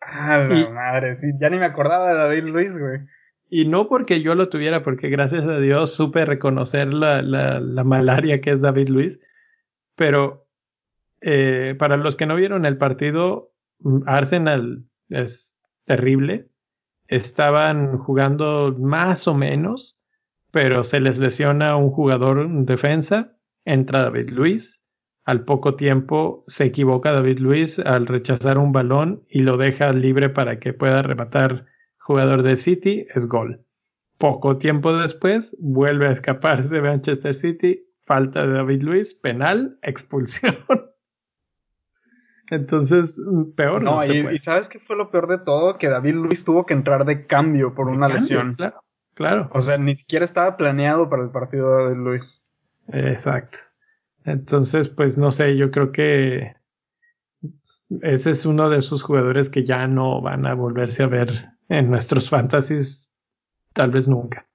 Ah, 0.00 0.38
la 0.48 0.70
madre, 0.70 1.14
sí, 1.14 1.32
ya 1.38 1.50
ni 1.50 1.58
me 1.58 1.66
acordaba 1.66 2.10
de 2.10 2.16
David 2.16 2.44
Luis, 2.44 2.78
güey. 2.78 3.00
Y 3.52 3.66
no 3.66 3.88
porque 3.88 4.22
yo 4.22 4.36
lo 4.36 4.48
tuviera, 4.48 4.84
porque 4.84 5.08
gracias 5.08 5.44
a 5.44 5.58
Dios 5.58 5.92
supe 5.92 6.24
reconocer 6.24 6.94
la, 6.94 7.20
la, 7.20 7.58
la 7.58 7.82
malaria 7.82 8.40
que 8.40 8.50
es 8.50 8.60
David 8.60 8.88
Luis. 8.88 9.18
Pero 9.96 10.46
eh, 11.20 11.74
para 11.76 11.96
los 11.96 12.14
que 12.14 12.26
no 12.26 12.36
vieron 12.36 12.64
el 12.64 12.78
partido, 12.78 13.52
Arsenal 14.06 14.84
es 15.08 15.58
terrible. 15.84 16.48
Estaban 17.08 17.98
jugando 17.98 18.76
más 18.78 19.26
o 19.26 19.34
menos, 19.34 19.98
pero 20.52 20.84
se 20.84 21.00
les 21.00 21.18
lesiona 21.18 21.76
un 21.76 21.90
jugador 21.90 22.38
en 22.38 22.64
defensa. 22.66 23.36
Entra 23.64 24.02
David 24.04 24.30
Luis. 24.30 24.84
Al 25.24 25.44
poco 25.44 25.74
tiempo 25.74 26.44
se 26.46 26.66
equivoca 26.66 27.12
David 27.12 27.40
Luis 27.40 27.80
al 27.80 28.06
rechazar 28.06 28.58
un 28.58 28.72
balón 28.72 29.24
y 29.28 29.40
lo 29.40 29.56
deja 29.56 29.92
libre 29.92 30.30
para 30.30 30.60
que 30.60 30.72
pueda 30.72 31.02
rematar 31.02 31.66
jugador 32.10 32.42
de 32.42 32.56
City. 32.56 33.06
Es 33.14 33.28
gol. 33.28 33.64
Poco 34.18 34.58
tiempo 34.58 34.92
después 34.92 35.56
vuelve 35.60 36.08
a 36.08 36.10
escaparse 36.10 36.74
de 36.74 36.82
Manchester 36.82 37.32
City. 37.34 37.86
Falta 38.00 38.44
de 38.44 38.54
David 38.54 38.82
Luis, 38.82 39.14
penal, 39.14 39.78
expulsión. 39.82 40.56
Entonces, 42.50 43.20
peor. 43.56 43.82
No, 43.82 44.04
y, 44.04 44.40
¿sabes 44.40 44.68
qué 44.68 44.80
fue 44.80 44.96
lo 44.96 45.12
peor 45.12 45.28
de 45.28 45.38
todo? 45.38 45.78
Que 45.78 45.88
David 45.88 46.14
Luis 46.14 46.44
tuvo 46.44 46.66
que 46.66 46.74
entrar 46.74 47.04
de 47.04 47.28
cambio 47.28 47.76
por 47.76 47.86
una 47.86 48.08
lesión. 48.08 48.56
Claro, 48.56 48.82
claro. 49.14 49.50
O 49.52 49.60
sea, 49.60 49.78
ni 49.78 49.94
siquiera 49.94 50.24
estaba 50.24 50.56
planeado 50.56 51.08
para 51.08 51.22
el 51.22 51.30
partido 51.30 51.76
de 51.76 51.84
David 51.84 52.02
Luis. 52.02 52.44
Exacto. 52.88 53.58
Entonces, 54.24 54.88
pues 54.88 55.16
no 55.16 55.30
sé, 55.30 55.56
yo 55.56 55.70
creo 55.70 55.92
que 55.92 56.56
ese 58.02 58.32
es 58.32 58.46
uno 58.46 58.68
de 58.68 58.78
esos 58.78 59.04
jugadores 59.04 59.48
que 59.48 59.64
ya 59.64 59.86
no 59.86 60.20
van 60.20 60.44
a 60.44 60.54
volverse 60.54 61.04
a 61.04 61.06
ver 61.06 61.50
en 61.70 61.88
nuestros 61.88 62.28
fantasies, 62.28 63.10
tal 63.72 63.90
vez 63.90 64.06
nunca. 64.06 64.46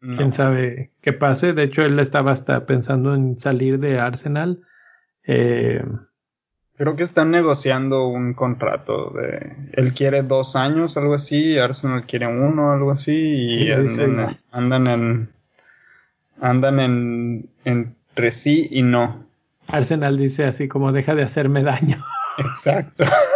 Quién 0.00 0.32
sabe 0.32 0.90
qué 1.00 1.14
pase. 1.14 1.54
De 1.54 1.62
hecho, 1.62 1.80
él 1.82 1.98
estaba 1.98 2.32
hasta 2.32 2.66
pensando 2.66 3.14
en 3.14 3.40
salir 3.40 3.78
de 3.78 3.98
Arsenal. 3.98 4.60
Eh, 5.26 5.82
Creo 6.76 6.96
que 6.96 7.04
están 7.04 7.30
negociando 7.30 8.08
un 8.08 8.34
contrato 8.34 9.10
de. 9.10 9.52
Él 9.72 9.94
quiere 9.94 10.22
dos 10.22 10.56
años, 10.56 10.96
algo 10.96 11.14
así, 11.14 11.56
Arsenal 11.56 12.04
quiere 12.04 12.26
uno, 12.26 12.72
algo 12.72 12.90
así, 12.90 13.14
y 13.14 13.70
andan, 13.70 14.36
andan, 14.50 14.86
en. 14.88 15.28
Andan 16.40 16.80
en. 16.80 17.48
entre 17.64 18.32
sí 18.32 18.68
y 18.70 18.82
no. 18.82 19.24
Arsenal 19.68 20.18
dice 20.18 20.44
así 20.44 20.66
como 20.66 20.92
deja 20.92 21.14
de 21.14 21.22
hacerme 21.22 21.62
daño. 21.62 22.04
Exacto. 22.38 23.04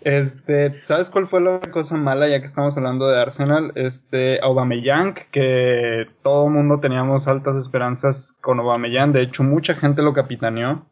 Este, 0.00 0.80
¿sabes 0.84 1.10
cuál 1.10 1.28
fue 1.28 1.40
la 1.40 1.60
cosa 1.70 1.96
mala 1.96 2.28
ya 2.28 2.38
que 2.38 2.46
estamos 2.46 2.76
hablando 2.76 3.08
de 3.08 3.20
Arsenal? 3.20 3.72
Este, 3.74 4.40
Aubameyang, 4.42 5.14
que 5.30 6.06
todo 6.22 6.46
el 6.46 6.52
mundo 6.52 6.80
teníamos 6.80 7.28
altas 7.28 7.56
esperanzas 7.56 8.36
con 8.40 8.60
Aubameyang, 8.60 9.12
de 9.12 9.22
hecho 9.22 9.42
mucha 9.42 9.74
gente 9.74 10.02
lo 10.02 10.14
capitaneó. 10.14 10.86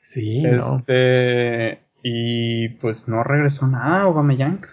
Sí, 0.00 0.44
este, 0.44 1.84
Y 2.02 2.70
pues 2.80 3.08
no 3.08 3.22
regresó 3.22 3.66
nada 3.66 4.02
Aubameyang. 4.02 4.66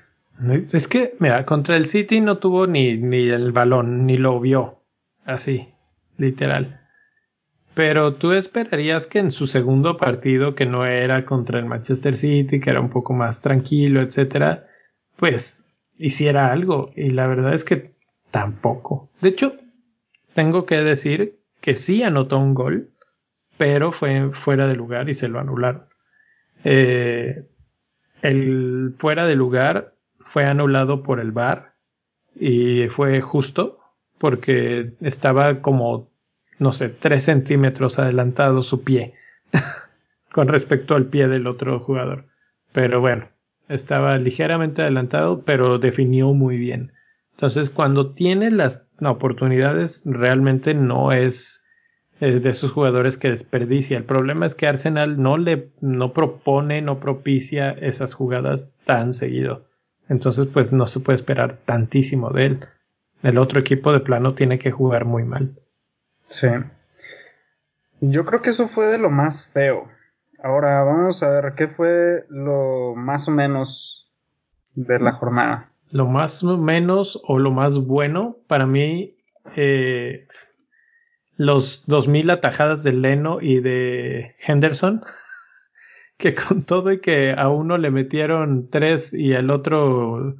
Es 0.71 0.87
que, 0.87 1.15
mira, 1.19 1.45
contra 1.45 1.75
el 1.75 1.85
City 1.85 2.21
no 2.21 2.37
tuvo 2.37 2.65
ni, 2.65 2.97
ni 2.97 3.27
el 3.27 3.51
balón, 3.51 4.05
ni 4.05 4.17
lo 4.17 4.39
vio. 4.39 4.81
Así, 5.25 5.73
literal. 6.17 6.78
Pero 7.79 8.15
tú 8.15 8.33
esperarías 8.33 9.07
que 9.07 9.19
en 9.19 9.31
su 9.31 9.47
segundo 9.47 9.95
partido, 9.95 10.53
que 10.53 10.65
no 10.65 10.83
era 10.83 11.23
contra 11.23 11.59
el 11.59 11.65
Manchester 11.65 12.17
City, 12.17 12.59
que 12.59 12.71
era 12.71 12.81
un 12.81 12.89
poco 12.89 13.13
más 13.13 13.39
tranquilo, 13.39 14.01
etcétera, 14.01 14.67
pues 15.15 15.63
hiciera 15.97 16.51
algo. 16.51 16.91
Y 16.97 17.11
la 17.11 17.25
verdad 17.25 17.53
es 17.53 17.63
que 17.63 17.93
tampoco. 18.31 19.09
De 19.21 19.29
hecho, 19.29 19.55
tengo 20.33 20.65
que 20.65 20.81
decir 20.81 21.39
que 21.61 21.77
sí 21.77 22.03
anotó 22.03 22.37
un 22.37 22.53
gol, 22.53 22.89
pero 23.57 23.93
fue 23.93 24.29
fuera 24.33 24.67
de 24.67 24.75
lugar 24.75 25.07
y 25.07 25.13
se 25.13 25.29
lo 25.29 25.39
anularon. 25.39 25.85
Eh, 26.65 27.45
el 28.21 28.93
fuera 28.97 29.25
de 29.25 29.35
lugar 29.35 29.95
fue 30.19 30.43
anulado 30.43 31.01
por 31.01 31.21
el 31.21 31.31
VAR 31.31 31.75
y 32.35 32.89
fue 32.89 33.21
justo 33.21 33.79
porque 34.17 34.95
estaba 34.99 35.61
como, 35.61 36.08
no 36.59 36.71
sé, 36.71 36.89
tres 36.89 37.23
centímetros 37.23 37.99
adelantado 37.99 38.61
su 38.61 38.83
pie 38.83 39.13
con 40.31 40.47
respecto 40.47 40.95
al 40.95 41.05
pie 41.05 41.27
del 41.27 41.47
otro 41.47 41.79
jugador. 41.79 42.25
Pero 42.71 43.01
bueno, 43.01 43.27
estaba 43.67 44.17
ligeramente 44.17 44.81
adelantado, 44.81 45.43
pero 45.43 45.79
definió 45.79 46.33
muy 46.33 46.57
bien. 46.57 46.91
Entonces, 47.31 47.69
cuando 47.69 48.11
tiene 48.11 48.51
las 48.51 48.85
oportunidades, 48.99 50.03
realmente 50.05 50.73
no 50.73 51.11
es 51.11 51.63
es 52.19 52.43
de 52.43 52.49
esos 52.49 52.71
jugadores 52.71 53.17
que 53.17 53.29
desperdicia. 53.29 53.97
El 53.97 54.03
problema 54.03 54.45
es 54.45 54.55
que 54.55 54.67
Arsenal 54.67 55.21
no 55.21 55.37
le 55.37 55.71
no 55.79 56.13
propone, 56.13 56.81
no 56.81 56.99
propicia 56.99 57.71
esas 57.71 58.13
jugadas 58.13 58.71
tan 58.85 59.13
seguido. 59.13 59.65
Entonces, 60.09 60.47
pues 60.47 60.73
no 60.73 60.87
se 60.87 60.99
puede 60.99 61.15
esperar 61.15 61.57
tantísimo 61.65 62.31
de 62.31 62.45
él. 62.45 62.59
El 63.23 63.37
otro 63.37 63.59
equipo 63.59 63.93
de 63.93 63.99
plano 63.99 64.33
tiene 64.33 64.59
que 64.59 64.71
jugar 64.71 65.05
muy 65.05 65.23
mal. 65.23 65.55
Sí. 66.29 66.47
Yo 68.01 68.25
creo 68.25 68.41
que 68.41 68.51
eso 68.51 68.67
fue 68.67 68.85
de 68.85 68.97
lo 68.97 69.09
más 69.09 69.49
feo. 69.49 69.89
Ahora 70.41 70.83
vamos 70.83 71.21
a 71.21 71.29
ver 71.29 71.53
qué 71.55 71.67
fue 71.67 72.25
lo 72.29 72.95
más 72.95 73.27
o 73.27 73.31
menos 73.31 74.09
de 74.73 74.99
la 74.99 75.11
jornada. 75.11 75.71
Lo 75.91 76.07
más 76.07 76.43
o 76.43 76.57
menos 76.57 77.21
o 77.27 77.39
lo 77.39 77.51
más 77.51 77.77
bueno 77.77 78.37
para 78.47 78.65
mí 78.65 79.17
eh, 79.55 80.27
los 81.35 81.85
2000 81.87 82.29
atajadas 82.29 82.83
de 82.83 82.91
Leno 82.93 83.39
y 83.41 83.59
de 83.59 84.35
Henderson, 84.45 85.03
que 86.17 86.35
con 86.35 86.63
todo 86.63 86.91
y 86.91 87.01
que 87.01 87.33
a 87.37 87.49
uno 87.49 87.77
le 87.77 87.91
metieron 87.91 88.69
tres 88.69 89.13
y 89.13 89.33
al 89.33 89.49
otro 89.49 90.35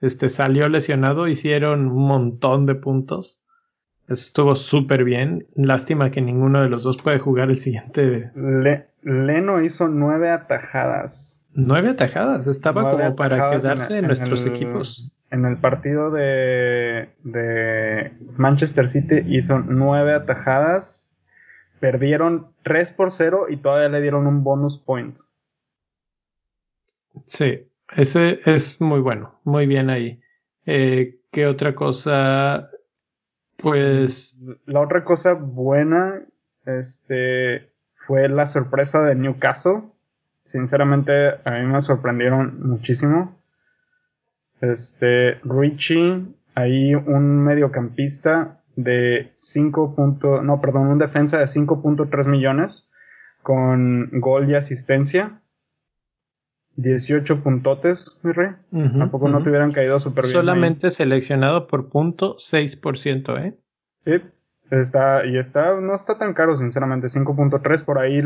este, 0.00 0.28
salió 0.28 0.68
lesionado, 0.68 1.28
hicieron 1.28 1.86
un 1.86 2.06
montón 2.06 2.66
de 2.66 2.74
puntos. 2.74 3.41
Estuvo 4.12 4.54
súper 4.54 5.04
bien. 5.04 5.46
Lástima 5.54 6.10
que 6.10 6.20
ninguno 6.20 6.62
de 6.62 6.68
los 6.68 6.82
dos 6.82 6.98
puede 6.98 7.18
jugar 7.18 7.50
el 7.50 7.58
siguiente. 7.58 8.30
Leno 9.02 9.62
hizo 9.62 9.88
nueve 9.88 10.30
atajadas. 10.30 11.46
Nueve 11.54 11.90
atajadas, 11.90 12.46
estaba 12.46 12.90
como 12.90 13.14
para 13.16 13.50
quedarse 13.50 13.98
en, 13.98 14.06
nuestros 14.06 14.46
equipos 14.46 15.12
en 15.32 15.46
el 15.46 15.56
partido 15.56 16.10
de, 16.10 17.08
de 17.24 18.12
Manchester 18.36 18.86
City 18.86 19.22
hizo 19.26 19.58
nueve 19.58 20.12
atajadas, 20.12 21.10
perdieron 21.80 22.52
3 22.64 22.92
por 22.92 23.10
0 23.10 23.46
y 23.48 23.56
todavía 23.56 23.88
le 23.88 24.02
dieron 24.02 24.26
un 24.26 24.44
bonus 24.44 24.76
point. 24.78 25.16
Sí, 27.26 27.66
ese 27.96 28.40
es 28.44 28.78
muy 28.82 29.00
bueno, 29.00 29.40
muy 29.44 29.66
bien 29.66 29.88
ahí. 29.88 30.20
Eh, 30.66 31.18
¿Qué 31.30 31.46
otra 31.46 31.74
cosa? 31.74 32.68
Pues... 33.62 34.38
La 34.66 34.80
otra 34.80 35.04
cosa 35.04 35.34
buena 35.34 36.22
este, 36.66 37.72
fue 38.06 38.28
la 38.28 38.46
sorpresa 38.46 39.02
de 39.02 39.14
Newcastle. 39.14 39.82
Sinceramente, 40.44 41.12
a 41.44 41.50
mí 41.52 41.66
me 41.66 41.80
sorprendieron 41.80 42.68
muchísimo. 42.68 43.38
Este, 44.60 45.40
Richie, 45.44 46.24
ahí 46.54 46.94
un 46.94 47.44
mediocampista 47.44 48.60
de 48.76 49.30
5. 49.34 49.94
no, 50.42 50.60
perdón, 50.60 50.88
un 50.88 50.98
defensa 50.98 51.38
de 51.38 51.44
5.3 51.44 52.26
millones 52.26 52.88
con 53.42 54.08
gol 54.20 54.50
y 54.50 54.54
asistencia. 54.54 55.41
18 56.76 57.42
puntotes, 57.42 58.18
mi 58.22 58.32
rey. 58.32 58.50
Tampoco 58.70 59.28
no 59.28 59.42
te 59.42 59.50
hubieran 59.50 59.72
caído 59.72 60.00
súper 60.00 60.24
bien. 60.24 60.34
Solamente 60.34 60.90
seleccionado 60.90 61.66
por 61.66 61.88
punto 61.88 62.36
6%, 62.36 63.44
¿eh? 63.44 63.54
Sí, 64.00 64.12
Está, 64.72 65.26
y 65.26 65.36
está, 65.36 65.78
no 65.78 65.94
está 65.94 66.16
tan 66.16 66.32
caro, 66.32 66.56
sinceramente, 66.56 67.08
5.3. 67.08 67.84
Por 67.84 67.98
ahí, 67.98 68.22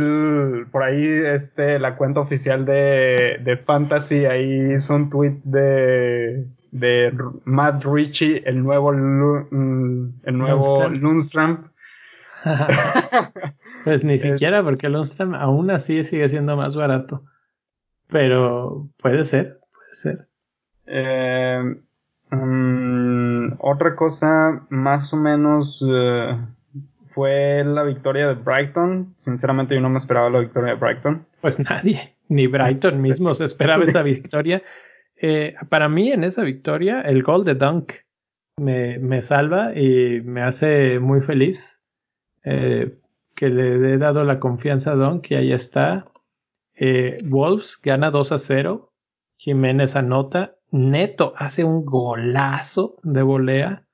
por 0.70 0.84
ahí, 0.84 1.04
este, 1.04 1.80
la 1.80 1.96
cuenta 1.96 2.20
oficial 2.20 2.64
de, 2.64 3.40
de 3.42 3.56
Fantasy, 3.56 4.26
ahí 4.26 4.74
hizo 4.74 4.94
un 4.94 5.10
tweet 5.10 5.40
de, 5.42 6.46
de 6.70 7.12
Matt 7.46 7.84
Ritchie, 7.84 8.44
el 8.46 8.62
nuevo, 8.62 8.92
mm, 8.92 10.20
el 10.22 10.38
nuevo 10.38 10.88
Lundstrom. 10.88 11.64
pues 13.84 14.04
ni 14.04 14.16
siquiera, 14.20 14.62
porque 14.62 14.88
Lundstrom 14.88 15.34
aún 15.34 15.72
así 15.72 16.04
sigue 16.04 16.28
siendo 16.28 16.56
más 16.56 16.76
barato. 16.76 17.24
Pero 18.08 18.88
puede 18.98 19.24
ser, 19.24 19.60
puede 19.72 19.94
ser. 19.94 20.28
Eh, 20.86 21.76
mm, 22.30 23.54
otra 23.58 23.96
cosa 23.96 24.64
más 24.70 25.12
o 25.12 25.16
menos 25.16 25.84
eh, 25.88 26.38
fue 27.14 27.64
la 27.64 27.82
victoria 27.82 28.28
de 28.28 28.34
Brighton. 28.34 29.14
Sinceramente 29.16 29.74
yo 29.74 29.80
no 29.80 29.90
me 29.90 29.98
esperaba 29.98 30.30
la 30.30 30.40
victoria 30.40 30.74
de 30.74 30.80
Brighton. 30.80 31.26
Pues 31.40 31.58
nadie, 31.58 32.14
ni 32.28 32.46
Brighton 32.46 33.00
mismo 33.00 33.34
se 33.34 33.44
esperaba 33.44 33.84
esa 33.84 34.02
victoria. 34.02 34.62
Eh, 35.16 35.54
para 35.68 35.88
mí 35.88 36.12
en 36.12 36.24
esa 36.24 36.42
victoria 36.42 37.00
el 37.00 37.22
gol 37.22 37.44
de 37.44 37.54
Dunk 37.54 37.92
me, 38.58 38.98
me 38.98 39.22
salva 39.22 39.74
y 39.74 40.20
me 40.20 40.42
hace 40.42 40.98
muy 40.98 41.22
feliz 41.22 41.82
eh, 42.44 42.98
que 43.34 43.48
le 43.48 43.94
he 43.94 43.98
dado 43.98 44.24
la 44.24 44.38
confianza 44.40 44.92
a 44.92 44.94
Dunk 44.94 45.30
y 45.30 45.34
ahí 45.34 45.52
está. 45.52 46.04
Eh, 46.76 47.16
Wolves 47.24 47.80
gana 47.82 48.10
2 48.10 48.32
a 48.32 48.38
0. 48.38 48.92
Jiménez 49.36 49.96
anota. 49.96 50.56
Neto 50.70 51.32
hace 51.36 51.64
un 51.64 51.84
golazo 51.84 52.96
de 53.02 53.22
volea. 53.22 53.86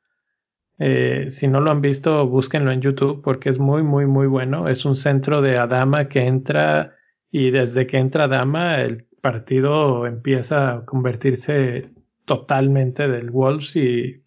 Eh, 0.79 1.27
si 1.29 1.47
no 1.47 1.61
lo 1.61 1.71
han 1.71 1.81
visto, 1.81 2.27
búsquenlo 2.27 2.73
en 2.73 2.81
YouTube 2.81 3.23
porque 3.23 3.51
es 3.51 3.59
muy, 3.59 3.83
muy, 3.83 4.07
muy 4.07 4.27
bueno. 4.27 4.69
Es 4.69 4.85
un 4.85 4.97
centro 4.97 5.43
de 5.43 5.59
Adama 5.59 6.09
que 6.09 6.27
entra 6.27 6.97
y 7.31 7.51
desde 7.51 7.87
que 7.87 7.99
entra 7.99 8.25
Adama 8.25 8.81
el 8.81 9.07
partido 9.21 10.07
empieza 10.07 10.73
a 10.73 10.85
convertirse 10.85 11.93
totalmente 12.25 13.07
del 13.07 13.31
Wolves 13.31 13.77
y, 13.77 14.25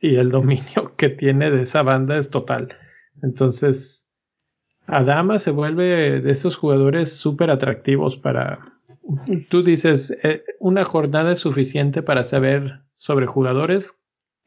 y 0.00 0.16
el 0.16 0.30
dominio 0.30 0.94
que 0.96 1.08
tiene 1.08 1.50
de 1.50 1.62
esa 1.62 1.82
banda 1.82 2.16
es 2.16 2.30
total. 2.30 2.76
Entonces, 3.22 4.07
Adama 4.88 5.38
se 5.38 5.50
vuelve 5.50 6.20
de 6.20 6.30
esos 6.30 6.56
jugadores 6.56 7.12
súper 7.12 7.50
atractivos 7.50 8.16
para... 8.16 8.58
Tú 9.48 9.62
dices, 9.62 10.16
eh, 10.22 10.42
¿una 10.60 10.84
jornada 10.84 11.32
es 11.32 11.38
suficiente 11.38 12.02
para 12.02 12.24
saber 12.24 12.80
sobre 12.94 13.26
jugadores? 13.26 13.98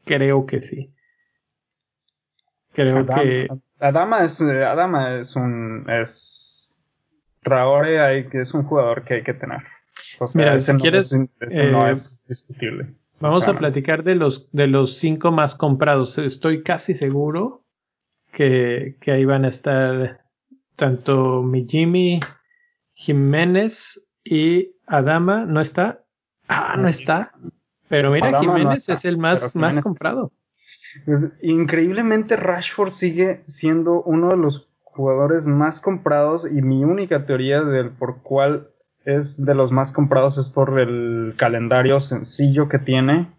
Creo 0.04 0.46
que 0.48 0.62
sí. 0.62 0.94
Creo 2.74 3.06
que... 3.06 3.48
Adama 3.80 4.24
es, 4.24 4.42
Adama 4.42 5.16
es 5.20 5.36
un... 5.36 5.86
es... 5.90 6.76
Raore 7.44 8.00
hay, 8.00 8.28
que 8.28 8.42
es 8.42 8.54
un 8.54 8.64
jugador 8.64 9.04
que 9.04 9.16
hay 9.16 9.24
que 9.24 9.34
tener. 9.34 9.62
Mira, 10.36 10.60
si 10.60 10.74
quieres... 10.74 11.14
no 11.14 11.88
eh, 11.88 11.92
es 11.92 12.24
discutible. 12.28 12.96
Vamos 13.22 13.48
a 13.48 13.58
platicar 13.58 14.04
de 14.04 14.16
los, 14.16 14.50
de 14.52 14.68
los 14.68 14.98
cinco 14.98 15.32
más 15.32 15.54
comprados. 15.54 16.18
Estoy 16.18 16.64
casi 16.64 16.94
seguro 16.94 17.64
que, 18.32 18.98
que 19.00 19.12
ahí 19.12 19.26
van 19.26 19.46
a 19.46 19.50
estar 19.50 20.21
tanto 20.76 21.44
mi 21.44 21.68
Jimmy 21.68 22.20
Jiménez 22.94 24.08
y 24.24 24.76
Adama. 24.88 25.46
¿No 25.46 25.62
está? 25.62 26.04
Ah, 26.48 26.76
no 26.78 26.88
está. 26.88 27.32
Pero 27.88 28.12
mira, 28.12 28.40
Jiménez 28.40 28.88
es 28.90 29.06
el 29.06 29.18
más, 29.18 29.56
más 29.56 29.80
comprado. 29.80 30.32
Increíblemente 31.42 32.36
Rashford 32.36 32.92
sigue 32.92 33.44
siendo 33.48 34.02
uno 34.04 34.30
de 34.30 34.38
los 34.38 34.70
jugadores 34.84 35.48
más 35.48 35.80
comprados 35.80 36.50
y 36.50 36.62
mi 36.62 36.84
única 36.84 37.26
teoría 37.26 37.62
del 37.62 37.92
por 37.92 38.22
cuál 38.22 38.70
es 39.06 39.44
de 39.44 39.56
los 39.56 39.72
más 39.72 39.92
comprados 39.92 40.38
es 40.38 40.50
por 40.50 40.80
el 40.80 41.34
calendario 41.38 42.02
sencillo 42.02 42.70
que 42.70 42.78
tiene 42.78 43.32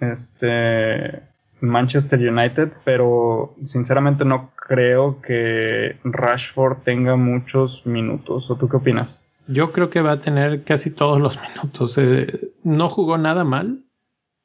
este 0.00 1.22
Manchester 1.60 2.20
United, 2.20 2.72
pero 2.84 3.54
sinceramente 3.64 4.24
no 4.24 4.50
creo 4.54 5.20
que 5.22 5.96
Rashford 6.04 6.78
tenga 6.84 7.16
muchos 7.16 7.86
minutos. 7.86 8.50
¿O 8.50 8.56
tú 8.56 8.68
qué 8.68 8.76
opinas? 8.76 9.24
Yo 9.46 9.72
creo 9.72 9.88
que 9.88 10.02
va 10.02 10.12
a 10.12 10.20
tener 10.20 10.62
casi 10.64 10.90
todos 10.90 11.20
los 11.20 11.38
minutos. 11.40 11.96
Eh, 11.98 12.52
no 12.62 12.88
jugó 12.88 13.16
nada 13.16 13.44
mal. 13.44 13.84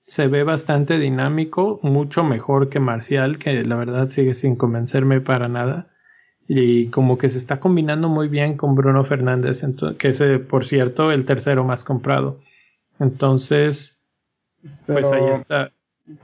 Se 0.06 0.28
ve 0.28 0.44
bastante 0.44 0.98
dinámico, 0.98 1.80
mucho 1.84 2.24
mejor 2.24 2.70
que 2.70 2.80
Marcial, 2.80 3.38
que 3.38 3.64
la 3.64 3.76
verdad 3.76 4.08
sigue 4.08 4.34
sin 4.34 4.56
convencerme 4.56 5.22
para 5.22 5.48
nada. 5.48 5.90
Y 6.48 6.88
como 6.88 7.18
que 7.18 7.30
se 7.30 7.38
está 7.38 7.60
combinando 7.60 8.10
muy 8.10 8.28
bien 8.28 8.58
con 8.58 8.76
Bruno 8.76 9.04
Fernández, 9.04 9.64
que 9.98 10.10
es, 10.10 10.22
eh, 10.22 10.40
por 10.40 10.66
cierto, 10.66 11.12
el 11.12 11.26
tercero 11.26 11.64
más 11.64 11.84
comprado. 11.84 12.40
Entonces, 13.00 14.02
pues 14.86 15.12
ahí 15.12 15.32
está. 15.32 15.73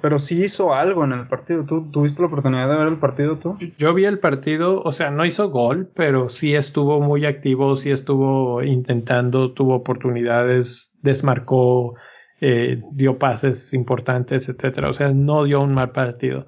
Pero 0.01 0.19
sí 0.19 0.43
hizo 0.43 0.73
algo 0.73 1.05
en 1.05 1.13
el 1.13 1.27
partido. 1.27 1.65
¿Tú 1.65 1.89
tuviste 1.89 2.21
la 2.21 2.27
oportunidad 2.27 2.69
de 2.69 2.75
ver 2.75 2.87
el 2.87 2.97
partido 2.97 3.37
tú? 3.37 3.57
Yo 3.77 3.93
vi 3.93 4.05
el 4.05 4.19
partido, 4.19 4.81
o 4.81 4.91
sea, 4.91 5.09
no 5.09 5.25
hizo 5.25 5.49
gol, 5.49 5.89
pero 5.95 6.27
sí 6.27 6.53
estuvo 6.53 6.99
muy 6.99 7.25
activo, 7.25 7.77
sí 7.77 7.89
estuvo 7.89 8.61
intentando, 8.61 9.53
tuvo 9.53 9.75
oportunidades, 9.75 10.91
desmarcó, 11.01 11.95
eh, 12.41 12.81
dio 12.91 13.17
pases 13.17 13.73
importantes, 13.73 14.49
etcétera. 14.49 14.89
O 14.89 14.93
sea, 14.93 15.09
no 15.13 15.45
dio 15.45 15.61
un 15.61 15.73
mal 15.73 15.91
partido. 15.91 16.47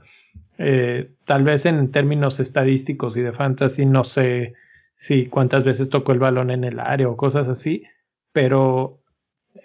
Eh, 0.57 1.11
tal 1.25 1.43
vez 1.43 1.65
en 1.65 1.89
términos 1.91 2.39
estadísticos 2.39 3.15
y 3.15 3.21
de 3.21 3.31
fantasy, 3.31 3.85
no 3.85 4.03
sé 4.03 4.53
si 4.97 5.25
cuántas 5.25 5.63
veces 5.63 5.89
tocó 5.89 6.11
el 6.11 6.19
balón 6.19 6.51
en 6.51 6.63
el 6.63 6.79
área 6.79 7.09
o 7.09 7.17
cosas 7.17 7.47
así, 7.47 7.83
pero 8.33 9.00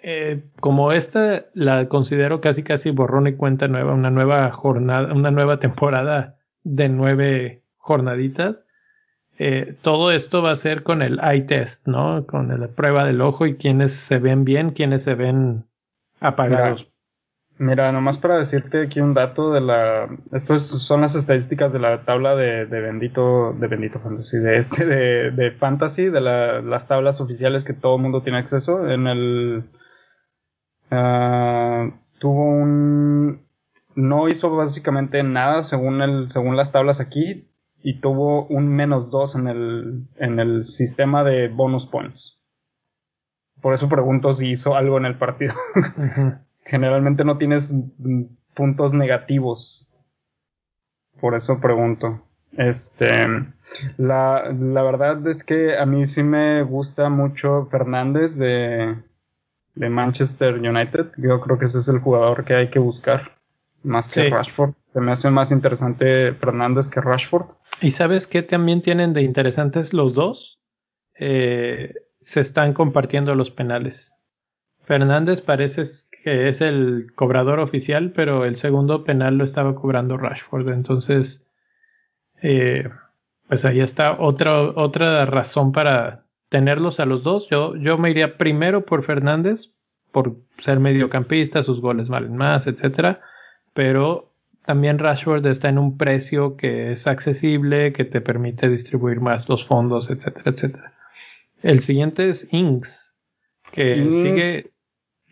eh, 0.03 0.43
como 0.59 0.91
esta 0.91 1.45
la 1.53 1.87
considero 1.87 2.41
casi 2.41 2.63
casi 2.63 2.91
borrón 2.91 3.27
y 3.27 3.33
cuenta 3.33 3.67
nueva, 3.67 3.93
una 3.93 4.09
nueva 4.09 4.51
jornada, 4.51 5.13
una 5.13 5.31
nueva 5.31 5.59
temporada 5.59 6.37
de 6.63 6.89
nueve 6.89 7.63
jornaditas. 7.77 8.65
Eh, 9.39 9.75
todo 9.81 10.11
esto 10.11 10.41
va 10.41 10.51
a 10.51 10.55
ser 10.55 10.83
con 10.83 11.01
el 11.01 11.19
eye 11.19 11.41
test, 11.41 11.87
¿no? 11.87 12.25
Con 12.25 12.59
la 12.59 12.67
prueba 12.67 13.05
del 13.05 13.21
ojo 13.21 13.45
y 13.45 13.55
quienes 13.55 13.93
se 13.93 14.17
ven 14.17 14.45
bien, 14.45 14.71
quienes 14.71 15.03
se 15.03 15.15
ven 15.15 15.65
apagados. 16.19 16.91
Mira, 17.59 17.91
nomás 17.91 18.19
para 18.19 18.37
decirte 18.37 18.83
aquí 18.83 19.01
un 19.01 19.15
dato 19.15 19.51
de 19.51 19.61
la, 19.61 20.07
estas 20.31 20.61
son 20.63 21.01
las 21.01 21.15
estadísticas 21.15 21.73
de 21.73 21.79
la 21.79 22.03
tabla 22.05 22.35
de, 22.35 22.67
de 22.67 22.81
Bendito, 22.81 23.53
de 23.53 23.65
Bendito 23.65 23.99
Fantasy, 23.99 24.37
de 24.37 24.57
este, 24.57 24.85
de, 24.85 25.31
de 25.31 25.51
Fantasy, 25.51 26.09
de 26.09 26.21
la, 26.21 26.61
las 26.61 26.87
tablas 26.87 27.19
oficiales 27.19 27.63
que 27.63 27.73
todo 27.73 27.95
el 27.95 28.03
mundo 28.03 28.21
tiene 28.21 28.37
acceso. 28.37 28.87
En 28.87 29.07
el, 29.07 29.63
uh, 30.91 31.91
tuvo 32.19 32.43
un, 32.43 33.47
no 33.95 34.29
hizo 34.29 34.55
básicamente 34.55 35.23
nada 35.23 35.63
según 35.63 36.03
el, 36.03 36.29
según 36.29 36.57
las 36.57 36.71
tablas 36.71 36.99
aquí 36.99 37.49
y 37.81 37.99
tuvo 38.01 38.45
un 38.45 38.67
menos 38.67 39.09
dos 39.09 39.33
en 39.33 39.47
el, 39.47 40.03
en 40.17 40.39
el 40.39 40.63
sistema 40.63 41.23
de 41.23 41.47
bonus 41.47 41.87
points. 41.87 42.39
Por 43.63 43.73
eso 43.73 43.89
pregunto 43.89 44.35
si 44.35 44.51
hizo 44.51 44.75
algo 44.75 44.99
en 44.99 45.05
el 45.05 45.17
partido. 45.17 45.55
Generalmente 46.67 47.23
no 47.23 47.37
tienes 47.37 47.73
puntos 48.53 48.93
negativos. 48.93 49.89
Por 51.19 51.33
eso 51.35 51.59
pregunto. 51.59 52.21
Este, 52.51 53.27
la, 53.97 54.51
la 54.51 54.83
verdad 54.83 55.25
es 55.27 55.43
que 55.43 55.77
a 55.77 55.85
mí 55.85 56.05
sí 56.05 56.23
me 56.23 56.63
gusta 56.63 57.09
mucho 57.09 57.67
Fernández 57.71 58.35
de, 58.35 58.95
de 59.75 59.89
Manchester 59.89 60.55
United. 60.55 61.11
Yo 61.17 61.39
creo 61.41 61.57
que 61.57 61.65
ese 61.65 61.79
es 61.79 61.87
el 61.87 61.99
jugador 61.99 62.45
que 62.45 62.55
hay 62.55 62.69
que 62.69 62.79
buscar. 62.79 63.35
Más 63.83 64.09
que 64.09 64.29
Rashford. 64.29 64.73
Se 64.91 64.99
me 64.99 65.11
hace 65.11 65.29
más 65.29 65.51
interesante 65.51 66.33
Fernández 66.33 66.89
que 66.89 66.99
Rashford. 66.99 67.45
¿Y 67.81 67.91
sabes 67.91 68.27
qué 68.27 68.41
también 68.41 68.81
tienen 68.81 69.13
de 69.13 69.21
interesantes 69.21 69.93
los 69.93 70.13
dos? 70.13 70.59
Eh, 71.19 71.93
se 72.19 72.41
están 72.41 72.73
compartiendo 72.73 73.35
los 73.35 73.51
penales. 73.51 74.15
Fernández 74.83 75.41
parece 75.41 75.83
que 76.27 76.49
es 76.49 76.59
el 76.59 77.13
cobrador 77.15 77.61
oficial, 77.61 78.11
pero 78.11 78.43
el 78.43 78.57
segundo 78.57 79.05
penal 79.05 79.37
lo 79.37 79.45
estaba 79.45 79.75
cobrando 79.75 80.17
Rashford. 80.17 80.67
Entonces, 80.71 81.47
eh, 82.41 82.89
pues 83.47 83.63
ahí 83.63 83.79
está 83.79 84.19
otra, 84.19 84.59
otra 84.61 85.25
razón 85.25 85.71
para 85.71 86.25
tenerlos 86.49 86.99
a 86.99 87.05
los 87.05 87.23
dos. 87.23 87.47
Yo, 87.49 87.77
yo 87.77 87.97
me 87.97 88.09
iría 88.09 88.37
primero 88.37 88.85
por 88.85 89.03
Fernández, 89.03 89.73
por 90.11 90.35
ser 90.57 90.81
mediocampista, 90.81 91.63
sus 91.63 91.79
goles 91.79 92.09
valen 92.09 92.35
más, 92.35 92.67
etcétera. 92.67 93.21
Pero 93.73 94.33
también 94.65 94.99
Rashford 94.99 95.45
está 95.45 95.69
en 95.69 95.77
un 95.77 95.97
precio 95.97 96.57
que 96.57 96.91
es 96.91 97.07
accesible, 97.07 97.93
que 97.93 98.03
te 98.03 98.19
permite 98.19 98.67
distribuir 98.67 99.21
más 99.21 99.47
los 99.47 99.65
fondos, 99.65 100.09
etcétera, 100.09 100.51
etcétera. 100.51 100.93
El 101.63 101.79
siguiente 101.79 102.27
es 102.27 102.49
Ings, 102.51 103.15
que 103.71 103.95
sigue 104.11 104.76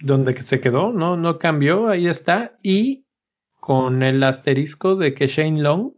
donde 0.05 0.39
se 0.41 0.61
quedó, 0.61 0.93
no, 0.93 1.17
no 1.17 1.39
cambió, 1.39 1.87
ahí 1.87 2.07
está. 2.07 2.57
Y 2.61 3.05
con 3.59 4.03
el 4.03 4.21
asterisco 4.23 4.95
de 4.95 5.15
que 5.15 5.27
Shane 5.27 5.61
Long 5.61 5.93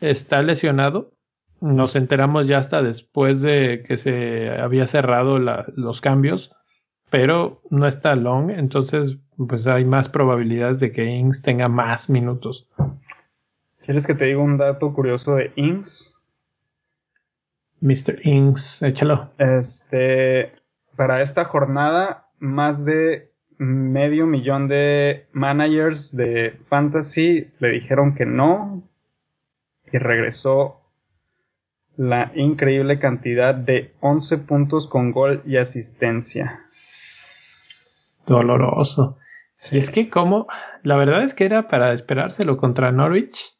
está 0.00 0.42
lesionado. 0.42 1.14
Nos 1.60 1.96
enteramos 1.96 2.46
ya 2.46 2.58
hasta 2.58 2.82
después 2.82 3.40
de 3.40 3.84
que 3.86 3.96
se 3.96 4.50
había 4.50 4.86
cerrado 4.86 5.38
los 5.38 6.00
cambios, 6.02 6.50
pero 7.08 7.62
no 7.70 7.86
está 7.86 8.16
Long, 8.16 8.50
entonces 8.50 9.18
pues 9.48 9.66
hay 9.66 9.84
más 9.84 10.08
probabilidades 10.08 10.80
de 10.80 10.92
que 10.92 11.06
Ings 11.06 11.40
tenga 11.40 11.68
más 11.68 12.10
minutos. 12.10 12.68
¿Quieres 13.84 14.06
que 14.06 14.14
te 14.14 14.26
diga 14.26 14.40
un 14.40 14.58
dato 14.58 14.92
curioso 14.92 15.36
de 15.36 15.52
Ings? 15.56 16.20
Mr. 17.80 18.26
Ings, 18.26 18.82
échalo. 18.82 19.30
Este, 19.38 20.52
para 20.96 21.22
esta 21.22 21.46
jornada 21.46 22.21
más 22.42 22.84
de 22.84 23.30
medio 23.56 24.26
millón 24.26 24.66
de 24.66 25.26
managers 25.32 26.14
de 26.14 26.58
fantasy 26.68 27.48
le 27.60 27.68
dijeron 27.68 28.16
que 28.16 28.26
no 28.26 28.82
y 29.92 29.98
regresó 29.98 30.80
la 31.96 32.32
increíble 32.34 32.98
cantidad 32.98 33.54
de 33.54 33.94
11 34.00 34.38
puntos 34.38 34.88
con 34.88 35.12
gol 35.12 35.42
y 35.46 35.56
asistencia. 35.56 36.64
Doloroso. 38.26 39.18
Y 39.70 39.78
es 39.78 39.90
que 39.90 40.10
como, 40.10 40.48
la 40.82 40.96
verdad 40.96 41.22
es 41.22 41.34
que 41.34 41.44
era 41.44 41.68
para 41.68 41.92
esperárselo 41.92 42.56
contra 42.56 42.90
Norwich. 42.90 43.56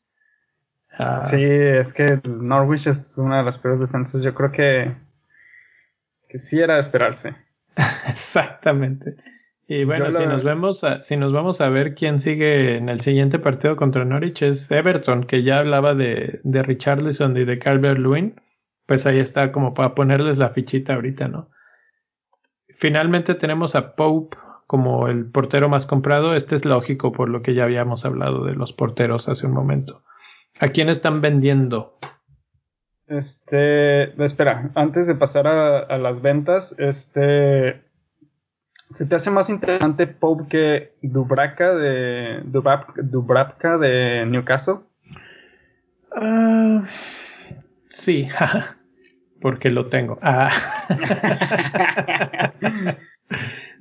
Ah. 0.98 1.24
Sí, 1.24 1.40
es 1.40 1.92
que 1.92 2.20
Norwich 2.24 2.88
es 2.88 3.16
una 3.18 3.38
de 3.38 3.44
las 3.44 3.58
peores 3.58 3.78
defensas. 3.78 4.22
Yo 4.22 4.34
creo 4.34 4.50
que, 4.50 4.92
que 6.28 6.40
sí 6.40 6.58
era 6.58 6.74
de 6.74 6.80
esperarse. 6.80 7.36
Exactamente. 8.32 9.16
Y 9.68 9.84
bueno, 9.84 10.12
si 10.12 10.26
nos 10.26 10.42
vemos 10.42 10.84
si 11.02 11.16
nos 11.16 11.32
vamos 11.32 11.60
a 11.60 11.68
ver 11.68 11.94
quién 11.94 12.18
sigue 12.18 12.76
en 12.76 12.88
el 12.88 13.00
siguiente 13.00 13.38
partido 13.38 13.76
contra 13.76 14.04
Norwich 14.04 14.42
es 14.42 14.70
Everton, 14.70 15.24
que 15.24 15.42
ya 15.42 15.58
hablaba 15.58 15.94
de, 15.94 16.40
de 16.42 16.62
Richarlison 16.62 17.36
y 17.36 17.44
de 17.44 17.58
Calvert 17.58 17.98
Lewin, 17.98 18.40
pues 18.86 19.06
ahí 19.06 19.18
está 19.18 19.52
como 19.52 19.74
para 19.74 19.94
ponerles 19.94 20.38
la 20.38 20.50
fichita 20.50 20.94
ahorita, 20.94 21.28
¿no? 21.28 21.50
Finalmente 22.74 23.34
tenemos 23.34 23.74
a 23.76 23.94
Pope 23.94 24.36
como 24.66 25.08
el 25.08 25.26
portero 25.26 25.68
más 25.68 25.86
comprado. 25.86 26.34
Este 26.34 26.56
es 26.56 26.64
lógico 26.64 27.12
por 27.12 27.28
lo 27.28 27.42
que 27.42 27.54
ya 27.54 27.64
habíamos 27.64 28.04
hablado 28.04 28.44
de 28.44 28.54
los 28.54 28.72
porteros 28.72 29.28
hace 29.28 29.46
un 29.46 29.52
momento. 29.52 30.02
¿A 30.58 30.68
quién 30.68 30.88
están 30.88 31.20
vendiendo? 31.20 31.98
Este, 33.06 34.22
espera, 34.24 34.70
antes 34.74 35.06
de 35.06 35.14
pasar 35.14 35.46
a, 35.46 35.98
las 35.98 36.22
ventas, 36.22 36.74
este, 36.78 37.82
¿se 38.94 39.06
te 39.06 39.14
hace 39.14 39.30
más 39.30 39.50
interesante 39.50 40.06
Pope 40.06 40.44
que 40.48 40.94
Dubravka 41.02 41.74
de 41.74 42.42
Dubravka 42.44 43.78
de 43.78 44.26
Newcastle? 44.26 44.80
Ah, 46.14 46.84
sí, 47.88 48.28
porque 49.40 49.70
lo 49.70 49.86
tengo. 49.86 50.18
Ah. 50.22 50.50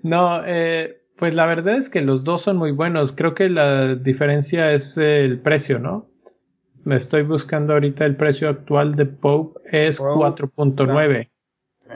No, 0.03 0.41
eh, 0.45 1.03
pues 1.17 1.35
la 1.35 1.45
verdad 1.45 1.75
es 1.75 1.89
que 1.89 2.01
los 2.01 2.23
dos 2.23 2.41
son 2.41 2.57
muy 2.57 2.71
buenos. 2.71 3.11
Creo 3.11 3.35
que 3.35 3.49
la 3.49 3.95
diferencia 3.95 4.71
es 4.71 4.97
el 4.97 5.39
precio, 5.39 5.77
¿no? 5.77 6.09
Me 6.83 6.95
estoy 6.95 7.23
buscando 7.23 7.73
ahorita 7.73 8.05
el 8.05 8.15
precio 8.15 8.49
actual 8.49 8.95
de 8.95 9.05
Pope 9.05 9.59
es 9.71 10.01
4.9 10.01 11.29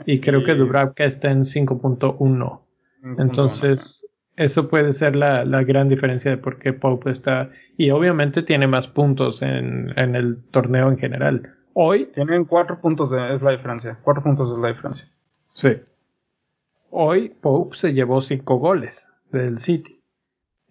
y 0.04 0.20
creo 0.20 0.44
que 0.44 0.54
Dubravka 0.54 1.04
está 1.04 1.30
en 1.30 1.42
5.1. 1.42 2.60
Entonces, 3.18 4.06
eso 4.36 4.68
puede 4.68 4.92
ser 4.92 5.16
la, 5.16 5.44
la, 5.44 5.62
gran 5.62 5.88
diferencia 5.88 6.30
de 6.30 6.36
por 6.36 6.58
qué 6.58 6.72
Pope 6.72 7.10
está. 7.10 7.50
Y 7.76 7.90
obviamente 7.90 8.42
tiene 8.42 8.66
más 8.66 8.88
puntos 8.88 9.42
en, 9.42 9.92
en 9.96 10.14
el 10.14 10.42
torneo 10.50 10.88
en 10.88 10.98
general. 10.98 11.54
Hoy. 11.72 12.06
Tienen 12.14 12.44
cuatro 12.44 12.80
puntos, 12.80 13.12
es 13.12 13.42
la 13.42 13.50
diferencia. 13.50 13.98
Cuatro 14.02 14.22
puntos 14.22 14.52
es 14.52 14.58
la 14.58 14.68
diferencia. 14.68 15.08
Sí. 15.52 15.76
Hoy 16.90 17.30
Pope 17.40 17.76
se 17.76 17.92
llevó 17.92 18.20
cinco 18.20 18.56
goles 18.56 19.12
del 19.30 19.58
City. 19.58 20.00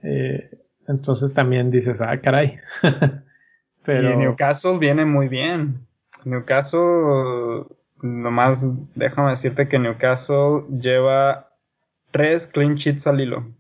Eh, 0.02 0.50
entonces 0.88 1.34
también 1.34 1.72
dices, 1.72 2.02
ah, 2.02 2.20
caray. 2.22 2.60
Pero... 3.86 4.14
Y 4.14 4.18
Newcastle 4.18 4.78
viene 4.80 5.06
muy 5.06 5.28
bien. 5.28 5.86
Newcastle, 6.24 7.66
nomás 8.02 8.74
déjame 8.96 9.32
decirte 9.32 9.68
que 9.68 9.78
Newcastle 9.80 10.64
lleva 10.80 11.45
tres 12.16 12.48
clean 12.48 12.76
sheets 12.76 13.08
al 13.08 13.20
hilo. 13.20 13.54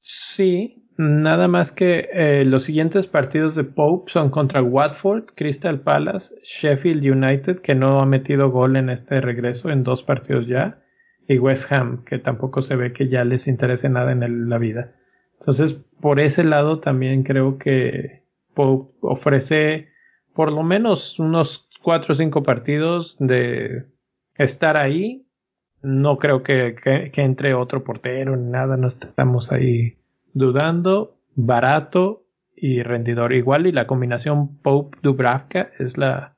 Sí, 0.00 0.90
nada 0.96 1.46
más 1.46 1.70
que 1.70 2.08
eh, 2.12 2.44
los 2.44 2.64
siguientes 2.64 3.06
partidos 3.06 3.54
de 3.54 3.62
Pope 3.62 4.10
son 4.10 4.30
contra 4.30 4.60
Watford, 4.60 5.26
Crystal 5.36 5.80
Palace, 5.80 6.34
Sheffield 6.42 7.04
United, 7.04 7.60
que 7.60 7.76
no 7.76 8.00
ha 8.00 8.06
metido 8.06 8.50
gol 8.50 8.74
en 8.74 8.90
este 8.90 9.20
regreso 9.20 9.70
en 9.70 9.84
dos 9.84 10.02
partidos 10.02 10.48
ya, 10.48 10.82
y 11.28 11.38
West 11.38 11.70
Ham, 11.70 12.04
que 12.04 12.18
tampoco 12.18 12.62
se 12.62 12.74
ve 12.74 12.92
que 12.92 13.08
ya 13.08 13.24
les 13.24 13.46
interese 13.46 13.88
nada 13.88 14.10
en 14.10 14.48
la 14.48 14.58
vida. 14.58 14.96
Entonces, 15.34 15.74
por 16.00 16.18
ese 16.18 16.42
lado 16.42 16.80
también 16.80 17.22
creo 17.22 17.58
que 17.58 18.24
ofrece 18.56 19.88
por 20.34 20.50
lo 20.50 20.64
menos 20.64 21.20
unos 21.20 21.68
cuatro 21.80 22.10
o 22.12 22.16
cinco 22.16 22.42
partidos 22.42 23.16
de 23.20 23.84
estar 24.34 24.76
ahí. 24.76 25.27
No 25.82 26.18
creo 26.18 26.42
que, 26.42 26.74
que 27.12 27.22
entre 27.22 27.54
otro 27.54 27.84
portero 27.84 28.36
ni 28.36 28.50
nada, 28.50 28.76
no 28.76 28.88
estamos 28.88 29.52
ahí 29.52 29.96
dudando. 30.34 31.16
Barato 31.34 32.24
y 32.56 32.82
rendidor 32.82 33.32
igual 33.32 33.66
y 33.66 33.72
la 33.72 33.86
combinación 33.86 34.58
Pope 34.58 34.98
Dubravka 35.02 35.70
es 35.78 35.96
la, 35.96 36.36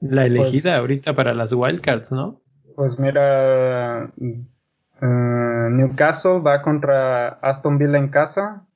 la 0.00 0.26
elegida 0.26 0.72
pues 0.72 0.80
ahorita 0.80 1.14
para 1.14 1.34
las 1.34 1.52
wildcards, 1.52 2.12
¿no? 2.12 2.40
Pues 2.74 2.98
mira, 2.98 4.10
eh, 4.20 5.68
Newcastle 5.70 6.40
va 6.40 6.62
contra 6.62 7.28
Aston 7.28 7.78
Villa 7.78 7.98
en 7.98 8.08
casa, 8.08 8.66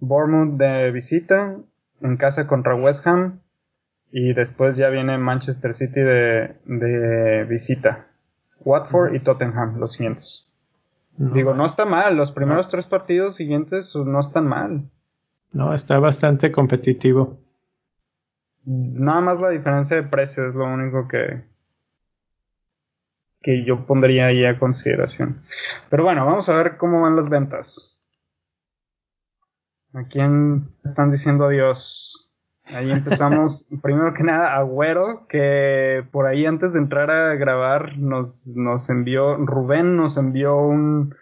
Bournemouth 0.00 0.56
de 0.58 0.90
visita, 0.90 1.56
en 2.00 2.16
casa 2.16 2.46
contra 2.46 2.74
West 2.74 3.06
Ham 3.06 3.40
y 4.10 4.32
después 4.34 4.76
ya 4.76 4.88
viene 4.88 5.18
Manchester 5.18 5.72
City 5.74 6.00
de, 6.00 7.46
visita. 7.48 8.06
Watford 8.64 9.14
y 9.14 9.20
Tottenham, 9.20 9.78
los 9.78 9.92
siguientes. 9.92 10.46
Digo, 11.16 11.54
no 11.54 11.66
está 11.66 11.84
mal, 11.84 12.16
los 12.16 12.32
primeros 12.32 12.70
tres 12.70 12.86
partidos 12.86 13.36
siguientes 13.36 13.94
no 13.94 14.18
están 14.18 14.46
mal. 14.46 14.90
No, 15.52 15.74
está 15.74 15.98
bastante 15.98 16.50
competitivo. 16.50 17.38
Nada 18.64 19.20
más 19.20 19.40
la 19.40 19.50
diferencia 19.50 19.96
de 19.96 20.04
precio 20.04 20.48
es 20.48 20.54
lo 20.54 20.64
único 20.64 21.08
que, 21.08 21.44
que 23.42 23.64
yo 23.64 23.84
pondría 23.84 24.26
ahí 24.26 24.44
a 24.44 24.58
consideración. 24.58 25.42
Pero 25.90 26.04
bueno, 26.04 26.24
vamos 26.24 26.48
a 26.48 26.56
ver 26.56 26.78
cómo 26.78 27.02
van 27.02 27.16
las 27.16 27.28
ventas. 27.28 28.00
¿A 29.92 30.04
quién 30.04 30.70
están 30.84 31.10
diciendo 31.10 31.44
adiós? 31.44 32.31
Ahí 32.74 32.90
empezamos, 32.90 33.66
primero 33.82 34.14
que 34.14 34.22
nada, 34.22 34.56
Agüero, 34.56 35.26
que 35.28 36.04
por 36.10 36.26
ahí 36.26 36.46
antes 36.46 36.72
de 36.72 36.78
entrar 36.78 37.10
a 37.10 37.34
grabar 37.34 37.98
nos, 37.98 38.46
nos 38.48 38.88
envió, 38.88 39.36
Rubén 39.36 39.96
nos 39.96 40.16
envió 40.16 40.56
un, 40.56 41.14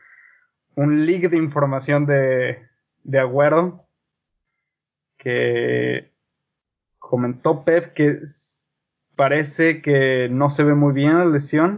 un 0.75 1.07
leak 1.07 1.31
de 1.31 1.37
información 1.39 2.07
de, 2.07 2.59
de 3.05 3.19
Agüero, 3.19 3.85
que 5.17 6.11
comentó 6.99 7.65
Pep 7.65 7.93
que 7.93 8.21
parece 9.17 9.83
que 9.83 10.29
no 10.31 10.49
se 10.49 10.65
ve 10.65 10.75
muy 10.75 10.95
bien 10.95 11.19
la 11.19 11.27
lesión. 11.27 11.77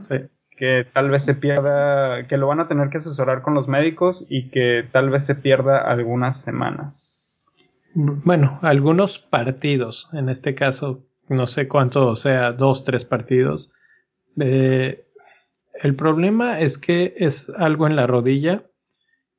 Que 0.57 0.87
tal 0.93 1.11
vez 1.11 1.25
se 1.25 1.35
pierda, 1.35 2.29
que 2.29 2.37
lo 2.37 2.47
van 2.47 2.61
a 2.61 2.69
tener 2.69 2.89
que 2.89 2.99
asesorar 2.99 3.43
con 3.43 3.55
los 3.55 3.67
médicos 3.67 4.27
y 4.29 4.51
que 4.51 4.87
tal 4.93 5.11
vez 5.11 5.25
se 5.25 5.35
pierda 5.35 5.79
algunas 5.79 6.41
semanas. 6.41 7.22
Bueno, 7.95 8.59
algunos 8.63 9.19
partidos, 9.19 10.09
en 10.13 10.29
este 10.29 10.55
caso, 10.55 11.05
no 11.29 11.47
sé 11.47 11.69
cuánto 11.69 12.17
sea, 12.17 12.53
dos, 12.53 12.85
tres 12.85 13.05
partidos. 13.05 13.71
Eh, 14.41 15.05
el 15.75 15.95
problema 15.95 16.61
es 16.61 16.79
que 16.79 17.15
es 17.19 17.51
algo 17.51 17.87
en 17.87 17.97
la 17.97 18.07
rodilla 18.07 18.65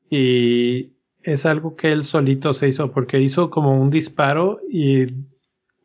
y 0.09 0.93
es 1.23 1.45
algo 1.45 1.75
que 1.75 1.91
él 1.91 2.03
solito 2.03 2.53
se 2.53 2.67
hizo 2.67 2.91
porque 2.91 3.19
hizo 3.19 3.49
como 3.49 3.81
un 3.81 3.89
disparo 3.89 4.59
y 4.69 5.07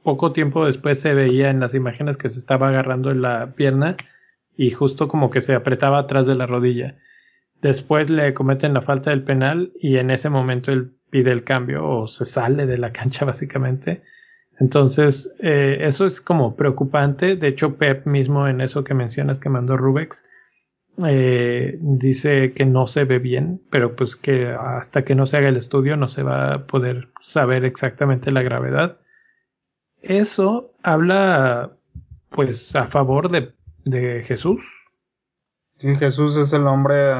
poco 0.02 0.32
tiempo 0.32 0.66
después 0.66 1.00
se 1.00 1.14
veía 1.14 1.48
en 1.50 1.60
las 1.60 1.74
imágenes 1.74 2.16
que 2.16 2.28
se 2.28 2.38
estaba 2.38 2.68
agarrando 2.68 3.10
en 3.10 3.22
la 3.22 3.54
pierna 3.54 3.96
y 4.56 4.70
justo 4.70 5.08
como 5.08 5.30
que 5.30 5.40
se 5.40 5.54
apretaba 5.54 5.98
atrás 5.98 6.26
de 6.26 6.34
la 6.34 6.46
rodilla. 6.46 6.98
Después 7.62 8.10
le 8.10 8.34
cometen 8.34 8.74
la 8.74 8.82
falta 8.82 9.10
del 9.10 9.22
penal 9.22 9.72
y 9.80 9.96
en 9.96 10.10
ese 10.10 10.28
momento 10.28 10.72
él 10.72 10.97
pide 11.10 11.32
el 11.32 11.44
cambio 11.44 11.86
o 11.88 12.06
se 12.06 12.24
sale 12.24 12.66
de 12.66 12.78
la 12.78 12.92
cancha 12.92 13.24
básicamente. 13.24 14.02
Entonces, 14.60 15.34
eh, 15.38 15.78
eso 15.80 16.06
es 16.06 16.20
como 16.20 16.56
preocupante. 16.56 17.36
De 17.36 17.48
hecho, 17.48 17.76
Pep 17.76 18.06
mismo 18.06 18.48
en 18.48 18.60
eso 18.60 18.82
que 18.82 18.94
mencionas 18.94 19.38
que 19.38 19.48
mandó 19.48 19.76
Rubex, 19.76 20.24
eh, 21.06 21.78
dice 21.80 22.52
que 22.52 22.66
no 22.66 22.88
se 22.88 23.04
ve 23.04 23.20
bien, 23.20 23.62
pero 23.70 23.94
pues 23.94 24.16
que 24.16 24.48
hasta 24.48 25.04
que 25.04 25.14
no 25.14 25.26
se 25.26 25.36
haga 25.36 25.48
el 25.48 25.56
estudio 25.56 25.96
no 25.96 26.08
se 26.08 26.24
va 26.24 26.54
a 26.54 26.66
poder 26.66 27.08
saber 27.20 27.64
exactamente 27.64 28.32
la 28.32 28.42
gravedad 28.42 28.98
eso 30.02 30.74
habla 30.82 31.76
pues 32.30 32.74
a 32.76 32.86
favor 32.86 33.30
de, 33.30 33.54
de 33.84 34.22
Jesús. 34.22 34.92
Sí, 35.78 35.96
Jesús 35.96 36.36
es 36.36 36.52
el 36.52 36.66
hombre 36.66 37.12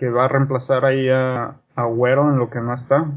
que 0.00 0.08
va 0.08 0.24
a 0.24 0.28
reemplazar 0.28 0.86
ahí 0.86 1.10
a 1.10 1.60
Agüero 1.76 2.30
en 2.30 2.38
lo 2.38 2.48
que 2.48 2.58
no 2.58 2.72
está. 2.72 3.12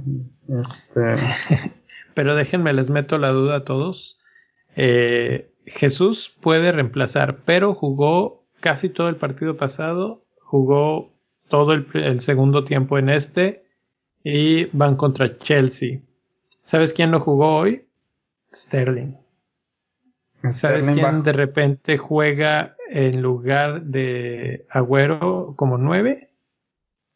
Este... 0.50 1.16
Pero 2.14 2.36
déjenme, 2.36 2.74
les 2.74 2.90
meto 2.90 3.18
la 3.18 3.30
duda 3.30 3.56
a 3.56 3.64
todos. 3.64 4.20
Eh, 4.76 5.50
Jesús 5.66 6.38
puede 6.42 6.74
reemplazar, 6.74 7.38
pero 7.46 7.74
jugó 7.74 8.44
casi 8.60 8.90
todo 8.90 9.08
el 9.08 9.16
partido 9.16 9.56
pasado, 9.56 10.26
jugó 10.42 11.14
todo 11.48 11.72
el, 11.74 12.20
segundo 12.20 12.66
tiempo 12.66 13.00
en 13.00 13.10
este 13.10 13.66
y 14.22 14.66
van 14.78 14.98
contra 14.98 15.38
Chelsea. 15.38 16.02
¿Sabes 16.62 16.92
quién 16.92 17.12
lo 17.12 17.22
jugó 17.22 17.56
hoy? 17.56 17.88
Sterling. 18.54 19.16
¿Sabes 20.50 20.90
quién 20.90 21.24
de 21.24 21.32
repente 21.32 21.98
juega 21.98 22.76
en 22.90 23.22
lugar 23.22 23.84
de 23.84 24.68
Agüero 24.70 25.54
como 25.56 25.78
nueve? 25.78 26.33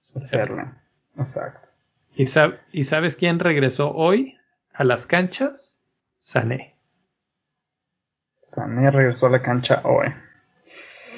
Sterling. 0.07 0.71
Exacto. 1.17 1.69
¿Y, 2.15 2.25
¿Y 2.71 2.83
sabes 2.83 3.15
quién 3.15 3.39
regresó 3.39 3.91
hoy 3.93 4.37
a 4.73 4.83
las 4.83 5.05
canchas? 5.05 5.81
Sané. 6.17 6.75
Sané 8.41 8.89
regresó 8.91 9.27
a 9.27 9.31
la 9.31 9.41
cancha 9.41 9.81
hoy. 9.83 10.07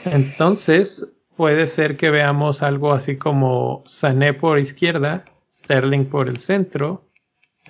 Entonces, 0.06 1.14
puede 1.36 1.68
ser 1.68 1.98
que 1.98 2.10
veamos 2.10 2.64
algo 2.64 2.94
así 2.94 3.18
como 3.18 3.84
Sané 3.86 4.34
por 4.34 4.60
izquierda, 4.60 5.26
Sterling 5.52 6.06
por 6.06 6.28
el 6.28 6.38
centro 6.40 7.06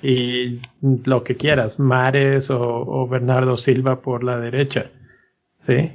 y 0.01 0.61
lo 0.81 1.23
que 1.23 1.35
quieras, 1.35 1.79
Mares 1.79 2.49
o, 2.49 3.07
Bernardo 3.07 3.57
Silva 3.57 4.01
por 4.01 4.23
la 4.23 4.39
derecha. 4.39 4.91
¿Sí? 5.55 5.91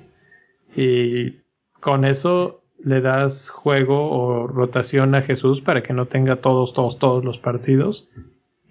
Y 0.76 1.40
con 1.80 2.04
eso 2.04 2.63
le 2.84 3.00
das 3.00 3.48
juego 3.48 4.10
o 4.10 4.46
rotación 4.46 5.14
a 5.14 5.22
Jesús 5.22 5.62
para 5.62 5.82
que 5.82 5.94
no 5.94 6.06
tenga 6.06 6.36
todos, 6.36 6.74
todos, 6.74 6.98
todos 6.98 7.24
los 7.24 7.38
partidos. 7.38 8.08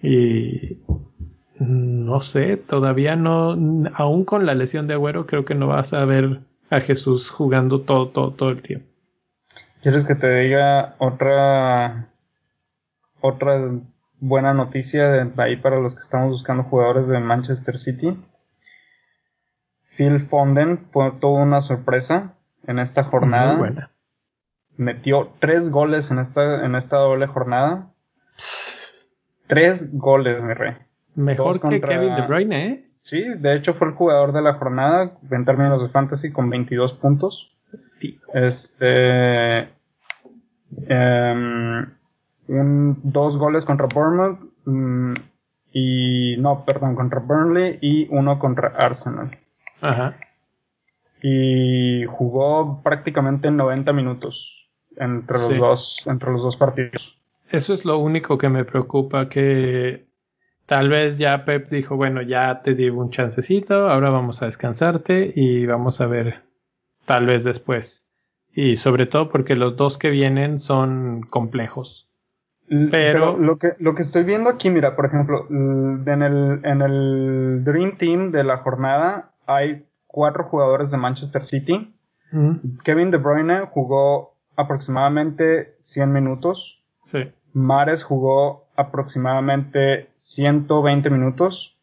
Y 0.02 0.80
no 1.60 2.22
sé, 2.22 2.58
todavía 2.58 3.16
no, 3.16 3.58
aún 3.96 4.24
con 4.24 4.46
la 4.46 4.54
lesión 4.54 4.88
de 4.88 4.94
Agüero, 4.94 5.26
creo 5.26 5.46
que 5.46 5.56
no 5.56 5.68
vas 5.68 5.94
a 5.94 6.06
ver 6.06 6.42
a 6.70 6.80
Jesús 6.80 7.32
jugando 7.32 7.82
todo, 7.82 8.10
todo, 8.10 8.32
todo 8.32 8.50
el 8.50 8.62
tiempo. 8.62 8.88
¿Quieres 9.82 10.06
que 10.06 10.16
te 10.16 10.42
diga 10.42 10.96
otra, 11.00 12.10
otra 13.20 13.72
buena 14.20 14.54
noticia 14.54 15.10
de 15.10 15.42
ahí 15.42 15.58
para 15.58 15.80
los 15.80 15.96
que 15.96 16.02
estamos 16.02 16.30
buscando 16.30 16.64
jugadores 16.64 17.08
de 17.08 17.20
Manchester 17.20 17.80
City? 17.80 18.18
Phil 19.90 20.28
Foden 20.28 20.86
fue 20.92 21.12
toda 21.20 21.42
una 21.42 21.62
sorpresa 21.62 22.34
en 22.68 22.80
esta 22.80 23.04
jornada. 23.04 23.54
Muy 23.54 23.60
buena. 23.60 23.93
Metió 24.78 25.30
tres 25.40 25.70
goles 25.70 26.10
en 26.10 26.20
esta, 26.20 26.66
en 26.66 26.76
esta 26.76 26.98
doble 26.98 27.28
jornada. 27.28 27.92
tres 29.48 29.96
goles, 29.96 30.42
mi 30.42 30.54
rey. 30.54 30.76
Mejor 31.16 31.60
que 31.60 31.80
Kevin 31.80 32.16
De 32.16 32.22
Bruyne, 32.24 32.66
¿eh? 32.68 32.90
Sí, 33.02 33.22
de 33.22 33.56
hecho 33.56 33.74
fue 33.76 33.90
el 33.90 33.94
jugador 33.94 34.32
de 34.32 34.42
la 34.42 34.54
jornada 34.54 35.18
en 35.30 35.46
términos 35.46 35.82
de 35.82 35.90
fantasy 35.90 36.32
con 36.32 36.50
22 36.50 36.94
puntos. 36.94 37.54
Este. 38.34 39.70
Em, 40.88 41.94
un, 42.48 43.00
dos 43.04 43.38
goles 43.38 43.66
contra 43.66 43.88
Bournemouth. 43.88 44.40
Mm, 44.66 45.14
y. 45.72 46.38
No, 46.38 46.66
perdón, 46.66 46.96
contra 46.96 47.20
Burnley 47.20 47.78
y 47.82 48.08
uno 48.10 48.40
contra 48.40 48.70
Arsenal. 48.70 49.32
Ajá. 49.82 50.16
Y 51.22 52.06
jugó 52.06 52.82
prácticamente 52.84 53.52
90 53.52 53.94
minutos 53.94 54.63
entre 54.98 55.38
los 55.38 55.58
dos, 55.58 56.04
entre 56.08 56.32
los 56.32 56.42
dos 56.42 56.58
partidos. 56.58 57.18
Eso 57.50 57.74
es 57.74 57.86
lo 57.86 57.98
único 58.00 58.38
que 58.38 58.50
me 58.50 58.66
preocupa, 58.66 59.30
que 59.30 60.08
Tal 60.66 60.90
vez 60.90 61.18
ya 61.18 61.44
Pep 61.44 61.70
dijo, 61.70 61.98
bueno, 61.98 62.22
ya 62.22 62.62
te 62.64 62.74
di 62.74 62.90
un 62.90 63.10
chancecito, 63.10 63.90
ahora 63.90 64.10
vamos 64.10 64.42
a 64.42 64.46
descansarte 64.46 65.32
y 65.36 65.66
vamos 65.66 66.00
a 66.00 66.08
ver 66.08 66.44
tal 67.06 67.26
vez 67.26 67.44
después. 67.44 68.08
Y 68.56 68.78
sobre 68.78 69.06
todo 69.06 69.30
porque 69.30 69.56
los 69.56 69.76
dos 69.76 69.98
que 69.98 70.10
vienen 70.10 70.60
son 70.60 71.24
complejos. 71.30 72.10
Pero, 72.92 73.38
lo, 73.38 73.58
que, 73.58 73.70
lo 73.80 73.94
que 73.94 74.04
estoy 74.04 74.24
viendo 74.24 74.50
aquí, 74.50 74.70
mira, 74.70 74.96
por 74.96 75.06
ejemplo, 75.06 75.48
en 75.50 76.22
el, 76.22 76.62
en 76.64 76.82
el 76.82 77.64
Dream 77.66 77.98
Team 77.98 78.32
de 78.32 78.46
la 78.46 78.58
jornada 78.60 79.34
hay 79.46 79.86
cuatro 80.08 80.46
jugadores 80.46 80.92
de 80.92 80.98
Manchester 80.98 81.44
City. 81.44 81.94
Kevin 82.84 83.12
De 83.12 83.18
Bruyne 83.18 83.68
jugó 83.70 84.33
aproximadamente 84.56 85.78
100 85.84 86.12
minutos. 86.12 86.84
Sí. 87.04 87.32
Mares 87.54 88.04
jugó 88.04 88.68
aproximadamente 88.76 90.10
120 90.16 91.10
minutos. 91.10 91.78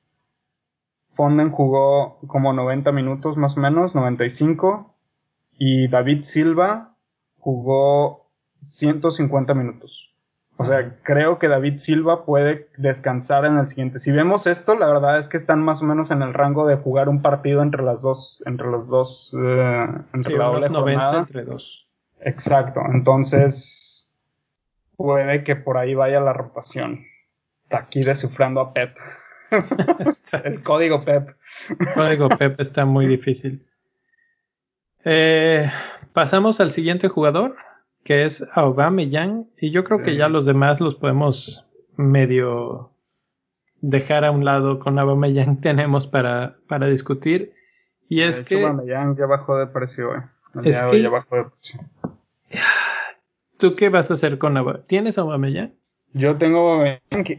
Fonden 1.14 1.50
jugó 1.50 2.18
como 2.26 2.52
90 2.52 2.92
minutos 2.92 3.36
más 3.36 3.56
o 3.56 3.60
menos, 3.60 3.94
95. 3.94 4.94
Y 5.58 5.88
David 5.88 6.22
Silva 6.22 6.96
jugó 7.38 8.30
150 8.62 9.54
minutos. 9.54 10.10
O 10.60 10.64
sea, 10.66 10.98
creo 11.02 11.38
que 11.38 11.48
David 11.48 11.78
Silva 11.78 12.26
puede 12.26 12.68
descansar 12.76 13.46
en 13.46 13.56
el 13.56 13.66
siguiente. 13.68 13.98
Si 13.98 14.12
vemos 14.12 14.46
esto, 14.46 14.78
la 14.78 14.88
verdad 14.88 15.18
es 15.18 15.26
que 15.26 15.38
están 15.38 15.62
más 15.62 15.80
o 15.80 15.86
menos 15.86 16.10
en 16.10 16.20
el 16.20 16.34
rango 16.34 16.66
de 16.66 16.76
jugar 16.76 17.08
un 17.08 17.22
partido 17.22 17.62
entre 17.62 17.82
las 17.82 18.02
dos, 18.02 18.42
entre 18.44 18.70
los 18.70 18.86
dos, 18.86 19.34
eh, 19.42 19.86
entre 20.12 20.36
la 20.36 20.44
doble 20.44 20.68
90 20.68 21.18
entre 21.18 21.44
dos. 21.44 21.89
Exacto. 22.22 22.80
Entonces, 22.92 24.14
puede 24.96 25.44
que 25.44 25.56
por 25.56 25.78
ahí 25.78 25.94
vaya 25.94 26.20
la 26.20 26.32
rotación 26.32 27.06
aquí 27.70 28.02
descifrando 28.02 28.60
a 28.60 28.72
Pep. 28.72 28.96
el 30.44 30.62
código 30.62 30.98
Pep. 30.98 31.36
El 31.68 31.94
código 31.94 32.28
Pep 32.28 32.60
está 32.60 32.84
muy 32.84 33.06
difícil. 33.06 33.66
Eh, 35.04 35.70
pasamos 36.12 36.60
al 36.60 36.70
siguiente 36.70 37.08
jugador, 37.08 37.56
que 38.04 38.24
es 38.24 38.46
Aubameyang, 38.54 39.48
y 39.58 39.70
yo 39.70 39.84
creo 39.84 40.02
que 40.02 40.16
ya 40.16 40.28
los 40.28 40.44
demás 40.44 40.80
los 40.80 40.94
podemos 40.94 41.66
medio 41.96 42.92
dejar 43.80 44.24
a 44.24 44.30
un 44.30 44.44
lado 44.44 44.78
con 44.78 44.98
Aubameyang 44.98 45.60
tenemos 45.60 46.06
para, 46.06 46.58
para 46.68 46.86
discutir. 46.86 47.54
Y 48.08 48.22
es 48.22 48.40
que 48.40 48.62
Aubameyang 48.62 49.16
ya 49.16 49.26
bajó 49.26 49.56
de 49.56 49.66
precio, 49.66 50.14
eh. 50.16 50.22
Es 50.64 50.82
que, 50.82 51.00
ya 51.00 51.10
bajó 51.10 51.36
de 51.36 51.44
precio. 51.44 51.80
¿Tú 53.58 53.76
qué 53.76 53.88
vas 53.88 54.10
a 54.10 54.14
hacer 54.14 54.38
con 54.38 54.56
Aubameyang? 54.56 54.86
¿Tienes 54.86 55.18
Aubameyang? 55.18 55.74
Yo 56.12 56.36
tengo 56.38 56.84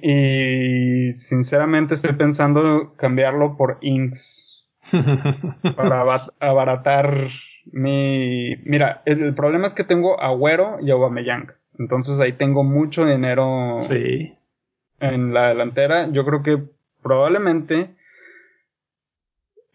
y 0.02 1.12
sinceramente 1.16 1.96
estoy 1.96 2.14
pensando 2.14 2.94
cambiarlo 2.96 3.58
por 3.58 3.80
Inks 3.82 4.66
para 5.76 6.06
abaratar 6.40 7.28
mi... 7.66 8.56
Mira, 8.64 9.02
el, 9.06 9.34
problema 9.36 9.68
es 9.68 9.74
que 9.74 9.84
tengo 9.84 10.22
Agüero 10.22 10.78
y 10.82 10.92
Aubameyang. 10.92 11.52
Entonces 11.80 12.20
ahí 12.20 12.34
tengo 12.34 12.64
mucho 12.64 13.06
dinero 13.06 13.78
sí. 13.80 14.38
en 15.00 15.34
la 15.34 15.50
delantera. 15.50 16.10
Yo 16.12 16.24
creo 16.26 16.44
que 16.44 16.64
probablemente 17.02 17.96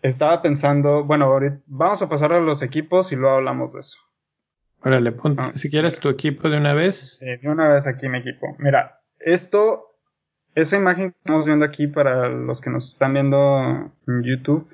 estaba 0.03 0.41
pensando, 0.41 1.05
bueno, 1.05 1.27
ahorita 1.27 1.61
vamos 1.67 2.01
a 2.03 2.09
pasar 2.09 2.33
a 2.33 2.41
los 2.41 2.63
equipos 2.63 3.13
y 3.13 3.17
luego 3.17 3.37
hablamos 3.37 3.73
de 3.73 3.81
eso. 3.81 3.99
Órale, 4.87 5.11
ponte, 5.11 5.43
ah. 5.45 5.51
si 5.53 5.69
quieres 5.69 5.99
tu 5.99 6.09
equipo 6.09 6.49
de 6.49 6.59
una 6.59 6.73
vez. 6.73 7.19
Sí, 7.19 7.27
de 7.27 7.49
una 7.49 7.67
vez 7.69 7.89
aquí 7.89 8.09
mi 8.09 8.19
equipo. 8.19 8.55
Mira, 8.61 9.01
esto, 9.19 9.97
esa 10.55 10.77
imagen 10.77 11.11
que 11.11 11.19
estamos 11.19 11.45
viendo 11.45 11.65
aquí 11.65 11.89
para 11.89 12.29
los 12.29 12.61
que 12.61 12.71
nos 12.71 12.93
están 12.93 13.15
viendo 13.15 13.93
en 14.07 14.23
YouTube, 14.23 14.73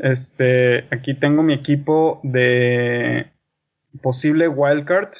este, 0.00 0.88
aquí 0.90 1.14
tengo 1.14 1.44
mi 1.44 1.54
equipo 1.54 2.20
de 2.24 3.30
posible 4.02 4.48
wildcard. 4.48 5.12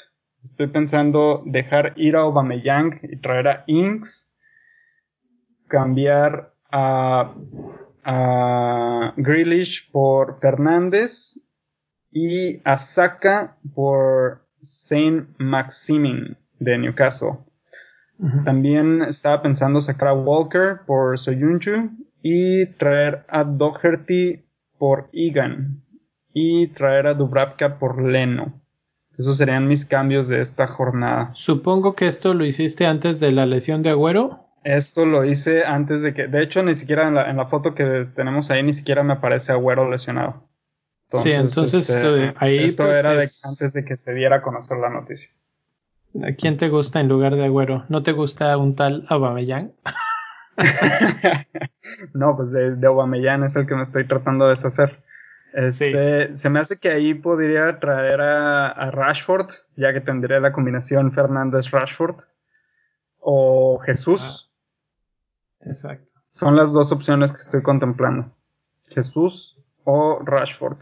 Estoy 0.43 0.67
pensando 0.67 1.41
dejar 1.45 1.93
ir 1.95 2.17
a 2.17 2.23
Aubameyang 2.23 2.99
y 3.03 3.15
traer 3.15 3.47
a 3.47 3.63
Inks, 3.67 4.35
cambiar 5.69 6.53
a, 6.69 7.33
a 8.03 9.13
Grealish 9.15 9.89
por 9.89 10.41
Fernández 10.41 11.37
y 12.11 12.61
a 12.63 12.77
Saka 12.77 13.57
por 13.73 14.41
Saint 14.61 15.27
Maximin 15.37 16.37
de 16.59 16.77
Newcastle. 16.77 17.37
También 18.45 19.01
estaba 19.01 19.41
pensando 19.41 19.81
sacar 19.81 20.09
a 20.09 20.13
Walker 20.13 20.81
por 20.85 21.17
Soyuncu 21.17 21.89
y 22.21 22.67
traer 22.67 23.25
a 23.27 23.43
Doherty 23.43 24.43
por 24.77 25.09
Egan 25.11 25.81
y 26.31 26.67
traer 26.67 27.07
a 27.07 27.15
Dubravka 27.15 27.79
por 27.79 27.99
Leno. 27.99 28.61
Esos 29.17 29.37
serían 29.37 29.67
mis 29.67 29.85
cambios 29.85 30.27
de 30.27 30.41
esta 30.41 30.67
jornada. 30.67 31.31
Supongo 31.33 31.95
que 31.95 32.07
esto 32.07 32.35
lo 32.35 32.45
hiciste 32.45 32.85
antes 32.85 33.19
de 33.19 33.31
la 33.31 33.47
lesión 33.47 33.81
de 33.81 33.89
Agüero. 33.89 34.45
Esto 34.63 35.07
lo 35.07 35.25
hice 35.25 35.65
antes 35.65 36.03
de 36.03 36.13
que, 36.13 36.27
de 36.27 36.43
hecho, 36.43 36.61
ni 36.61 36.75
siquiera 36.75 37.07
en 37.07 37.15
la, 37.15 37.27
en 37.27 37.37
la 37.37 37.47
foto 37.47 37.73
que 37.73 38.05
tenemos 38.15 38.51
ahí, 38.51 38.61
ni 38.61 38.73
siquiera 38.73 39.01
me 39.01 39.13
aparece 39.13 39.51
Agüero 39.51 39.89
lesionado 39.89 40.50
sí, 41.13 41.31
entonces 41.31 41.89
este, 41.89 42.25
eh, 42.25 42.33
ahí. 42.37 42.59
Esto 42.59 42.83
pues, 42.83 42.97
era 42.97 43.11
antes 43.11 43.73
de 43.73 43.85
que 43.85 43.97
se 43.97 44.13
diera 44.13 44.37
a 44.37 44.41
conocer 44.41 44.77
la 44.77 44.89
noticia. 44.89 45.29
¿A 46.23 46.33
quién 46.33 46.57
te 46.57 46.69
gusta 46.69 46.99
en 46.99 47.07
lugar 47.07 47.35
de 47.35 47.45
Agüero? 47.45 47.85
¿No 47.89 48.03
te 48.03 48.11
gusta 48.11 48.57
un 48.57 48.75
tal 48.75 49.05
Aubameyang? 49.07 49.71
no, 52.13 52.35
pues 52.35 52.51
de, 52.51 52.75
de 52.75 52.87
Aubameyang 52.87 53.43
es 53.43 53.55
el 53.55 53.65
que 53.65 53.75
me 53.75 53.83
estoy 53.83 54.07
tratando 54.07 54.45
de 54.45 54.51
deshacer. 54.51 55.01
Este, 55.53 56.35
Se 56.37 56.49
me 56.49 56.59
hace 56.59 56.77
que 56.77 56.89
ahí 56.89 57.13
podría 57.13 57.79
traer 57.79 58.21
a, 58.21 58.91
Rashford, 58.91 59.49
ya 59.75 59.93
que 59.93 60.01
tendría 60.01 60.39
la 60.39 60.53
combinación 60.53 61.11
Fernández-Rashford. 61.11 62.23
O 63.19 63.79
Jesús. 63.79 64.51
Ah, 65.61 65.67
exacto. 65.67 66.11
Son 66.29 66.55
las 66.55 66.73
dos 66.73 66.91
opciones 66.91 67.31
que 67.31 67.41
estoy 67.41 67.61
contemplando. 67.61 68.31
Jesús 68.87 69.57
o 69.83 70.19
Rashford. 70.23 70.79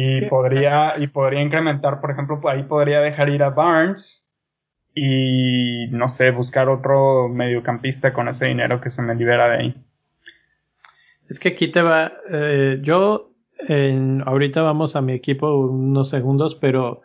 Y 0.00 0.22
podría, 0.26 0.94
y 0.96 1.08
podría 1.08 1.42
incrementar, 1.42 2.00
por 2.00 2.12
ejemplo, 2.12 2.40
ahí 2.48 2.62
podría 2.62 3.00
dejar 3.00 3.30
ir 3.30 3.42
a 3.42 3.50
Barnes 3.50 4.28
y 4.94 5.88
no 5.90 6.08
sé, 6.08 6.30
buscar 6.30 6.68
otro 6.68 7.28
mediocampista 7.28 8.12
con 8.12 8.28
ese 8.28 8.46
dinero 8.46 8.80
que 8.80 8.90
se 8.90 9.02
me 9.02 9.16
libera 9.16 9.48
de 9.48 9.56
ahí. 9.56 9.84
Es 11.28 11.40
que 11.40 11.48
aquí 11.48 11.68
te 11.68 11.82
va, 11.82 12.12
eh, 12.30 12.78
yo 12.80 13.32
ahorita 14.24 14.62
vamos 14.62 14.94
a 14.94 15.00
mi 15.00 15.14
equipo 15.14 15.52
unos 15.56 16.10
segundos, 16.10 16.54
pero 16.54 17.02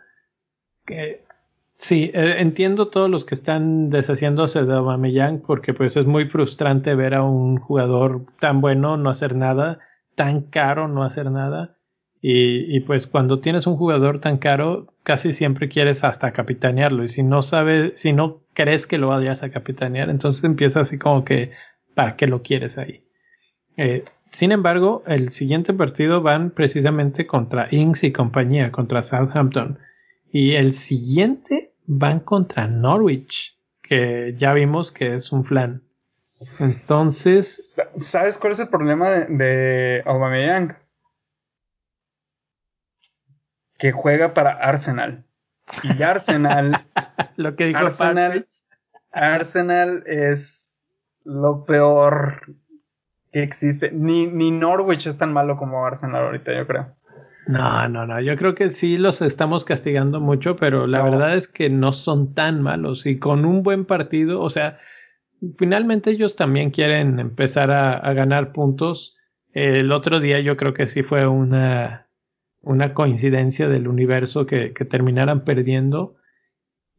sí, 1.76 2.12
eh, 2.14 2.36
entiendo 2.38 2.88
todos 2.88 3.10
los 3.10 3.24
que 3.24 3.34
están 3.34 3.90
deshaciéndose 3.90 4.64
de 4.64 4.72
Aubameyang 4.72 5.40
porque 5.40 5.74
pues 5.74 5.96
es 5.96 6.06
muy 6.06 6.26
frustrante 6.26 6.94
ver 6.94 7.14
a 7.14 7.24
un 7.24 7.56
jugador 7.56 8.22
tan 8.38 8.60
bueno 8.60 8.96
no 8.96 9.10
hacer 9.10 9.34
nada, 9.34 9.80
tan 10.14 10.42
caro 10.42 10.86
no 10.86 11.02
hacer 11.02 11.30
nada. 11.30 11.73
Y, 12.26 12.74
y, 12.74 12.80
pues 12.80 13.06
cuando 13.06 13.40
tienes 13.40 13.66
un 13.66 13.76
jugador 13.76 14.18
tan 14.18 14.38
caro, 14.38 14.86
casi 15.02 15.34
siempre 15.34 15.68
quieres 15.68 16.04
hasta 16.04 16.32
capitanearlo. 16.32 17.04
Y 17.04 17.10
si 17.10 17.22
no 17.22 17.42
sabes, 17.42 18.00
si 18.00 18.14
no 18.14 18.40
crees 18.54 18.86
que 18.86 18.96
lo 18.96 19.08
vayas 19.08 19.42
a 19.42 19.50
capitanear, 19.50 20.08
entonces 20.08 20.42
empieza 20.42 20.80
así 20.80 20.96
como 20.96 21.22
que, 21.22 21.50
¿para 21.94 22.16
qué 22.16 22.26
lo 22.26 22.42
quieres 22.42 22.78
ahí? 22.78 23.04
Eh, 23.76 24.04
sin 24.32 24.52
embargo, 24.52 25.02
el 25.06 25.32
siguiente 25.32 25.74
partido 25.74 26.22
van 26.22 26.48
precisamente 26.48 27.26
contra 27.26 27.68
Inks 27.70 28.04
y 28.04 28.12
compañía, 28.12 28.72
contra 28.72 29.02
Southampton. 29.02 29.78
Y 30.32 30.54
el 30.54 30.72
siguiente 30.72 31.74
van 31.84 32.20
contra 32.20 32.66
Norwich, 32.66 33.58
que 33.82 34.34
ya 34.38 34.54
vimos 34.54 34.90
que 34.92 35.16
es 35.16 35.30
un 35.30 35.44
flan. 35.44 35.82
Entonces. 36.58 37.78
¿Sabes 37.98 38.38
cuál 38.38 38.54
es 38.54 38.60
el 38.60 38.68
problema 38.68 39.10
de, 39.10 39.26
de 39.26 40.02
Aubameyang? 40.06 40.83
Que 43.78 43.92
juega 43.92 44.34
para 44.34 44.52
Arsenal. 44.52 45.24
Y 45.82 46.02
Arsenal. 46.02 46.86
lo 47.36 47.56
que 47.56 47.66
dijo 47.66 47.78
Arsenal, 47.78 48.46
Arsenal 49.10 50.02
es 50.06 50.84
lo 51.24 51.64
peor 51.64 52.42
que 53.32 53.42
existe. 53.42 53.90
Ni, 53.92 54.26
ni 54.26 54.50
Norwich 54.50 55.06
es 55.06 55.18
tan 55.18 55.32
malo 55.32 55.56
como 55.56 55.84
Arsenal 55.84 56.24
ahorita, 56.24 56.54
yo 56.54 56.66
creo. 56.66 56.96
No, 57.46 57.88
no, 57.88 58.06
no. 58.06 58.20
Yo 58.20 58.36
creo 58.36 58.54
que 58.54 58.70
sí 58.70 58.96
los 58.96 59.20
estamos 59.20 59.64
castigando 59.64 60.20
mucho, 60.20 60.56
pero 60.56 60.86
la 60.86 61.02
verdad 61.02 61.34
es 61.34 61.46
que 61.48 61.68
no 61.68 61.92
son 61.92 62.34
tan 62.34 62.62
malos. 62.62 63.06
Y 63.06 63.18
con 63.18 63.44
un 63.44 63.62
buen 63.62 63.84
partido, 63.84 64.40
o 64.40 64.48
sea, 64.48 64.78
finalmente 65.58 66.10
ellos 66.10 66.36
también 66.36 66.70
quieren 66.70 67.20
empezar 67.20 67.70
a, 67.70 68.12
ganar 68.14 68.52
puntos. 68.52 69.16
El 69.52 69.92
otro 69.92 70.20
día 70.20 70.40
yo 70.40 70.56
creo 70.56 70.72
que 70.72 70.86
sí 70.86 71.02
fue 71.02 71.26
una, 71.26 72.03
una 72.64 72.94
coincidencia 72.94 73.68
del 73.68 73.88
universo 73.88 74.46
que, 74.46 74.72
que 74.72 74.84
terminaran 74.84 75.44
perdiendo. 75.44 76.16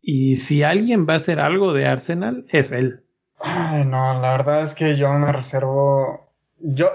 Y 0.02 0.38
si 0.38 0.64
alguien 0.64 1.08
va 1.08 1.14
a 1.14 1.18
hacer 1.18 1.40
algo 1.40 1.74
de 1.74 1.88
Arsenal, 1.88 2.46
es 2.50 2.72
él. 2.72 3.04
Ay, 3.40 3.86
no, 3.86 4.20
la 4.22 4.32
verdad 4.32 4.64
es 4.64 4.76
que 4.76 4.96
yo 4.96 5.12
me 5.14 5.32
reservo 5.32 6.26
yo, 6.60 6.90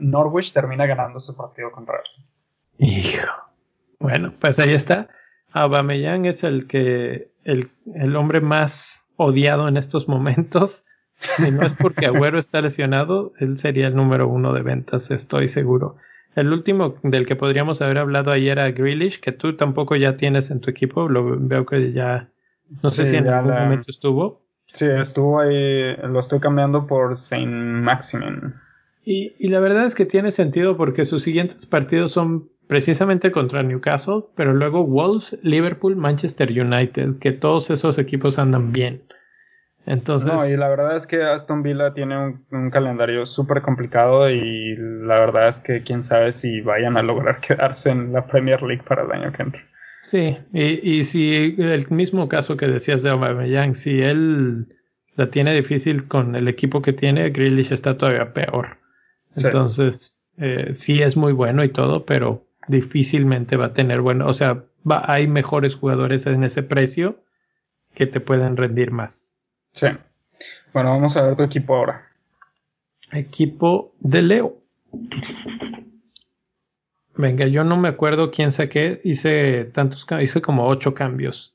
Norwich 0.00 0.52
termina 0.52 0.86
ganando 0.86 1.18
su 1.18 1.36
partido 1.36 1.70
contra 1.70 1.98
Arsenal. 1.98 2.28
Hijo. 2.78 3.26
Bueno, 3.98 4.32
pues 4.38 4.58
ahí 4.58 4.72
está. 4.72 5.08
Aubameyang 5.52 6.26
es 6.26 6.44
el 6.44 6.66
que 6.66 7.30
el, 7.44 7.70
el 7.94 8.16
hombre 8.16 8.40
más 8.40 9.06
odiado 9.16 9.68
en 9.68 9.76
estos 9.76 10.08
momentos. 10.08 10.84
Si 11.36 11.50
no 11.50 11.66
es 11.66 11.74
porque 11.74 12.06
Agüero 12.06 12.38
está 12.38 12.62
lesionado, 12.62 13.34
él 13.38 13.58
sería 13.58 13.88
el 13.88 13.94
número 13.94 14.26
uno 14.28 14.54
de 14.54 14.62
ventas, 14.62 15.10
estoy 15.10 15.48
seguro. 15.48 15.96
El 16.36 16.52
último 16.52 16.94
del 17.02 17.26
que 17.26 17.36
podríamos 17.36 17.82
haber 17.82 17.98
hablado 17.98 18.30
ayer 18.30 18.58
era 18.58 18.70
Grealish, 18.70 19.20
que 19.20 19.32
tú 19.32 19.56
tampoco 19.56 19.96
ya 19.96 20.16
tienes 20.16 20.50
en 20.50 20.60
tu 20.60 20.70
equipo. 20.70 21.08
Lo 21.08 21.38
veo 21.38 21.66
que 21.66 21.92
ya, 21.92 22.28
no 22.82 22.90
sé 22.90 23.06
si 23.06 23.16
en 23.16 23.28
algún 23.28 23.54
momento 23.54 23.90
estuvo. 23.90 24.42
Sí, 24.66 24.86
estuvo 24.86 25.40
ahí, 25.40 25.96
lo 25.96 26.20
estoy 26.20 26.38
cambiando 26.38 26.86
por 26.86 27.16
Saint 27.16 27.50
Maximin. 27.50 28.54
Y, 29.04 29.48
la 29.48 29.58
verdad 29.60 29.86
es 29.86 29.94
que 29.94 30.06
tiene 30.06 30.30
sentido 30.30 30.76
porque 30.76 31.04
sus 31.04 31.22
siguientes 31.22 31.66
partidos 31.66 32.12
son 32.12 32.48
precisamente 32.68 33.32
contra 33.32 33.64
Newcastle, 33.64 34.22
pero 34.36 34.54
luego 34.54 34.86
Wolves, 34.86 35.36
Liverpool, 35.42 35.96
Manchester 35.96 36.48
United, 36.50 37.18
que 37.18 37.32
todos 37.32 37.70
esos 37.70 37.98
equipos 37.98 38.38
andan 38.38 38.70
bien. 38.70 39.02
Entonces. 39.90 40.32
No, 40.32 40.48
y 40.48 40.56
la 40.56 40.68
verdad 40.68 40.94
es 40.94 41.04
que 41.04 41.20
Aston 41.20 41.64
Villa 41.64 41.92
tiene 41.92 42.38
un, 42.52 42.70
calendario 42.70 43.26
súper 43.26 43.60
complicado 43.60 44.30
y 44.30 44.76
la 44.76 45.18
verdad 45.18 45.48
es 45.48 45.58
que 45.58 45.82
quién 45.82 46.04
sabe 46.04 46.30
si 46.30 46.60
vayan 46.60 46.96
a 46.96 47.02
lograr 47.02 47.40
quedarse 47.46 47.90
en 47.90 48.12
la 48.12 48.24
Premier 48.24 48.62
League 48.62 48.84
para 48.86 49.02
el 49.02 49.10
año 49.10 49.32
que 49.32 49.42
entra. 49.42 49.60
Sí, 50.02 50.38
y, 50.52 50.98
y 50.98 51.04
si 51.04 51.56
el 51.58 51.90
mismo 51.90 52.28
caso 52.28 52.56
que 52.56 52.68
decías 52.68 53.02
de 53.02 53.10
Aubameyang, 53.10 53.74
si 53.74 54.00
él 54.00 54.68
la 55.16 55.28
tiene 55.28 55.52
difícil 55.54 56.06
con 56.06 56.36
el 56.36 56.46
equipo 56.46 56.82
que 56.82 56.92
tiene, 56.92 57.30
Grealish 57.30 57.72
está 57.72 57.98
todavía 57.98 58.32
peor. 58.32 58.78
Entonces, 59.34 60.22
eh, 60.38 60.70
sí 60.72 61.02
es 61.02 61.16
muy 61.16 61.32
bueno 61.32 61.64
y 61.64 61.68
todo, 61.68 62.06
pero 62.06 62.46
difícilmente 62.68 63.56
va 63.56 63.66
a 63.66 63.74
tener 63.74 64.02
bueno, 64.02 64.28
o 64.28 64.34
sea, 64.34 64.64
hay 64.88 65.26
mejores 65.26 65.74
jugadores 65.74 66.26
en 66.26 66.44
ese 66.44 66.62
precio 66.62 67.24
que 67.92 68.06
te 68.06 68.20
pueden 68.20 68.56
rendir 68.56 68.92
más. 68.92 69.29
Sí. 69.72 69.86
Bueno, 70.72 70.90
vamos 70.90 71.16
a 71.16 71.22
ver 71.22 71.36
tu 71.36 71.42
equipo 71.42 71.74
ahora. 71.74 72.06
Equipo 73.12 73.92
de 74.00 74.22
Leo. 74.22 74.56
Venga, 77.16 77.46
yo 77.46 77.64
no 77.64 77.76
me 77.76 77.88
acuerdo 77.88 78.30
quién 78.30 78.52
saqué, 78.52 79.00
hice 79.04 79.64
tantos, 79.64 80.06
hice 80.22 80.40
como 80.40 80.66
ocho 80.68 80.94
cambios, 80.94 81.54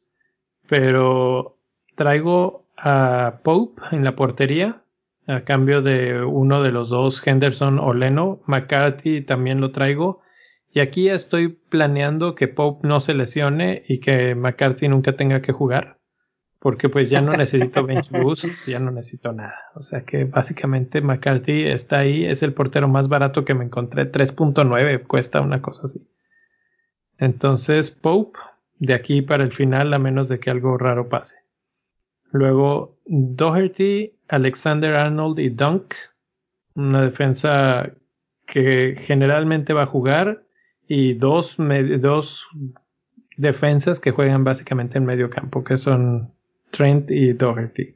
pero 0.67 1.57
traigo 1.95 2.65
a 2.77 3.39
Pope 3.43 3.81
en 3.91 4.03
la 4.03 4.15
portería, 4.15 4.81
a 5.27 5.41
cambio 5.41 5.81
de 5.81 6.23
uno 6.23 6.61
de 6.61 6.71
los 6.71 6.89
dos, 6.89 7.25
Henderson 7.25 7.79
o 7.79 7.93
Leno. 7.93 8.41
McCarthy 8.45 9.21
también 9.21 9.59
lo 9.59 9.71
traigo. 9.71 10.21
Y 10.71 10.81
aquí 10.81 11.09
estoy 11.09 11.47
planeando 11.47 12.35
que 12.35 12.47
Pope 12.47 12.87
no 12.87 12.99
se 12.99 13.13
lesione 13.13 13.83
y 13.87 13.99
que 13.99 14.35
McCarthy 14.35 14.89
nunca 14.89 15.15
tenga 15.15 15.41
que 15.41 15.53
jugar. 15.53 15.94
Porque 16.65 16.89
pues 16.89 17.11
ya 17.11 17.21
no 17.21 17.31
necesito 17.37 17.85
bench 17.85 18.09
boosts, 18.09 18.65
ya 18.65 18.79
no 18.79 18.89
necesito 18.89 19.31
nada. 19.31 19.55
O 19.75 19.83
sea 19.83 20.03
que 20.03 20.23
básicamente 20.23 20.99
McCarthy 20.99 21.65
está 21.65 21.99
ahí, 21.99 22.25
es 22.25 22.41
el 22.41 22.55
portero 22.55 22.87
más 22.87 23.07
barato 23.07 23.45
que 23.45 23.53
me 23.53 23.65
encontré. 23.65 24.11
3.9 24.11 25.05
cuesta 25.05 25.41
una 25.41 25.61
cosa 25.61 25.83
así. 25.83 26.09
Entonces 27.19 27.91
Pope, 27.91 28.39
de 28.79 28.95
aquí 28.95 29.21
para 29.21 29.43
el 29.43 29.51
final, 29.51 29.93
a 29.93 29.99
menos 29.99 30.27
de 30.27 30.39
que 30.39 30.49
algo 30.49 30.75
raro 30.79 31.07
pase. 31.07 31.35
Luego 32.31 32.97
Doherty 33.05 34.17
Alexander 34.27 34.95
Arnold 34.95 35.37
y 35.37 35.49
Dunk. 35.49 35.93
Una 36.73 37.03
defensa 37.03 37.91
que 38.47 38.95
generalmente 38.97 39.71
va 39.73 39.83
a 39.83 39.85
jugar. 39.85 40.47
Y 40.87 41.13
dos, 41.13 41.57
dos 41.99 42.47
defensas 43.37 43.99
que 43.99 44.09
juegan 44.09 44.43
básicamente 44.43 44.97
en 44.97 45.05
medio 45.05 45.29
campo, 45.29 45.63
que 45.63 45.77
son 45.77 46.33
Trent 46.75 47.09
y 47.09 47.31
Doherty. 47.31 47.95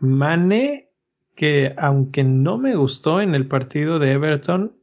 Mane, 0.00 0.88
que 1.36 1.74
aunque 1.76 2.24
no 2.24 2.56
me 2.56 2.74
gustó 2.74 3.20
en 3.20 3.34
el 3.34 3.46
partido 3.46 3.98
de 3.98 4.12
Everton, 4.12 4.74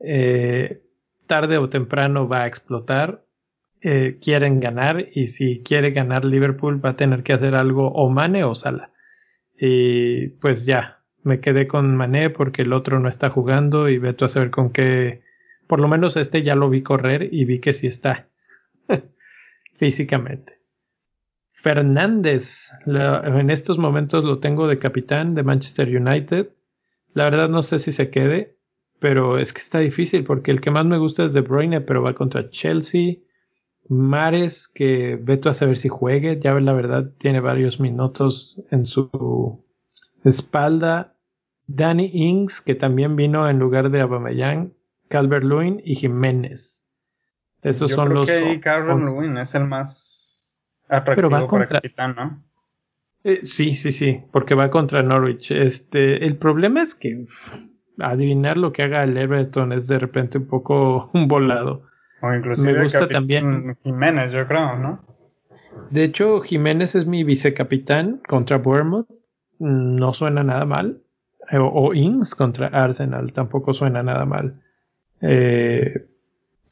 eh, 0.00 0.82
tarde 1.26 1.56
o 1.56 1.70
temprano 1.70 2.28
va 2.28 2.42
a 2.42 2.46
explotar. 2.46 3.24
Eh, 3.80 4.18
quieren 4.22 4.60
ganar 4.60 5.08
y 5.12 5.28
si 5.28 5.62
quiere 5.62 5.90
ganar 5.90 6.24
Liverpool 6.24 6.84
va 6.84 6.90
a 6.90 6.96
tener 6.96 7.22
que 7.24 7.32
hacer 7.32 7.54
algo 7.54 7.88
o 7.88 8.10
Mane 8.10 8.44
o 8.44 8.54
Sala. 8.54 8.92
Y 9.58 10.28
pues 10.28 10.66
ya, 10.66 11.02
me 11.22 11.40
quedé 11.40 11.66
con 11.66 11.96
Mané 11.96 12.30
porque 12.30 12.62
el 12.62 12.74
otro 12.74 13.00
no 13.00 13.08
está 13.08 13.30
jugando 13.30 13.88
y 13.88 13.96
veto 13.96 14.26
a 14.26 14.28
saber 14.28 14.50
con 14.50 14.70
qué. 14.70 15.22
Por 15.66 15.80
lo 15.80 15.88
menos 15.88 16.16
este 16.16 16.42
ya 16.42 16.54
lo 16.54 16.68
vi 16.68 16.82
correr 16.82 17.32
y 17.32 17.46
vi 17.46 17.60
que 17.60 17.72
sí 17.72 17.86
está 17.86 18.28
físicamente. 19.74 20.61
Fernández, 21.62 22.72
en 22.86 23.48
estos 23.48 23.78
momentos 23.78 24.24
lo 24.24 24.40
tengo 24.40 24.66
de 24.66 24.80
capitán 24.80 25.36
de 25.36 25.44
Manchester 25.44 25.96
United. 25.96 26.48
La 27.14 27.24
verdad 27.24 27.48
no 27.48 27.62
sé 27.62 27.78
si 27.78 27.92
se 27.92 28.10
quede, 28.10 28.56
pero 28.98 29.38
es 29.38 29.52
que 29.52 29.60
está 29.60 29.78
difícil 29.78 30.24
porque 30.24 30.50
el 30.50 30.60
que 30.60 30.72
más 30.72 30.84
me 30.86 30.98
gusta 30.98 31.24
es 31.24 31.32
De 31.32 31.40
Bruyne, 31.40 31.80
pero 31.80 32.02
va 32.02 32.14
contra 32.14 32.50
Chelsea. 32.50 33.18
Mares, 33.88 34.66
que 34.66 35.16
veto 35.22 35.50
a 35.50 35.54
saber 35.54 35.76
si 35.76 35.88
juegue, 35.88 36.40
ya 36.40 36.52
la 36.54 36.72
verdad 36.72 37.12
tiene 37.18 37.38
varios 37.38 37.78
minutos 37.78 38.60
en 38.72 38.84
su 38.84 39.64
espalda. 40.24 41.14
Danny 41.68 42.10
Ings, 42.12 42.60
que 42.60 42.74
también 42.74 43.14
vino 43.14 43.48
en 43.48 43.60
lugar 43.60 43.90
de 43.90 44.00
Aubameyang, 44.00 44.74
Calvert 45.08 45.44
Lewin 45.44 45.80
y 45.84 45.94
Jiménez. 45.94 46.90
Esos 47.62 47.90
Yo 47.90 47.96
son 47.96 48.08
creo 48.08 48.18
los. 48.18 48.26
que 48.28 48.60
Calvert. 48.60 49.04
Lewin 49.04 49.38
es 49.38 49.54
el 49.54 49.68
más 49.68 50.11
atractivo 50.96 51.30
va 51.30 51.38
para 51.38 51.46
contra- 51.46 51.80
capitán, 51.80 52.14
¿no? 52.16 52.42
Eh, 53.24 53.40
sí, 53.44 53.76
sí, 53.76 53.92
sí, 53.92 54.20
porque 54.32 54.54
va 54.54 54.70
contra 54.70 55.02
Norwich. 55.02 55.50
Este, 55.52 56.24
el 56.26 56.36
problema 56.36 56.82
es 56.82 56.94
que 56.94 57.16
pff, 57.24 57.54
adivinar 57.98 58.56
lo 58.56 58.72
que 58.72 58.82
haga 58.82 59.04
el 59.04 59.16
Everton 59.16 59.72
es 59.72 59.86
de 59.86 59.98
repente 59.98 60.38
un 60.38 60.46
poco 60.46 61.10
un 61.14 61.28
volado. 61.28 61.84
O 62.20 62.32
inclusive 62.34 62.72
Me 62.74 62.82
gusta 62.84 63.00
capitán 63.00 63.22
también- 63.22 63.76
Jiménez, 63.82 64.32
yo 64.32 64.46
creo, 64.46 64.76
¿no? 64.78 65.04
De 65.90 66.04
hecho, 66.04 66.40
Jiménez 66.40 66.94
es 66.94 67.06
mi 67.06 67.24
vicecapitán 67.24 68.20
contra 68.28 68.58
Bournemouth. 68.58 69.08
No 69.58 70.12
suena 70.12 70.42
nada 70.42 70.64
mal. 70.66 71.00
Eh, 71.50 71.58
O, 71.58 71.66
o 71.68 71.94
Ings 71.94 72.34
contra 72.34 72.66
Arsenal 72.68 73.32
tampoco 73.32 73.72
suena 73.74 74.02
nada 74.02 74.24
mal. 74.24 74.60
Eh, 75.20 76.06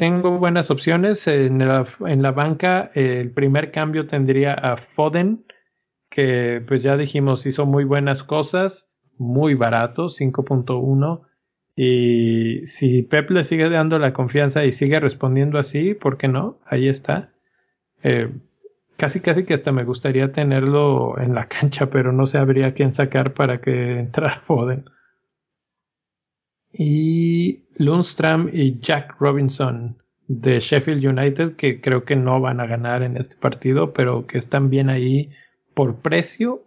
tengo 0.00 0.38
buenas 0.38 0.70
opciones. 0.70 1.26
En 1.26 1.58
la, 1.58 1.84
en 2.06 2.22
la 2.22 2.30
banca, 2.32 2.90
el 2.94 3.32
primer 3.32 3.70
cambio 3.70 4.06
tendría 4.06 4.54
a 4.54 4.78
Foden, 4.78 5.44
que 6.08 6.64
pues 6.66 6.82
ya 6.82 6.96
dijimos 6.96 7.44
hizo 7.44 7.66
muy 7.66 7.84
buenas 7.84 8.22
cosas, 8.22 8.90
muy 9.18 9.52
barato, 9.52 10.08
5.1. 10.08 11.20
Y 11.76 12.66
si 12.66 13.02
Pep 13.02 13.30
le 13.30 13.44
sigue 13.44 13.68
dando 13.68 13.98
la 13.98 14.14
confianza 14.14 14.64
y 14.64 14.72
sigue 14.72 15.00
respondiendo 15.00 15.58
así, 15.58 15.92
¿por 15.92 16.16
qué 16.16 16.28
no? 16.28 16.58
Ahí 16.64 16.88
está. 16.88 17.34
Eh, 18.02 18.30
casi 18.96 19.20
casi 19.20 19.44
que 19.44 19.52
hasta 19.52 19.70
me 19.70 19.84
gustaría 19.84 20.32
tenerlo 20.32 21.18
en 21.18 21.34
la 21.34 21.46
cancha, 21.46 21.90
pero 21.90 22.10
no 22.10 22.26
sabría 22.26 22.72
quién 22.72 22.94
sacar 22.94 23.34
para 23.34 23.60
que 23.60 23.98
entrara 24.00 24.40
Foden. 24.40 24.86
Y 26.72 27.64
Lundstram 27.76 28.50
y 28.52 28.78
Jack 28.80 29.16
Robinson 29.18 29.96
de 30.28 30.60
Sheffield 30.60 31.04
United, 31.04 31.56
que 31.56 31.80
creo 31.80 32.04
que 32.04 32.14
no 32.14 32.40
van 32.40 32.60
a 32.60 32.66
ganar 32.66 33.02
en 33.02 33.16
este 33.16 33.36
partido, 33.36 33.92
pero 33.92 34.26
que 34.26 34.38
están 34.38 34.70
bien 34.70 34.88
ahí 34.88 35.30
por 35.74 35.96
precio 35.96 36.62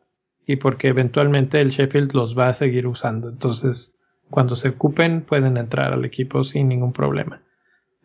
y 0.46 0.58
porque 0.58 0.90
eventualmente 0.90 1.62
el 1.62 1.70
Sheffield 1.70 2.14
los 2.14 2.38
va 2.38 2.50
a 2.50 2.54
seguir 2.54 2.88
usando. 2.88 3.30
Entonces, 3.30 3.98
cuando 4.30 4.56
se 4.56 4.70
ocupen, 4.70 5.22
pueden 5.22 5.58
entrar 5.58 5.94
al 5.94 6.04
equipo 6.04 6.44
sin 6.44 6.68
ningún 6.68 6.92
problema. 6.92 7.42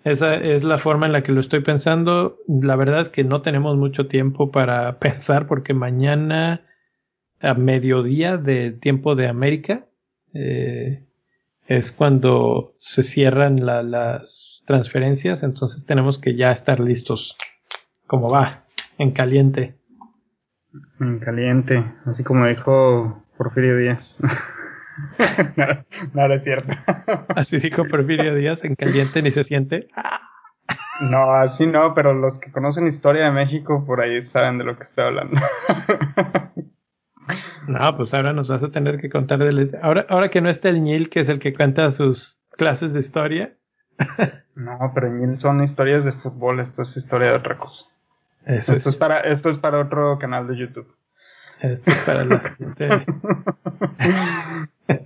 Esa 0.04 0.36
es 0.36 0.62
la 0.62 0.78
forma 0.78 1.06
en 1.06 1.12
la 1.12 1.22
que 1.22 1.32
lo 1.32 1.40
estoy 1.40 1.60
pensando. 1.60 2.38
La 2.46 2.76
verdad 2.76 3.00
es 3.00 3.08
que 3.08 3.24
no 3.24 3.42
tenemos 3.42 3.76
mucho 3.76 4.06
tiempo 4.06 4.50
para 4.50 4.98
pensar 5.00 5.46
porque 5.46 5.74
mañana 5.74 6.64
a 7.40 7.54
mediodía 7.54 8.36
de 8.36 8.72
tiempo 8.72 9.14
de 9.14 9.28
América 9.28 9.86
eh, 10.34 11.04
es 11.68 11.92
cuando 11.92 12.74
se 12.78 13.02
cierran 13.02 13.64
la- 13.64 13.82
las 13.82 14.62
transferencias. 14.66 15.42
Entonces 15.42 15.84
tenemos 15.86 16.18
que 16.18 16.34
ya 16.34 16.50
estar 16.50 16.80
listos. 16.80 17.36
Como 18.06 18.28
va, 18.28 18.64
en 18.98 19.12
caliente. 19.12 19.76
En 21.00 21.18
caliente, 21.18 21.84
así 22.06 22.24
como 22.24 22.46
dijo 22.46 23.22
Porfirio 23.36 23.76
Díaz. 23.76 24.18
no, 25.56 25.66
no, 26.14 26.28
no 26.28 26.34
es 26.34 26.42
cierto. 26.44 26.74
Así 27.36 27.58
dijo 27.58 27.84
Porfirio 27.84 28.34
Díaz, 28.34 28.64
en 28.64 28.74
caliente 28.74 29.22
ni 29.22 29.30
se 29.30 29.44
siente. 29.44 29.88
no, 31.02 31.32
así 31.32 31.66
no, 31.66 31.94
pero 31.94 32.14
los 32.14 32.38
que 32.38 32.50
conocen 32.50 32.86
historia 32.86 33.24
de 33.26 33.32
México 33.32 33.84
por 33.86 34.00
ahí 34.00 34.22
saben 34.22 34.58
de 34.58 34.64
lo 34.64 34.76
que 34.76 34.82
estoy 34.82 35.04
hablando. 35.04 35.38
No, 37.68 37.96
pues 37.96 38.14
ahora 38.14 38.32
nos 38.32 38.48
vas 38.48 38.62
a 38.62 38.70
tener 38.70 38.98
que 38.98 39.10
contar 39.10 39.38
del... 39.38 39.78
Ahora, 39.82 40.06
ahora 40.08 40.30
que 40.30 40.40
no 40.40 40.48
está 40.48 40.70
el 40.70 40.82
Nil, 40.82 41.10
que 41.10 41.20
es 41.20 41.28
el 41.28 41.38
que 41.38 41.52
cuenta 41.52 41.92
sus 41.92 42.38
clases 42.56 42.94
de 42.94 43.00
historia. 43.00 43.54
no, 44.54 44.90
pero 44.94 45.08
en 45.08 45.38
son 45.38 45.62
historias 45.62 46.04
de 46.04 46.12
fútbol, 46.12 46.60
esto 46.60 46.82
es 46.82 46.96
historia 46.96 47.28
de 47.28 47.36
otra 47.36 47.58
cosa. 47.58 47.86
Eso 48.46 48.72
Esto 48.72 48.88
es 48.88 48.96
para, 48.96 49.20
esto 49.20 49.50
es 49.50 49.58
para 49.58 49.80
otro 49.80 50.18
canal 50.18 50.48
de 50.48 50.56
YouTube. 50.56 50.94
Esto 51.60 51.90
es 51.90 51.98
para 51.98 52.24
la 52.24 52.40
siguiente. 52.40 52.88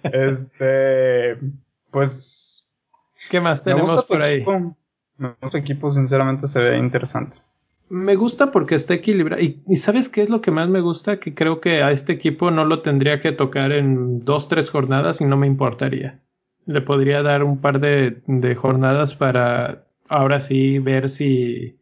este, 0.05 1.39
pues 1.91 2.69
¿Qué 3.31 3.41
más 3.41 3.65
tenemos 3.65 4.05
por 4.05 4.23
ahí? 4.23 4.37
equipo. 4.37 4.77
Me 5.17 5.29
gusta 5.29 5.51
tu 5.51 5.57
equipo, 5.57 5.91
sinceramente 5.91 6.47
se 6.47 6.61
ve 6.61 6.79
interesante. 6.79 7.39
Me 7.95 8.17
gusta 8.17 8.51
porque 8.53 8.75
está 8.75 8.95
equilibrado. 8.95 9.43
Y, 9.43 9.63
y 9.69 9.77
¿sabes 9.77 10.09
qué 10.09 10.23
es 10.23 10.31
lo 10.31 10.41
que 10.41 10.51
más 10.51 10.67
me 10.71 10.81
gusta? 10.81 11.21
Que 11.21 11.35
creo 11.35 11.61
que 11.61 11.83
a 11.83 11.91
este 11.91 12.15
equipo 12.15 12.51
no 12.51 12.65
lo 12.65 12.81
tendría 12.81 13.21
que 13.21 13.33
tocar 13.33 13.71
en 13.71 14.25
dos, 14.25 14.49
tres 14.49 14.71
jornadas 14.71 15.21
y 15.21 15.27
no 15.27 15.37
me 15.37 15.47
importaría. 15.47 16.19
Le 16.65 16.81
podría 16.81 17.23
dar 17.23 17.45
un 17.45 17.61
par 17.61 17.81
de, 17.81 18.23
de 18.27 18.55
jornadas 18.55 19.15
para 19.15 19.85
ahora 20.09 20.41
sí 20.41 20.79
ver 20.79 21.11
si, 21.11 21.79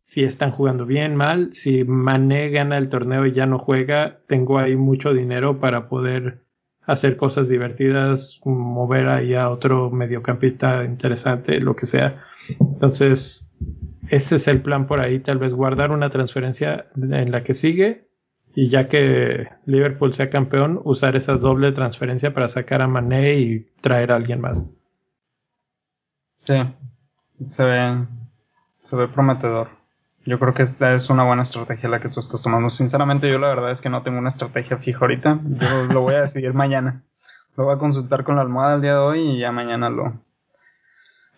si 0.00 0.24
están 0.24 0.50
jugando 0.50 0.84
bien, 0.84 1.14
mal. 1.14 1.52
Si 1.52 1.84
Mané 1.84 2.50
gana 2.50 2.76
el 2.76 2.88
torneo 2.88 3.24
y 3.24 3.32
ya 3.32 3.46
no 3.46 3.60
juega, 3.60 4.18
tengo 4.26 4.58
ahí 4.58 4.74
mucho 4.74 5.14
dinero 5.14 5.60
para 5.60 5.88
poder 5.88 6.44
hacer 6.86 7.16
cosas 7.16 7.48
divertidas, 7.48 8.40
mover 8.44 9.06
ahí 9.06 9.34
a 9.34 9.48
otro 9.50 9.92
mediocampista 9.92 10.82
interesante, 10.84 11.60
lo 11.60 11.76
que 11.76 11.86
sea. 11.86 12.24
Entonces, 12.60 13.52
ese 14.08 14.36
es 14.36 14.48
el 14.48 14.62
plan 14.62 14.86
por 14.86 15.00
ahí, 15.00 15.20
tal 15.20 15.38
vez 15.38 15.52
guardar 15.52 15.90
una 15.90 16.10
transferencia 16.10 16.86
en 16.96 17.30
la 17.30 17.42
que 17.42 17.54
sigue 17.54 18.06
y 18.54 18.68
ya 18.68 18.88
que 18.88 19.48
Liverpool 19.66 20.14
sea 20.14 20.30
campeón, 20.30 20.80
usar 20.84 21.14
esa 21.14 21.36
doble 21.36 21.72
transferencia 21.72 22.32
para 22.32 22.48
sacar 22.48 22.80
a 22.80 22.88
Mané 22.88 23.34
y 23.34 23.66
traer 23.82 24.12
a 24.12 24.16
alguien 24.16 24.40
más. 24.40 24.66
Sí, 26.44 26.54
se 27.48 27.64
ve, 27.64 28.06
se 28.82 28.96
ve 28.96 29.08
prometedor. 29.08 29.68
Yo 30.24 30.38
creo 30.38 30.54
que 30.54 30.62
esta 30.62 30.94
es 30.94 31.10
una 31.10 31.24
buena 31.24 31.42
estrategia 31.42 31.88
la 31.88 32.00
que 32.00 32.08
tú 32.08 32.20
estás 32.20 32.40
tomando. 32.40 32.70
Sinceramente, 32.70 33.30
yo 33.30 33.38
la 33.38 33.48
verdad 33.48 33.70
es 33.70 33.80
que 33.80 33.90
no 33.90 34.02
tengo 34.02 34.18
una 34.18 34.30
estrategia 34.30 34.78
fija 34.78 35.00
ahorita. 35.00 35.38
Yo 35.44 35.92
lo 35.92 36.00
voy 36.00 36.14
a 36.14 36.22
decidir 36.22 36.54
mañana. 36.54 37.02
Lo 37.56 37.64
voy 37.64 37.74
a 37.74 37.78
consultar 37.78 38.24
con 38.24 38.36
la 38.36 38.42
almohada 38.42 38.76
el 38.76 38.82
día 38.82 38.94
de 38.94 39.00
hoy 39.00 39.20
y 39.20 39.38
ya 39.38 39.52
mañana 39.52 39.90
lo. 39.90 40.14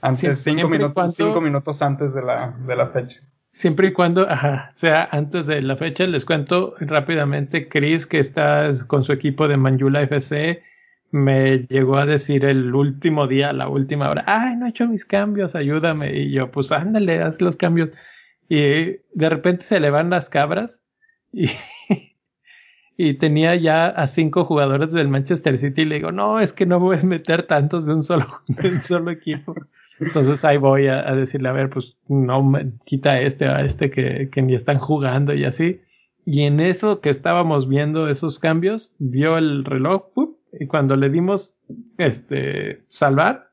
Antes, 0.01 0.39
Sie- 0.45 0.53
cinco 0.53 0.69
minutos, 0.69 0.95
cuando- 0.95 1.13
cinco 1.13 1.41
minutos 1.41 1.83
antes 1.83 2.15
de 2.15 2.23
la, 2.23 2.57
de 2.67 2.77
la 2.77 2.89
fecha. 2.89 3.21
Siempre 3.51 3.89
y 3.89 3.93
cuando 3.93 4.29
ajá, 4.29 4.71
sea 4.73 5.09
antes 5.11 5.47
de 5.47 5.63
la 5.63 5.77
fecha, 5.77 6.07
les 6.07 6.25
cuento 6.25 6.75
rápidamente, 6.81 7.69
Chris, 7.69 8.07
que 8.07 8.19
está 8.21 8.69
con 8.87 9.03
su 9.05 9.13
equipo 9.13 9.49
de 9.49 9.57
Manjula 9.57 10.03
FC, 10.03 10.63
me 11.11 11.61
llegó 11.61 11.97
a 11.97 12.05
decir 12.07 12.45
el 12.45 12.75
último 12.75 13.27
día, 13.27 13.53
la 13.55 13.69
última 13.69 14.11
hora, 14.11 14.23
ay, 14.27 14.57
no 14.57 14.67
he 14.67 14.69
hecho 14.69 14.87
mis 14.87 15.05
cambios, 15.07 15.55
ayúdame. 15.55 16.15
Y 16.15 16.31
yo, 16.31 16.51
pues 16.51 16.71
ándale, 16.71 17.23
haz 17.23 17.41
los 17.41 17.57
cambios. 17.57 17.89
Y 18.51 18.99
de 19.15 19.29
repente 19.31 19.65
se 19.65 19.81
le 19.81 19.89
van 19.91 20.11
las 20.11 20.29
cabras 20.29 20.83
y, 21.33 21.51
y 22.97 23.15
tenía 23.15 23.55
ya 23.57 23.87
a 23.87 24.07
cinco 24.07 24.45
jugadores 24.45 24.93
del 24.93 25.09
Manchester 25.09 25.59
City 25.59 25.83
y 25.83 25.85
le 25.87 25.95
digo, 25.97 26.13
no, 26.13 26.39
es 26.41 26.53
que 26.53 26.67
no 26.67 26.79
puedes 26.81 27.05
meter 27.05 27.43
tantos 27.45 27.87
de 27.87 27.95
un 27.95 28.03
solo, 28.03 28.43
de 28.49 28.69
un 28.69 28.83
solo 28.83 29.11
equipo. 29.11 29.55
Entonces 30.01 30.45
ahí 30.45 30.57
voy 30.57 30.87
a, 30.87 31.03
decirle, 31.15 31.49
a 31.49 31.53
ver, 31.53 31.71
pues 31.71 31.99
no 32.09 32.43
me 32.43 32.73
quita 32.85 33.21
este 33.21 33.47
a 33.47 33.63
este 33.63 33.91
que, 33.91 34.29
que 34.31 34.43
ni 34.43 34.55
están 34.55 34.79
jugando 34.79 35.35
y 35.35 35.45
así. 35.45 35.81
Y 36.25 36.43
en 36.43 36.61
eso 36.61 37.01
que 37.01 37.11
estábamos 37.11 37.69
viendo 37.69 38.09
esos 38.09 38.39
cambios, 38.39 38.95
vio 38.99 39.39
el 39.39 39.65
reloj 39.65 40.11
y 40.53 40.67
cuando 40.67 40.97
le 40.97 41.11
dimos 41.11 41.59
este 41.97 42.85
salvar, 42.89 43.51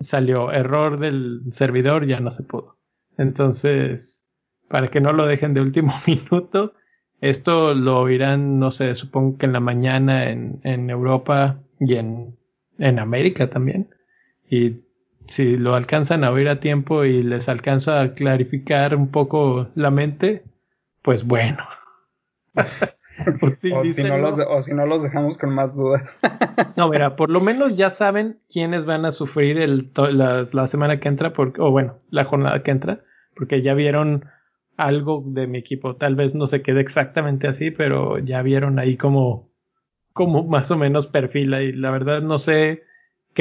salió 0.00 0.52
error 0.52 0.98
del 0.98 1.42
servidor, 1.50 2.06
ya 2.06 2.20
no 2.20 2.30
se 2.30 2.42
pudo. 2.42 2.76
Entonces, 3.16 4.26
para 4.68 4.88
que 4.88 5.00
no 5.00 5.12
lo 5.12 5.26
dejen 5.26 5.54
de 5.54 5.60
último 5.60 5.92
minuto, 6.06 6.74
esto 7.20 7.74
lo 7.74 8.00
oirán, 8.00 8.58
no 8.58 8.70
sé, 8.70 8.94
supongo 8.94 9.38
que 9.38 9.46
en 9.46 9.52
la 9.52 9.60
mañana 9.60 10.30
en, 10.30 10.60
en 10.62 10.90
Europa 10.90 11.62
y 11.80 11.94
en, 11.94 12.36
en 12.78 12.98
América 12.98 13.48
también. 13.48 13.88
Y 14.50 14.83
si 15.26 15.56
lo 15.56 15.74
alcanzan 15.74 16.24
a 16.24 16.30
oír 16.30 16.48
a 16.48 16.60
tiempo 16.60 17.04
y 17.04 17.22
les 17.22 17.48
alcanza 17.48 18.00
a 18.00 18.14
clarificar 18.14 18.94
un 18.94 19.08
poco 19.08 19.68
la 19.74 19.90
mente, 19.90 20.44
pues 21.02 21.24
bueno. 21.24 21.66
O 23.72 23.84
si, 23.84 24.02
no 24.02 24.18
los, 24.18 24.38
o 24.40 24.60
si 24.60 24.74
no 24.74 24.86
los 24.86 25.02
dejamos 25.02 25.38
con 25.38 25.50
más 25.50 25.76
dudas. 25.76 26.18
No, 26.76 26.88
mira, 26.88 27.14
por 27.14 27.30
lo 27.30 27.40
menos 27.40 27.76
ya 27.76 27.88
saben 27.88 28.40
quiénes 28.52 28.86
van 28.86 29.04
a 29.04 29.12
sufrir 29.12 29.58
el, 29.58 29.92
la, 29.94 30.66
semana 30.66 30.98
que 30.98 31.06
entra, 31.06 31.32
o 31.36 31.70
bueno, 31.70 32.00
la 32.10 32.24
jornada 32.24 32.64
que 32.64 32.72
entra, 32.72 33.04
porque 33.36 33.62
ya 33.62 33.74
vieron 33.74 34.24
algo 34.76 35.22
de 35.24 35.46
mi 35.46 35.58
equipo. 35.58 35.94
Tal 35.94 36.16
vez 36.16 36.34
no 36.34 36.48
se 36.48 36.62
quede 36.62 36.80
exactamente 36.80 37.46
así, 37.46 37.70
pero 37.70 38.18
ya 38.18 38.42
vieron 38.42 38.80
ahí 38.80 38.96
como, 38.96 39.52
como 40.12 40.42
más 40.42 40.72
o 40.72 40.76
menos 40.76 41.06
perfila. 41.06 41.62
Y 41.62 41.70
la 41.72 41.92
verdad 41.92 42.22
no 42.22 42.38
sé 42.38 42.82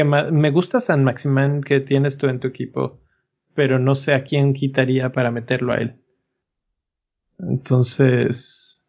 más. 0.04 0.32
Me 0.32 0.50
gusta 0.50 0.80
San 0.80 1.04
Maximán 1.04 1.62
que 1.62 1.80
tienes 1.80 2.18
tú 2.18 2.28
en 2.28 2.40
tu 2.40 2.48
equipo, 2.48 3.00
pero 3.54 3.78
no 3.80 3.96
sé 3.96 4.14
a 4.14 4.24
quién 4.24 4.54
quitaría 4.54 5.12
para 5.12 5.32
meterlo 5.32 5.74
a 5.74 5.78
él. 5.78 5.96
Entonces, 7.40 8.86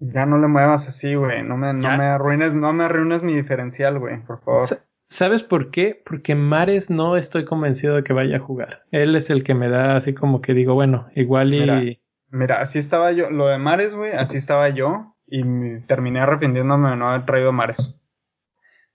Ya 0.00 0.26
no 0.26 0.38
le 0.38 0.48
muevas 0.48 0.88
así, 0.88 1.14
güey. 1.14 1.42
No 1.42 1.56
me, 1.56 1.72
no 1.74 1.96
me 1.96 2.04
arruines, 2.04 2.54
no 2.54 2.72
me 2.72 2.84
arruines 2.84 3.22
mi 3.22 3.34
diferencial, 3.34 3.98
güey, 3.98 4.22
por 4.24 4.40
favor. 4.40 4.64
¿Sabes 5.08 5.42
por 5.42 5.70
qué? 5.70 6.00
Porque 6.04 6.34
Mares 6.34 6.90
no 6.90 7.16
estoy 7.16 7.44
convencido 7.44 7.96
de 7.96 8.04
que 8.04 8.12
vaya 8.12 8.36
a 8.36 8.40
jugar. 8.40 8.84
Él 8.90 9.16
es 9.16 9.30
el 9.30 9.42
que 9.42 9.54
me 9.54 9.68
da 9.68 9.96
así 9.96 10.12
como 10.14 10.42
que 10.42 10.54
digo, 10.54 10.74
bueno, 10.74 11.08
igual 11.14 11.54
y. 11.54 12.00
Mira, 12.30 12.60
así 12.60 12.78
estaba 12.78 13.10
yo. 13.12 13.30
Lo 13.30 13.46
de 13.46 13.58
Mares, 13.58 13.94
güey, 13.94 14.12
así 14.12 14.36
estaba 14.36 14.68
yo. 14.68 15.14
Y 15.26 15.80
terminé 15.86 16.20
arrepintiéndome 16.20 16.90
de 16.90 16.96
no 16.96 17.08
haber 17.08 17.26
traído 17.26 17.52
Mares. 17.52 17.97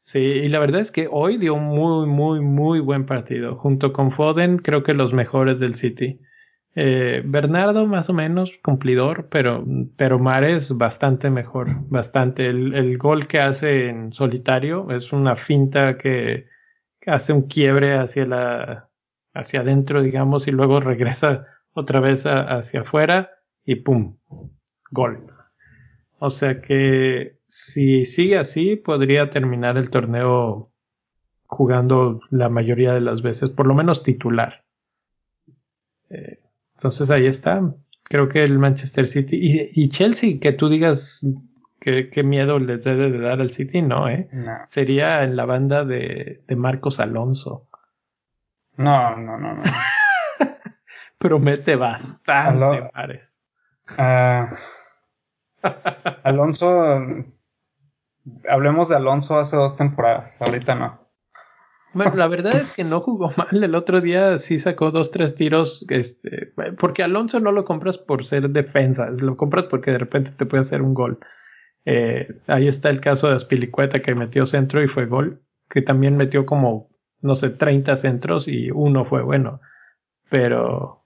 Sí, 0.03 0.19
y 0.19 0.49
la 0.49 0.59
verdad 0.59 0.81
es 0.81 0.91
que 0.91 1.07
hoy 1.09 1.37
dio 1.37 1.55
muy, 1.55 2.05
muy, 2.07 2.41
muy 2.41 2.81
buen 2.81 3.05
partido. 3.05 3.55
Junto 3.55 3.93
con 3.93 4.11
Foden, 4.11 4.57
creo 4.57 4.83
que 4.83 4.93
los 4.93 5.13
mejores 5.13 5.61
del 5.61 5.75
City. 5.75 6.19
Eh, 6.75 7.21
Bernardo 7.25 7.87
más 7.87 8.09
o 8.09 8.13
menos 8.13 8.59
cumplidor, 8.61 9.29
pero, 9.29 9.65
pero 9.95 10.19
Mares 10.19 10.75
bastante 10.77 11.29
mejor, 11.29 11.69
bastante. 11.89 12.47
El, 12.47 12.75
el, 12.75 12.97
gol 12.97 13.27
que 13.27 13.39
hace 13.39 13.87
en 13.87 14.11
solitario 14.11 14.91
es 14.91 15.13
una 15.13 15.37
finta 15.37 15.97
que, 15.97 16.47
hace 17.07 17.31
un 17.31 17.43
quiebre 17.43 17.95
hacia 17.95 18.25
la, 18.25 18.89
hacia 19.33 19.61
adentro, 19.61 20.01
digamos, 20.01 20.49
y 20.49 20.51
luego 20.51 20.81
regresa 20.81 21.47
otra 21.71 22.01
vez 22.01 22.25
hacia 22.25 22.81
afuera 22.81 23.31
y 23.63 23.75
pum, 23.75 24.17
gol. 24.91 25.27
O 26.19 26.29
sea 26.29 26.59
que 26.61 27.37
si 27.55 28.05
sigue 28.05 28.39
así, 28.39 28.77
podría 28.77 29.29
terminar 29.29 29.77
el 29.77 29.91
torneo 29.91 30.71
jugando 31.45 32.19
la 32.31 32.49
mayoría 32.49 32.93
de 32.93 33.01
las 33.01 33.21
veces, 33.21 33.51
por 33.51 33.67
lo 33.67 33.75
menos 33.75 34.01
titular. 34.01 34.63
Eh, 36.09 36.39
entonces 36.73 37.11
ahí 37.11 37.27
está. 37.27 37.61
Creo 38.05 38.27
que 38.27 38.43
el 38.43 38.57
Manchester 38.57 39.07
City 39.07 39.69
y, 39.71 39.87
Chelsea, 39.89 40.39
que 40.41 40.53
tú 40.53 40.67
digas 40.67 41.23
que, 41.79 42.09
qué 42.09 42.23
miedo 42.23 42.57
les 42.57 42.85
debe 42.85 43.11
de 43.11 43.19
dar 43.19 43.39
al 43.39 43.51
City, 43.51 43.83
no, 43.83 44.09
¿eh? 44.09 44.27
Sería 44.69 45.23
en 45.23 45.35
la 45.35 45.45
banda 45.45 45.85
de, 45.85 46.43
Marcos 46.57 46.99
Alonso. 46.99 47.67
No, 48.77 49.15
no, 49.15 49.37
no, 49.37 49.53
no. 49.53 49.61
Promete 51.19 51.75
bastante, 51.75 52.89
Mares. 52.95 53.39
Ah, 53.95 54.57
Alonso, 56.23 57.23
hablemos 58.49 58.89
de 58.89 58.95
Alonso 58.95 59.37
hace 59.37 59.55
dos 59.55 59.75
temporadas, 59.75 60.41
ahorita 60.41 60.75
no. 60.75 61.03
Bueno, 61.93 62.15
la 62.15 62.27
verdad 62.27 62.55
es 62.55 62.71
que 62.71 62.83
no 62.83 63.01
jugó 63.01 63.31
mal. 63.37 63.63
El 63.63 63.75
otro 63.75 64.01
día 64.01 64.39
sí 64.39 64.59
sacó 64.59 64.91
dos, 64.91 65.11
tres 65.11 65.35
tiros. 65.35 65.85
Este, 65.89 66.51
porque 66.79 67.03
Alonso 67.03 67.39
no 67.39 67.51
lo 67.51 67.65
compras 67.65 67.97
por 67.97 68.25
ser 68.25 68.49
defensa, 68.49 69.09
lo 69.21 69.37
compras 69.37 69.65
porque 69.69 69.91
de 69.91 69.99
repente 69.99 70.31
te 70.31 70.45
puede 70.45 70.61
hacer 70.61 70.81
un 70.81 70.93
gol. 70.93 71.19
Eh, 71.85 72.27
ahí 72.47 72.67
está 72.67 72.89
el 72.89 73.01
caso 73.01 73.27
de 73.27 73.35
Aspilicueta 73.35 74.01
que 74.01 74.15
metió 74.15 74.45
centro 74.45 74.81
y 74.81 74.87
fue 74.87 75.05
gol. 75.05 75.41
Que 75.69 75.81
también 75.81 76.17
metió 76.17 76.45
como, 76.45 76.89
no 77.21 77.35
sé, 77.35 77.49
30 77.49 77.95
centros 77.95 78.47
y 78.47 78.71
uno 78.71 79.05
fue 79.05 79.21
bueno. 79.21 79.61
Pero. 80.29 81.05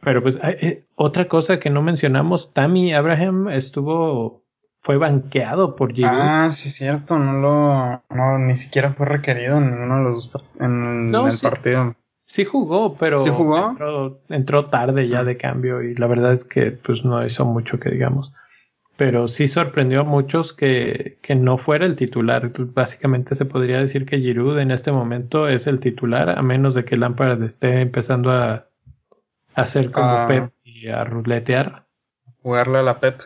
Pero 0.00 0.22
pues, 0.22 0.38
eh, 0.42 0.84
otra 0.94 1.26
cosa 1.26 1.58
que 1.58 1.70
no 1.70 1.82
mencionamos, 1.82 2.52
Tammy 2.54 2.94
Abraham 2.94 3.48
estuvo 3.48 4.45
fue 4.86 4.98
banqueado 4.98 5.74
por 5.74 5.92
Giroud. 5.92 6.12
Ah, 6.14 6.52
sí, 6.52 6.70
cierto, 6.70 7.18
no 7.18 7.32
lo, 7.40 8.02
no, 8.08 8.38
ni 8.38 8.56
siquiera 8.56 8.92
fue 8.92 9.06
requerido 9.06 9.58
en 9.58 9.72
ninguno 9.72 9.96
de 9.96 10.04
los 10.04 10.30
en, 10.60 11.12
el 11.12 11.38
partido. 11.42 11.96
Sí 12.24 12.44
jugó, 12.44 12.94
pero 12.94 13.20
¿Sí 13.20 13.30
jugó? 13.30 13.76
Entró, 14.28 14.66
tarde 14.66 15.08
ya 15.08 15.24
de 15.24 15.36
cambio 15.36 15.82
y 15.82 15.96
la 15.96 16.06
verdad 16.06 16.34
es 16.34 16.44
que 16.44 16.70
pues 16.70 17.04
no 17.04 17.26
hizo 17.26 17.44
mucho 17.44 17.80
que 17.80 17.90
digamos. 17.90 18.32
Pero 18.96 19.26
sí 19.26 19.48
sorprendió 19.48 20.02
a 20.02 20.04
muchos 20.04 20.52
que, 20.52 21.18
que 21.20 21.34
no 21.34 21.58
fuera 21.58 21.84
el 21.84 21.96
titular. 21.96 22.52
Básicamente 22.56 23.34
se 23.34 23.44
podría 23.44 23.80
decir 23.80 24.06
que 24.06 24.20
Giroud 24.20 24.56
en 24.60 24.70
este 24.70 24.92
momento 24.92 25.48
es 25.48 25.66
el 25.66 25.80
titular, 25.80 26.30
a 26.30 26.42
menos 26.42 26.76
de 26.76 26.84
que 26.84 26.96
Lampard 26.96 27.42
esté 27.42 27.80
empezando 27.80 28.30
a, 28.30 28.66
hacer 29.56 29.90
como 29.90 30.06
ah. 30.06 30.26
Pep 30.28 30.52
y 30.62 30.86
a 30.86 31.02
ruletear. 31.02 31.86
Jugarle 32.40 32.78
a 32.78 32.82
la 32.84 33.00
Pep. 33.00 33.20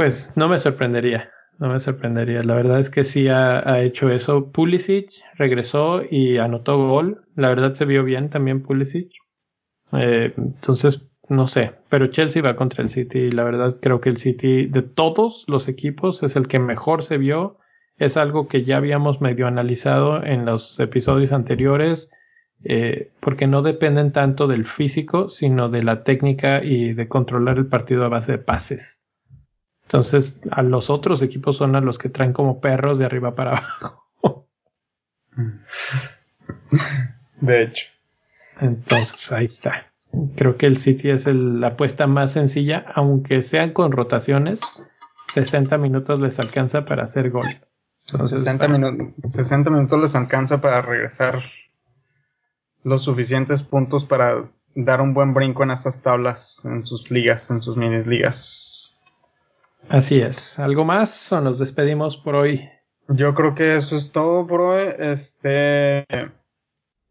Pues 0.00 0.34
no 0.34 0.48
me 0.48 0.58
sorprendería, 0.58 1.30
no 1.58 1.68
me 1.68 1.78
sorprendería. 1.78 2.42
La 2.42 2.54
verdad 2.54 2.80
es 2.80 2.88
que 2.88 3.04
sí 3.04 3.28
ha, 3.28 3.82
hecho 3.82 4.08
eso. 4.08 4.50
Pulisic 4.50 5.10
regresó 5.34 6.00
y 6.10 6.38
anotó 6.38 6.78
gol. 6.78 7.26
La 7.36 7.50
verdad 7.50 7.74
se 7.74 7.84
vio 7.84 8.02
bien 8.02 8.30
también 8.30 8.62
Pulisic. 8.62 9.12
Eh, 9.92 10.32
entonces, 10.38 11.12
no 11.28 11.46
sé, 11.46 11.72
pero 11.90 12.06
Chelsea 12.06 12.40
va 12.40 12.56
contra 12.56 12.82
el 12.82 12.88
City 12.88 13.18
y 13.18 13.30
la 13.30 13.44
verdad 13.44 13.76
creo 13.78 14.00
que 14.00 14.08
el 14.08 14.16
City 14.16 14.64
de 14.64 14.80
todos 14.80 15.44
los 15.48 15.68
equipos 15.68 16.22
es 16.22 16.34
el 16.34 16.48
que 16.48 16.58
mejor 16.58 17.02
se 17.02 17.18
vio. 17.18 17.58
Es 17.98 18.16
algo 18.16 18.48
que 18.48 18.64
ya 18.64 18.78
habíamos 18.78 19.20
medio 19.20 19.46
analizado 19.48 20.24
en 20.24 20.46
los 20.46 20.80
episodios 20.80 21.30
anteriores. 21.30 22.10
Eh, 22.64 23.12
porque 23.20 23.46
no 23.46 23.60
dependen 23.60 24.12
tanto 24.12 24.46
del 24.46 24.64
físico, 24.64 25.28
sino 25.28 25.68
de 25.68 25.82
la 25.82 26.04
técnica 26.04 26.64
y 26.64 26.94
de 26.94 27.06
controlar 27.06 27.58
el 27.58 27.66
partido 27.66 28.06
a 28.06 28.08
base 28.08 28.32
de 28.32 28.38
pases. 28.38 28.99
Entonces, 29.90 30.40
a 30.52 30.62
los 30.62 30.88
otros 30.88 31.20
equipos 31.20 31.56
son 31.56 31.74
a 31.74 31.80
los 31.80 31.98
que 31.98 32.08
traen 32.08 32.32
como 32.32 32.60
perros 32.60 33.00
de 33.00 33.06
arriba 33.06 33.34
para 33.34 33.56
abajo. 33.56 34.06
De 37.40 37.62
hecho. 37.64 37.86
Entonces, 38.60 39.32
ahí 39.32 39.46
está. 39.46 39.92
Creo 40.36 40.56
que 40.56 40.66
el 40.66 40.76
City 40.76 41.10
es 41.10 41.26
la 41.26 41.68
apuesta 41.68 42.06
más 42.06 42.30
sencilla, 42.30 42.86
aunque 42.94 43.42
sean 43.42 43.72
con 43.72 43.90
rotaciones. 43.90 44.60
60 45.26 45.76
minutos 45.78 46.20
les 46.20 46.38
alcanza 46.38 46.84
para 46.84 47.02
hacer 47.02 47.30
gol. 47.30 47.48
60, 48.06 48.68
60 49.26 49.70
minutos 49.70 50.00
les 50.00 50.14
alcanza 50.14 50.60
para 50.60 50.82
regresar 50.82 51.42
los 52.84 53.02
suficientes 53.02 53.64
puntos 53.64 54.04
para 54.04 54.48
dar 54.76 55.00
un 55.00 55.14
buen 55.14 55.34
brinco 55.34 55.64
en 55.64 55.72
estas 55.72 56.00
tablas, 56.00 56.64
en 56.64 56.86
sus 56.86 57.10
ligas, 57.10 57.50
en 57.50 57.60
sus 57.60 57.76
mini 57.76 58.04
ligas. 58.04 58.69
Así 59.88 60.20
es. 60.20 60.58
¿Algo 60.58 60.84
más 60.84 61.32
o 61.32 61.40
nos 61.40 61.58
despedimos 61.58 62.16
por 62.16 62.34
hoy? 62.34 62.68
Yo 63.08 63.34
creo 63.34 63.54
que 63.54 63.76
eso 63.76 63.96
es 63.96 64.12
todo 64.12 64.46
por 64.46 64.60
hoy. 64.60 64.84
Este. 64.98 66.06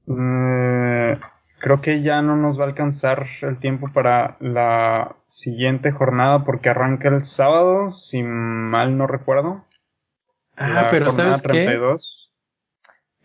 Mm, 0.05 1.13
creo 1.59 1.82
que 1.82 2.01
ya 2.01 2.22
no 2.22 2.36
nos 2.36 2.57
va 2.59 2.63
a 2.63 2.67
alcanzar 2.67 3.28
el 3.41 3.59
tiempo 3.59 3.91
para 3.93 4.38
la 4.39 5.17
siguiente 5.28 5.91
jornada 5.91 6.45
porque 6.45 6.70
arranca 6.70 7.09
el 7.09 7.26
sábado, 7.26 7.91
si 7.91 8.24
mal 8.24 8.97
no 8.97 9.07
recuerdo. 9.07 9.65
Ah, 10.55 10.88
pero 10.89 11.11
¿sabes 11.11 11.41
qué? 11.41 11.80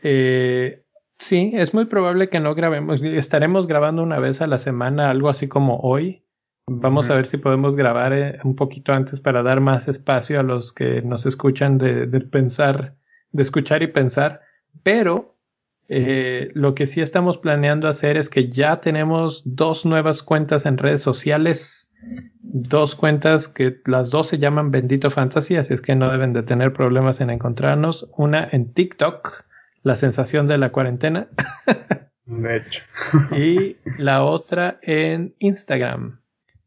Eh, 0.03 0.85
sí, 1.19 1.53
es 1.55 1.75
muy 1.75 1.87
probable 1.87 2.29
que 2.29 2.41
no 2.41 2.55
grabemos. 2.55 3.01
Estaremos 3.03 3.67
grabando 3.67 4.03
una 4.03 4.19
vez 4.19 4.41
a 4.41 4.47
la 4.47 4.59
semana, 4.59 5.11
algo 5.11 5.29
así 5.29 5.49
como 5.49 5.79
hoy. 5.79 6.24
Vamos 6.67 7.11
a 7.11 7.15
ver 7.15 7.27
si 7.27 7.37
podemos 7.37 7.77
grabar 7.77 8.13
eh, 8.15 8.39
un 8.43 8.57
poquito 8.57 8.93
antes 8.93 9.21
para 9.21 9.43
dar 9.43 9.61
más 9.61 9.87
espacio 9.87 10.41
a 10.41 10.43
los 10.43 10.73
que 10.73 11.03
nos 11.03 11.27
escuchan 11.27 11.77
de, 11.77 12.07
pensar, 12.21 12.95
de 13.33 13.43
escuchar 13.43 13.83
y 13.83 13.89
pensar. 13.89 14.41
Pero 14.83 15.37
eh, 15.89 16.51
lo 16.55 16.75
que 16.75 16.87
sí 16.87 17.03
estamos 17.03 17.37
planeando 17.37 17.87
hacer 17.87 18.17
es 18.17 18.31
que 18.31 18.49
ya 18.49 18.81
tenemos 18.81 19.43
dos 19.45 19.85
nuevas 19.85 20.23
cuentas 20.23 20.65
en 20.65 20.79
redes 20.79 21.03
sociales. 21.03 21.93
Dos 22.41 22.95
cuentas 22.95 23.47
que 23.49 23.81
las 23.85 24.09
dos 24.09 24.29
se 24.29 24.39
llaman 24.39 24.71
Bendito 24.71 25.11
Fantasy, 25.11 25.57
así 25.57 25.75
es 25.75 25.83
que 25.83 25.97
no 25.97 26.11
deben 26.11 26.33
de 26.33 26.43
tener 26.43 26.73
problemas 26.73 27.21
en 27.21 27.29
encontrarnos. 27.29 28.09
Una 28.17 28.49
en 28.51 28.73
TikTok, 28.73 29.45
la 29.83 29.97
sensación 29.97 30.49
de 30.49 30.59
la 30.59 30.73
cuarentena. 30.73 31.29
De 32.27 32.57
hecho. 32.57 32.83
y 33.37 33.77
la 33.99 34.25
otra 34.25 34.79
en 34.83 35.35
Instagram. 35.41 36.24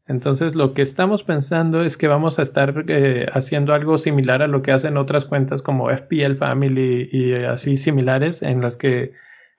Entonces 0.08 0.54
lo 0.54 0.72
que 0.72 0.80
estamos 0.80 1.22
pensando 1.22 1.82
es 1.82 1.98
que 1.98 2.08
vamos 2.08 2.38
a 2.38 2.42
estar 2.42 2.86
eh, 2.88 3.26
haciendo 3.30 3.74
algo 3.74 3.98
similar 3.98 4.42
a 4.42 4.48
lo 4.48 4.62
que 4.62 4.72
hacen 4.72 4.96
otras 4.96 5.26
cuentas 5.26 5.60
como 5.60 5.90
FPL 5.90 6.36
Family 6.36 7.10
y 7.12 7.34
así 7.34 7.76
similares 7.76 8.42
en 8.42 8.62
las 8.62 8.78
que 8.78 9.12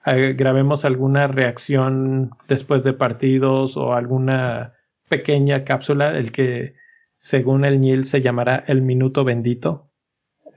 eh, 0.07 0.33
grabemos 0.35 0.85
alguna 0.85 1.27
reacción 1.27 2.31
después 2.47 2.83
de 2.83 2.93
partidos 2.93 3.77
o 3.77 3.93
alguna 3.93 4.73
pequeña 5.07 5.63
cápsula, 5.63 6.17
el 6.17 6.31
que 6.31 6.73
según 7.19 7.63
el 7.63 7.79
Nil 7.79 8.05
se 8.05 8.21
llamará 8.21 8.63
el 8.65 8.81
minuto 8.81 9.23
bendito. 9.23 9.91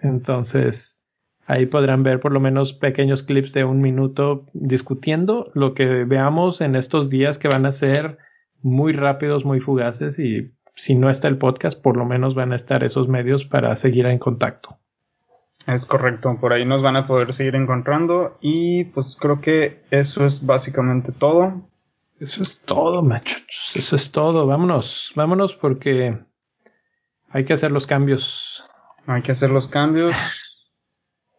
Entonces 0.00 1.02
ahí 1.46 1.66
podrán 1.66 2.02
ver 2.02 2.18
por 2.18 2.32
lo 2.32 2.40
menos 2.40 2.72
pequeños 2.72 3.22
clips 3.22 3.52
de 3.52 3.64
un 3.64 3.82
minuto 3.82 4.46
discutiendo 4.54 5.50
lo 5.52 5.74
que 5.74 6.04
veamos 6.04 6.62
en 6.62 6.76
estos 6.76 7.10
días 7.10 7.38
que 7.38 7.48
van 7.48 7.66
a 7.66 7.72
ser 7.72 8.16
muy 8.62 8.92
rápidos, 8.92 9.44
muy 9.44 9.60
fugaces 9.60 10.18
y 10.18 10.52
si 10.74 10.94
no 10.94 11.10
está 11.10 11.28
el 11.28 11.38
podcast, 11.38 11.80
por 11.80 11.96
lo 11.96 12.04
menos 12.04 12.34
van 12.34 12.52
a 12.52 12.56
estar 12.56 12.82
esos 12.84 13.08
medios 13.08 13.44
para 13.44 13.74
seguir 13.76 14.06
en 14.06 14.18
contacto. 14.18 14.78
Es 15.66 15.86
correcto, 15.86 16.36
por 16.40 16.52
ahí 16.52 16.64
nos 16.64 16.82
van 16.82 16.96
a 16.96 17.06
poder 17.06 17.32
seguir 17.32 17.54
encontrando 17.54 18.36
y 18.40 18.84
pues 18.84 19.16
creo 19.16 19.40
que 19.40 19.82
eso 19.90 20.26
es 20.26 20.44
básicamente 20.44 21.12
todo. 21.12 21.62
Eso 22.18 22.42
es 22.42 22.60
todo, 22.60 23.02
machos, 23.02 23.74
eso 23.74 23.96
es 23.96 24.12
todo. 24.12 24.46
Vámonos, 24.46 25.12
vámonos 25.16 25.54
porque 25.54 26.18
Hay 27.30 27.44
que 27.44 27.52
hacer 27.52 27.72
los 27.72 27.86
cambios. 27.86 28.64
Hay 29.06 29.22
que 29.22 29.32
hacer 29.32 29.50
los 29.50 29.66
cambios. 29.68 30.14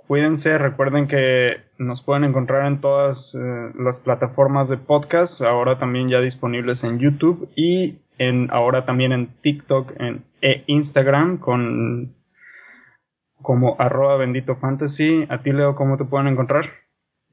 Cuídense, 0.07 0.57
recuerden 0.57 1.07
que 1.07 1.61
nos 1.77 2.03
pueden 2.03 2.25
encontrar 2.25 2.67
en 2.67 2.81
todas 2.81 3.35
eh, 3.35 3.71
las 3.75 3.99
plataformas 3.99 4.67
de 4.67 4.77
podcast, 4.77 5.41
ahora 5.41 5.79
también 5.79 6.09
ya 6.09 6.19
disponibles 6.19 6.83
en 6.83 6.99
YouTube 6.99 7.49
y 7.55 7.99
en 8.17 8.49
ahora 8.51 8.85
también 8.85 9.11
en 9.11 9.27
TikTok 9.41 9.93
en, 9.99 10.23
e 10.41 10.63
Instagram 10.67 11.37
con 11.37 12.15
como 13.41 13.75
arroba 13.79 14.17
bendito 14.17 14.55
fantasy. 14.55 15.25
A 15.29 15.41
ti 15.41 15.51
Leo, 15.51 15.75
¿cómo 15.75 15.97
te 15.97 16.05
pueden 16.05 16.27
encontrar? 16.27 16.69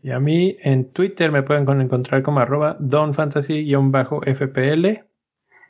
Y 0.02 0.10
a 0.10 0.20
mí 0.20 0.58
en 0.62 0.92
Twitter 0.92 1.32
me 1.32 1.42
pueden 1.42 1.80
encontrar 1.80 2.22
como 2.22 2.40
arroba 2.40 2.76
donfantasy-fpl. 2.78 5.06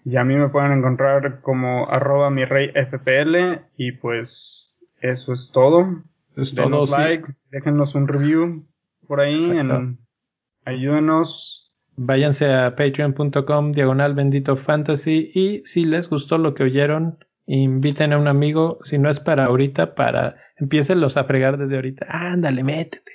Y 0.04 0.16
a 0.16 0.24
mí 0.24 0.34
me 0.36 0.48
pueden 0.48 0.72
encontrar 0.72 1.40
como 1.42 1.88
arroba 1.90 2.30
mi 2.30 2.44
rey 2.44 2.70
fpl. 2.70 3.60
Y 3.76 3.92
pues 3.92 4.84
eso 5.00 5.32
es 5.32 5.50
todo. 5.52 6.02
Es 6.40 6.54
Denos 6.54 6.90
like, 6.90 7.26
déjenos 7.50 7.94
un 7.94 8.08
review 8.08 8.66
por 9.06 9.20
ahí. 9.20 9.44
En, 9.50 9.98
ayúdenos. 10.64 11.72
Váyanse 11.96 12.52
a 12.52 12.74
patreon.com 12.76 13.72
diagonal 13.72 14.14
bendito 14.14 14.56
fantasy 14.56 15.30
y 15.34 15.62
si 15.64 15.84
les 15.84 16.08
gustó 16.08 16.38
lo 16.38 16.54
que 16.54 16.62
oyeron, 16.62 17.18
inviten 17.46 18.12
a 18.12 18.18
un 18.18 18.28
amigo, 18.28 18.78
si 18.82 18.96
no 18.98 19.10
es 19.10 19.20
para 19.20 19.46
ahorita, 19.46 19.94
para 19.94 20.36
los 20.96 21.16
a 21.16 21.24
fregar 21.24 21.58
desde 21.58 21.76
ahorita. 21.76 22.06
Ándale, 22.08 22.64
métete. 22.64 23.12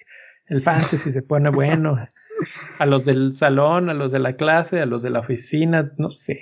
El 0.48 0.62
fantasy 0.62 1.12
se 1.12 1.22
pone 1.24 1.50
bueno. 1.50 1.98
A 2.78 2.86
los 2.86 3.06
del 3.06 3.34
salón, 3.34 3.90
a 3.90 3.94
los 3.94 4.12
de 4.12 4.20
la 4.20 4.36
clase, 4.36 4.82
a 4.82 4.86
los 4.86 5.02
de 5.02 5.10
la 5.10 5.22
oficina, 5.22 5.94
no 5.98 6.12
sé. 6.12 6.42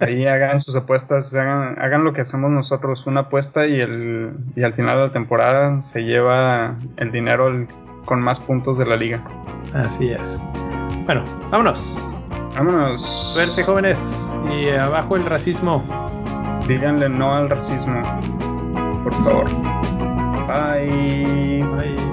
Ahí 0.00 0.26
hagan 0.26 0.60
sus 0.60 0.74
apuestas, 0.76 1.34
hagan, 1.34 1.80
hagan 1.80 2.04
lo 2.04 2.12
que 2.12 2.20
hacemos 2.20 2.50
nosotros, 2.50 3.06
una 3.06 3.20
apuesta 3.20 3.66
y, 3.66 3.80
el, 3.80 4.32
y 4.56 4.62
al 4.62 4.74
final 4.74 4.96
de 4.96 5.06
la 5.06 5.12
temporada 5.12 5.80
se 5.80 6.04
lleva 6.04 6.76
el 6.96 7.12
dinero 7.12 7.66
con 8.04 8.20
más 8.20 8.40
puntos 8.40 8.78
de 8.78 8.86
la 8.86 8.96
liga. 8.96 9.22
Así 9.74 10.10
es. 10.10 10.42
Bueno, 11.04 11.24
vámonos. 11.50 12.24
Vámonos. 12.54 13.02
Suerte 13.34 13.62
jóvenes 13.62 14.32
y 14.50 14.70
abajo 14.70 15.16
el 15.16 15.24
racismo. 15.24 15.82
Díganle 16.66 17.08
no 17.08 17.32
al 17.32 17.48
racismo, 17.48 18.02
por 19.04 19.14
favor. 19.14 19.46
Bye. 20.48 21.62
Bye. 21.62 22.07